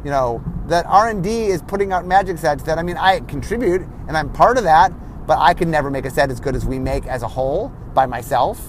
You 0.04 0.10
know, 0.10 0.42
that 0.66 0.84
R&D 0.86 1.46
is 1.46 1.62
putting 1.62 1.92
out 1.92 2.06
magic 2.06 2.38
sets 2.38 2.62
that, 2.64 2.78
I 2.78 2.82
mean, 2.82 2.96
I 2.96 3.20
contribute 3.20 3.82
and 4.08 4.16
I'm 4.16 4.32
part 4.32 4.58
of 4.58 4.64
that, 4.64 4.92
but 5.26 5.38
I 5.38 5.54
can 5.54 5.70
never 5.70 5.90
make 5.90 6.04
a 6.04 6.10
set 6.10 6.30
as 6.30 6.40
good 6.40 6.56
as 6.56 6.66
we 6.66 6.78
make 6.78 7.06
as 7.06 7.22
a 7.22 7.28
whole 7.28 7.68
by 7.94 8.06
myself. 8.06 8.60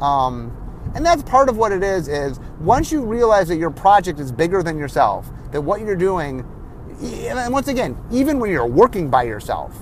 Um, 0.00 0.56
and 0.94 1.06
that's 1.06 1.22
part 1.22 1.48
of 1.48 1.56
what 1.56 1.72
it 1.72 1.82
is, 1.82 2.08
is 2.08 2.40
once 2.60 2.90
you 2.90 3.02
realize 3.02 3.48
that 3.48 3.56
your 3.56 3.70
project 3.70 4.18
is 4.18 4.32
bigger 4.32 4.62
than 4.62 4.78
yourself, 4.78 5.30
that 5.52 5.60
what 5.60 5.80
you're 5.80 5.96
doing, 5.96 6.44
and 7.00 7.52
once 7.52 7.68
again, 7.68 7.96
even 8.10 8.38
when 8.38 8.50
you're 8.50 8.66
working 8.66 9.10
by 9.10 9.22
yourself, 9.22 9.76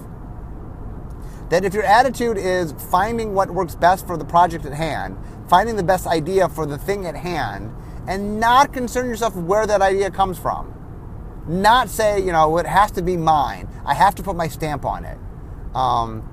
that 1.51 1.64
if 1.64 1.75
your 1.75 1.83
attitude 1.83 2.39
is 2.39 2.73
finding 2.91 3.35
what 3.35 3.51
works 3.51 3.75
best 3.75 4.07
for 4.07 4.16
the 4.16 4.25
project 4.25 4.64
at 4.64 4.73
hand, 4.73 5.18
finding 5.53 5.76
the 5.76 5.82
best 5.82 6.07
idea 6.07 6.48
for 6.48 6.64
the 6.64 6.78
thing 6.78 7.05
at 7.05 7.14
hand, 7.14 7.70
and 8.09 8.40
not 8.40 8.72
concern 8.72 9.07
yourself 9.07 9.36
with 9.36 9.44
where 9.44 9.66
that 9.66 9.82
idea 9.82 10.11
comes 10.11 10.38
from. 10.38 10.72
Not 11.46 11.90
say, 11.90 12.18
you 12.24 12.32
know, 12.32 12.57
it 12.57 12.64
has 12.64 12.90
to 12.92 13.03
be 13.03 13.18
mine. 13.18 13.68
I 13.84 13.92
have 13.92 14.14
to 14.14 14.22
put 14.22 14.34
my 14.34 14.48
stamp 14.48 14.86
on 14.86 15.05
it. 15.05 15.18
Um, 15.74 16.26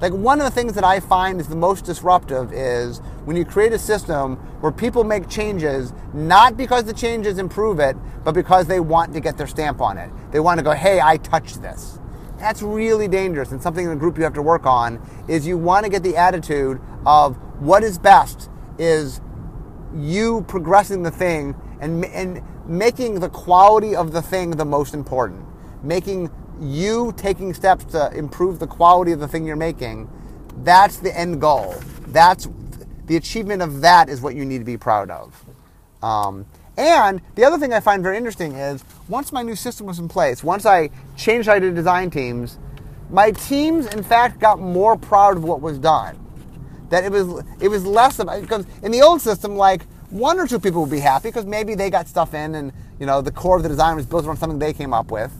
like 0.00 0.14
one 0.14 0.40
of 0.40 0.46
the 0.46 0.50
things 0.50 0.72
that 0.72 0.84
I 0.84 1.00
find 1.00 1.38
is 1.38 1.48
the 1.48 1.54
most 1.54 1.84
disruptive 1.84 2.50
is 2.50 3.00
when 3.26 3.36
you 3.36 3.44
create 3.44 3.74
a 3.74 3.78
system 3.78 4.36
where 4.62 4.72
people 4.72 5.04
make 5.04 5.28
changes 5.28 5.92
not 6.14 6.56
because 6.56 6.84
the 6.84 6.94
changes 6.94 7.36
improve 7.36 7.78
it, 7.78 7.94
but 8.24 8.32
because 8.32 8.68
they 8.68 8.80
want 8.80 9.12
to 9.12 9.20
get 9.20 9.36
their 9.36 9.46
stamp 9.46 9.82
on 9.82 9.98
it. 9.98 10.08
They 10.30 10.40
want 10.40 10.56
to 10.60 10.64
go, 10.64 10.72
"Hey, 10.72 10.98
I 10.98 11.18
touched 11.18 11.60
this." 11.60 11.98
That's 12.38 12.62
really 12.62 13.06
dangerous 13.06 13.52
and 13.52 13.62
something 13.62 13.84
in 13.84 13.90
the 13.90 13.96
group 13.96 14.16
you 14.16 14.24
have 14.24 14.32
to 14.32 14.42
work 14.42 14.64
on 14.64 14.98
is 15.28 15.46
you 15.46 15.58
want 15.58 15.84
to 15.84 15.90
get 15.90 16.02
the 16.02 16.16
attitude 16.16 16.80
of 17.04 17.36
what 17.60 17.84
is 17.84 17.98
best 17.98 18.48
is 18.78 19.20
you 19.94 20.44
progressing 20.48 21.02
the 21.02 21.10
thing 21.10 21.54
and 21.80 22.04
and 22.06 22.42
making 22.66 23.20
the 23.20 23.28
quality 23.28 23.94
of 23.94 24.12
the 24.12 24.22
thing 24.22 24.52
the 24.52 24.64
most 24.64 24.94
important. 24.94 25.44
Making 25.82 26.30
you 26.60 27.12
taking 27.16 27.52
steps 27.54 27.84
to 27.86 28.12
improve 28.16 28.58
the 28.58 28.66
quality 28.66 29.12
of 29.12 29.20
the 29.20 29.28
thing 29.28 29.44
you're 29.44 29.56
making, 29.56 30.08
that's 30.62 30.98
the 30.98 31.16
end 31.18 31.40
goal. 31.40 31.74
That's 32.08 32.48
the 33.06 33.16
achievement 33.16 33.62
of 33.62 33.80
that 33.80 34.08
is 34.08 34.20
what 34.20 34.34
you 34.34 34.44
need 34.44 34.58
to 34.58 34.64
be 34.64 34.76
proud 34.76 35.10
of. 35.10 35.44
Um, 36.02 36.46
and 36.76 37.20
the 37.34 37.44
other 37.44 37.58
thing 37.58 37.72
I 37.72 37.80
find 37.80 38.02
very 38.02 38.16
interesting 38.16 38.52
is 38.52 38.84
once 39.08 39.32
my 39.32 39.42
new 39.42 39.56
system 39.56 39.86
was 39.86 39.98
in 39.98 40.08
place, 40.08 40.42
once 40.42 40.64
I 40.64 40.90
changed 41.16 41.48
how 41.48 41.54
I 41.54 41.58
did 41.58 41.74
design 41.74 42.10
teams, 42.10 42.58
my 43.10 43.30
teams 43.32 43.86
in 43.86 44.02
fact 44.02 44.38
got 44.38 44.58
more 44.58 44.96
proud 44.96 45.36
of 45.36 45.44
what 45.44 45.60
was 45.60 45.78
done. 45.78 46.18
That 46.92 47.04
it 47.04 47.10
was 47.10 47.42
it 47.58 47.68
was 47.68 47.86
less 47.86 48.18
about 48.18 48.42
because 48.42 48.66
in 48.82 48.92
the 48.92 49.00
old 49.00 49.22
system, 49.22 49.56
like 49.56 49.84
one 50.10 50.38
or 50.38 50.46
two 50.46 50.60
people 50.60 50.82
would 50.82 50.90
be 50.90 51.00
happy 51.00 51.30
because 51.30 51.46
maybe 51.46 51.74
they 51.74 51.88
got 51.88 52.06
stuff 52.06 52.34
in 52.34 52.54
and 52.54 52.70
you 53.00 53.06
know 53.06 53.22
the 53.22 53.32
core 53.32 53.56
of 53.56 53.62
the 53.62 53.70
design 53.70 53.96
was 53.96 54.04
built 54.04 54.26
around 54.26 54.36
something 54.36 54.58
they 54.58 54.74
came 54.74 54.92
up 54.92 55.10
with. 55.10 55.32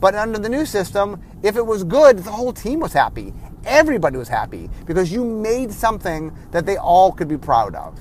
But 0.00 0.16
under 0.16 0.40
the 0.40 0.48
new 0.48 0.66
system, 0.66 1.22
if 1.44 1.54
it 1.54 1.64
was 1.64 1.84
good, 1.84 2.18
the 2.18 2.32
whole 2.32 2.52
team 2.52 2.80
was 2.80 2.92
happy. 2.92 3.32
Everybody 3.64 4.16
was 4.16 4.28
happy 4.28 4.68
because 4.84 5.12
you 5.12 5.24
made 5.24 5.72
something 5.72 6.36
that 6.50 6.66
they 6.66 6.76
all 6.76 7.12
could 7.12 7.28
be 7.28 7.38
proud 7.38 7.76
of. 7.76 7.98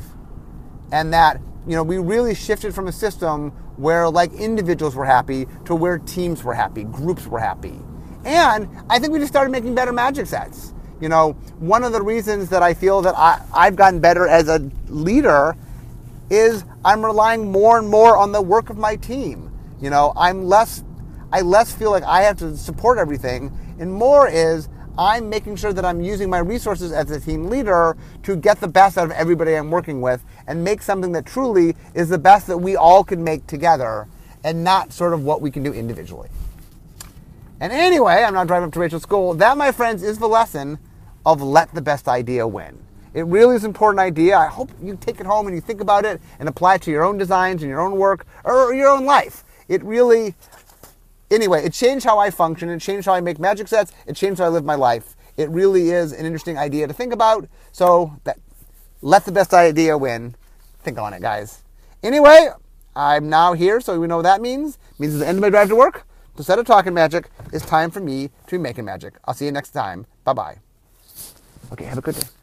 And 0.92 1.14
that, 1.14 1.40
you 1.68 1.76
know, 1.76 1.84
we 1.84 2.00
really 2.00 2.34
shifted 2.34 2.74
from 2.74 2.88
a 2.88 2.92
system 2.92 3.52
where 3.78 4.10
like 4.10 4.34
individuals 4.34 4.96
were 4.96 5.06
happy 5.06 5.48
to 5.66 5.76
where 5.76 6.00
teams 6.00 6.44
were 6.44 6.56
happy, 6.56 6.86
groups 6.86 7.28
were 7.28 7.40
happy. 7.40 7.80
And 8.26 8.68
I 8.90 8.98
think 8.98 9.14
we 9.14 9.20
just 9.20 9.32
started 9.32 9.52
making 9.52 9.76
better 9.76 9.94
magic 9.94 10.26
sets. 10.26 10.75
You 11.02 11.10
know, 11.10 11.34
one 11.60 11.84
of 11.84 11.92
the 11.92 12.02
reasons 12.02 12.50
that 12.50 12.64
I 12.64 12.74
feel 12.74 13.02
that 13.02 13.16
I, 13.18 13.42
I've 13.54 13.76
gotten 13.76 14.00
better 14.00 14.28
as 14.28 14.48
a 14.48 14.60
leader 14.88 15.56
is 16.30 16.64
I'm 16.84 17.04
relying 17.04 17.52
more 17.52 17.78
and 17.78 17.88
more 17.88 18.18
on 18.18 18.32
the 18.32 18.42
work 18.42 18.70
of 18.70 18.78
my 18.78 18.96
team. 18.96 19.52
You 19.82 19.90
know, 19.90 20.14
I'm 20.16 20.46
less 20.46 20.84
I 21.32 21.42
less 21.42 21.74
feel 21.74 21.92
like 21.92 22.04
I 22.04 22.22
have 22.22 22.38
to 22.38 22.56
support 22.56 22.98
everything, 22.98 23.52
and 23.80 23.92
more 23.92 24.28
is 24.30 24.70
I'm 24.98 25.30
making 25.30 25.58
sure 25.58 25.74
that 25.74 25.84
I'm 25.84 26.00
using 26.00 26.30
my 26.30 26.38
resources 26.38 26.94
as 26.94 27.12
a 27.12 27.20
team 27.20 27.50
leader 27.50 27.98
to 28.24 28.38
get 28.38 28.62
the 28.62 28.68
best 28.70 28.98
out 28.98 29.06
of 29.06 29.12
everybody 29.12 29.54
I'm 29.56 29.70
working 29.70 30.00
with 30.00 30.24
and 30.48 30.64
make 30.64 30.82
something 30.82 31.12
that 31.12 31.26
truly 31.26 31.76
is 31.94 32.08
the 32.08 32.18
best 32.18 32.48
that 32.48 32.58
we 32.58 32.78
all 32.78 33.04
can 33.04 33.22
make 33.22 33.46
together 33.48 34.08
and 34.46 34.64
not 34.64 34.94
sort 34.94 35.12
of 35.12 35.24
what 35.24 35.42
we 35.42 35.52
can 35.52 35.64
do 35.64 35.74
individually. 35.74 36.30
And 37.60 37.72
anyway, 37.72 38.24
I'm 38.24 38.34
now 38.34 38.44
driving 38.44 38.68
up 38.68 38.74
to 38.74 38.80
Rachel's 38.80 39.04
school. 39.04 39.34
That, 39.34 39.58
my 39.58 39.72
friends, 39.72 40.04
is 40.04 40.18
the 40.18 40.28
lesson 40.28 40.78
of 41.26 41.42
let 41.42 41.74
the 41.74 41.82
best 41.82 42.08
idea 42.08 42.46
win. 42.46 42.86
It 43.14 43.26
really 43.26 43.56
is 43.56 43.64
an 43.64 43.70
important 43.70 44.02
idea. 44.02 44.38
I 44.38 44.48
hope 44.48 44.72
you 44.84 44.98
take 45.00 45.22
it 45.22 45.26
home 45.26 45.48
and 45.48 45.56
you 45.56 45.62
think 45.62 45.80
about 45.80 46.04
it 46.04 46.22
and 46.38 46.50
apply 46.50 46.76
it 46.76 46.82
to 46.84 46.92
your 46.92 47.04
own 47.04 47.18
designs 47.18 47.62
and 47.62 47.70
your 47.70 47.80
own 47.80 47.94
work 47.94 48.26
or 48.44 48.74
your 48.74 48.90
own 48.90 49.06
life. 49.06 49.46
It 49.70 49.82
really, 49.86 50.36
anyway, 51.32 51.64
it 51.64 51.72
changed 51.72 52.06
how 52.06 52.20
I 52.20 52.30
function. 52.30 52.70
It 52.70 52.80
changed 52.80 53.06
how 53.06 53.14
I 53.14 53.22
make 53.22 53.40
magic 53.40 53.70
sets. 53.70 53.94
It 54.06 54.18
changed 54.18 54.40
how 54.40 54.46
I 54.46 54.50
live 54.50 54.66
my 54.66 54.76
life. 54.76 55.16
It 55.38 55.50
really 55.50 55.92
is 55.92 56.12
an 56.12 56.26
interesting 56.26 56.58
idea 56.58 56.88
to 56.88 56.94
think 56.94 57.14
about. 57.14 57.48
So 57.72 58.20
that 58.26 58.38
let 59.02 59.24
the 59.24 59.32
best 59.32 59.54
idea 59.54 59.98
win. 59.98 60.36
Think 60.84 60.98
on 60.98 61.14
it, 61.14 61.22
guys. 61.22 61.64
Anyway, 62.04 62.50
I'm 62.98 63.30
now 63.30 63.54
here, 63.54 63.80
so 63.80 63.98
we 63.98 64.08
know 64.08 64.18
what 64.18 64.24
that 64.24 64.42
means. 64.42 64.76
It 64.76 65.00
means 65.00 65.14
it's 65.14 65.22
the 65.22 65.28
end 65.28 65.38
of 65.38 65.42
my 65.42 65.50
drive 65.50 65.70
to 65.70 65.76
work. 65.76 66.06
So 66.36 66.40
instead 66.40 66.60
of 66.60 66.66
talking 66.66 66.94
magic, 66.94 67.30
it's 67.54 67.66
time 67.66 67.92
for 67.92 68.02
me 68.02 68.28
to 68.28 68.52
be 68.52 68.58
making 68.58 68.84
magic. 68.84 69.16
I'll 69.24 69.34
see 69.34 69.46
you 69.46 69.54
next 69.54 69.72
time. 69.72 70.06
Bye 70.26 70.34
bye. 70.34 70.58
Okay, 71.72 71.86
have 71.86 71.98
a 71.98 72.02
good 72.02 72.16
day. 72.16 72.35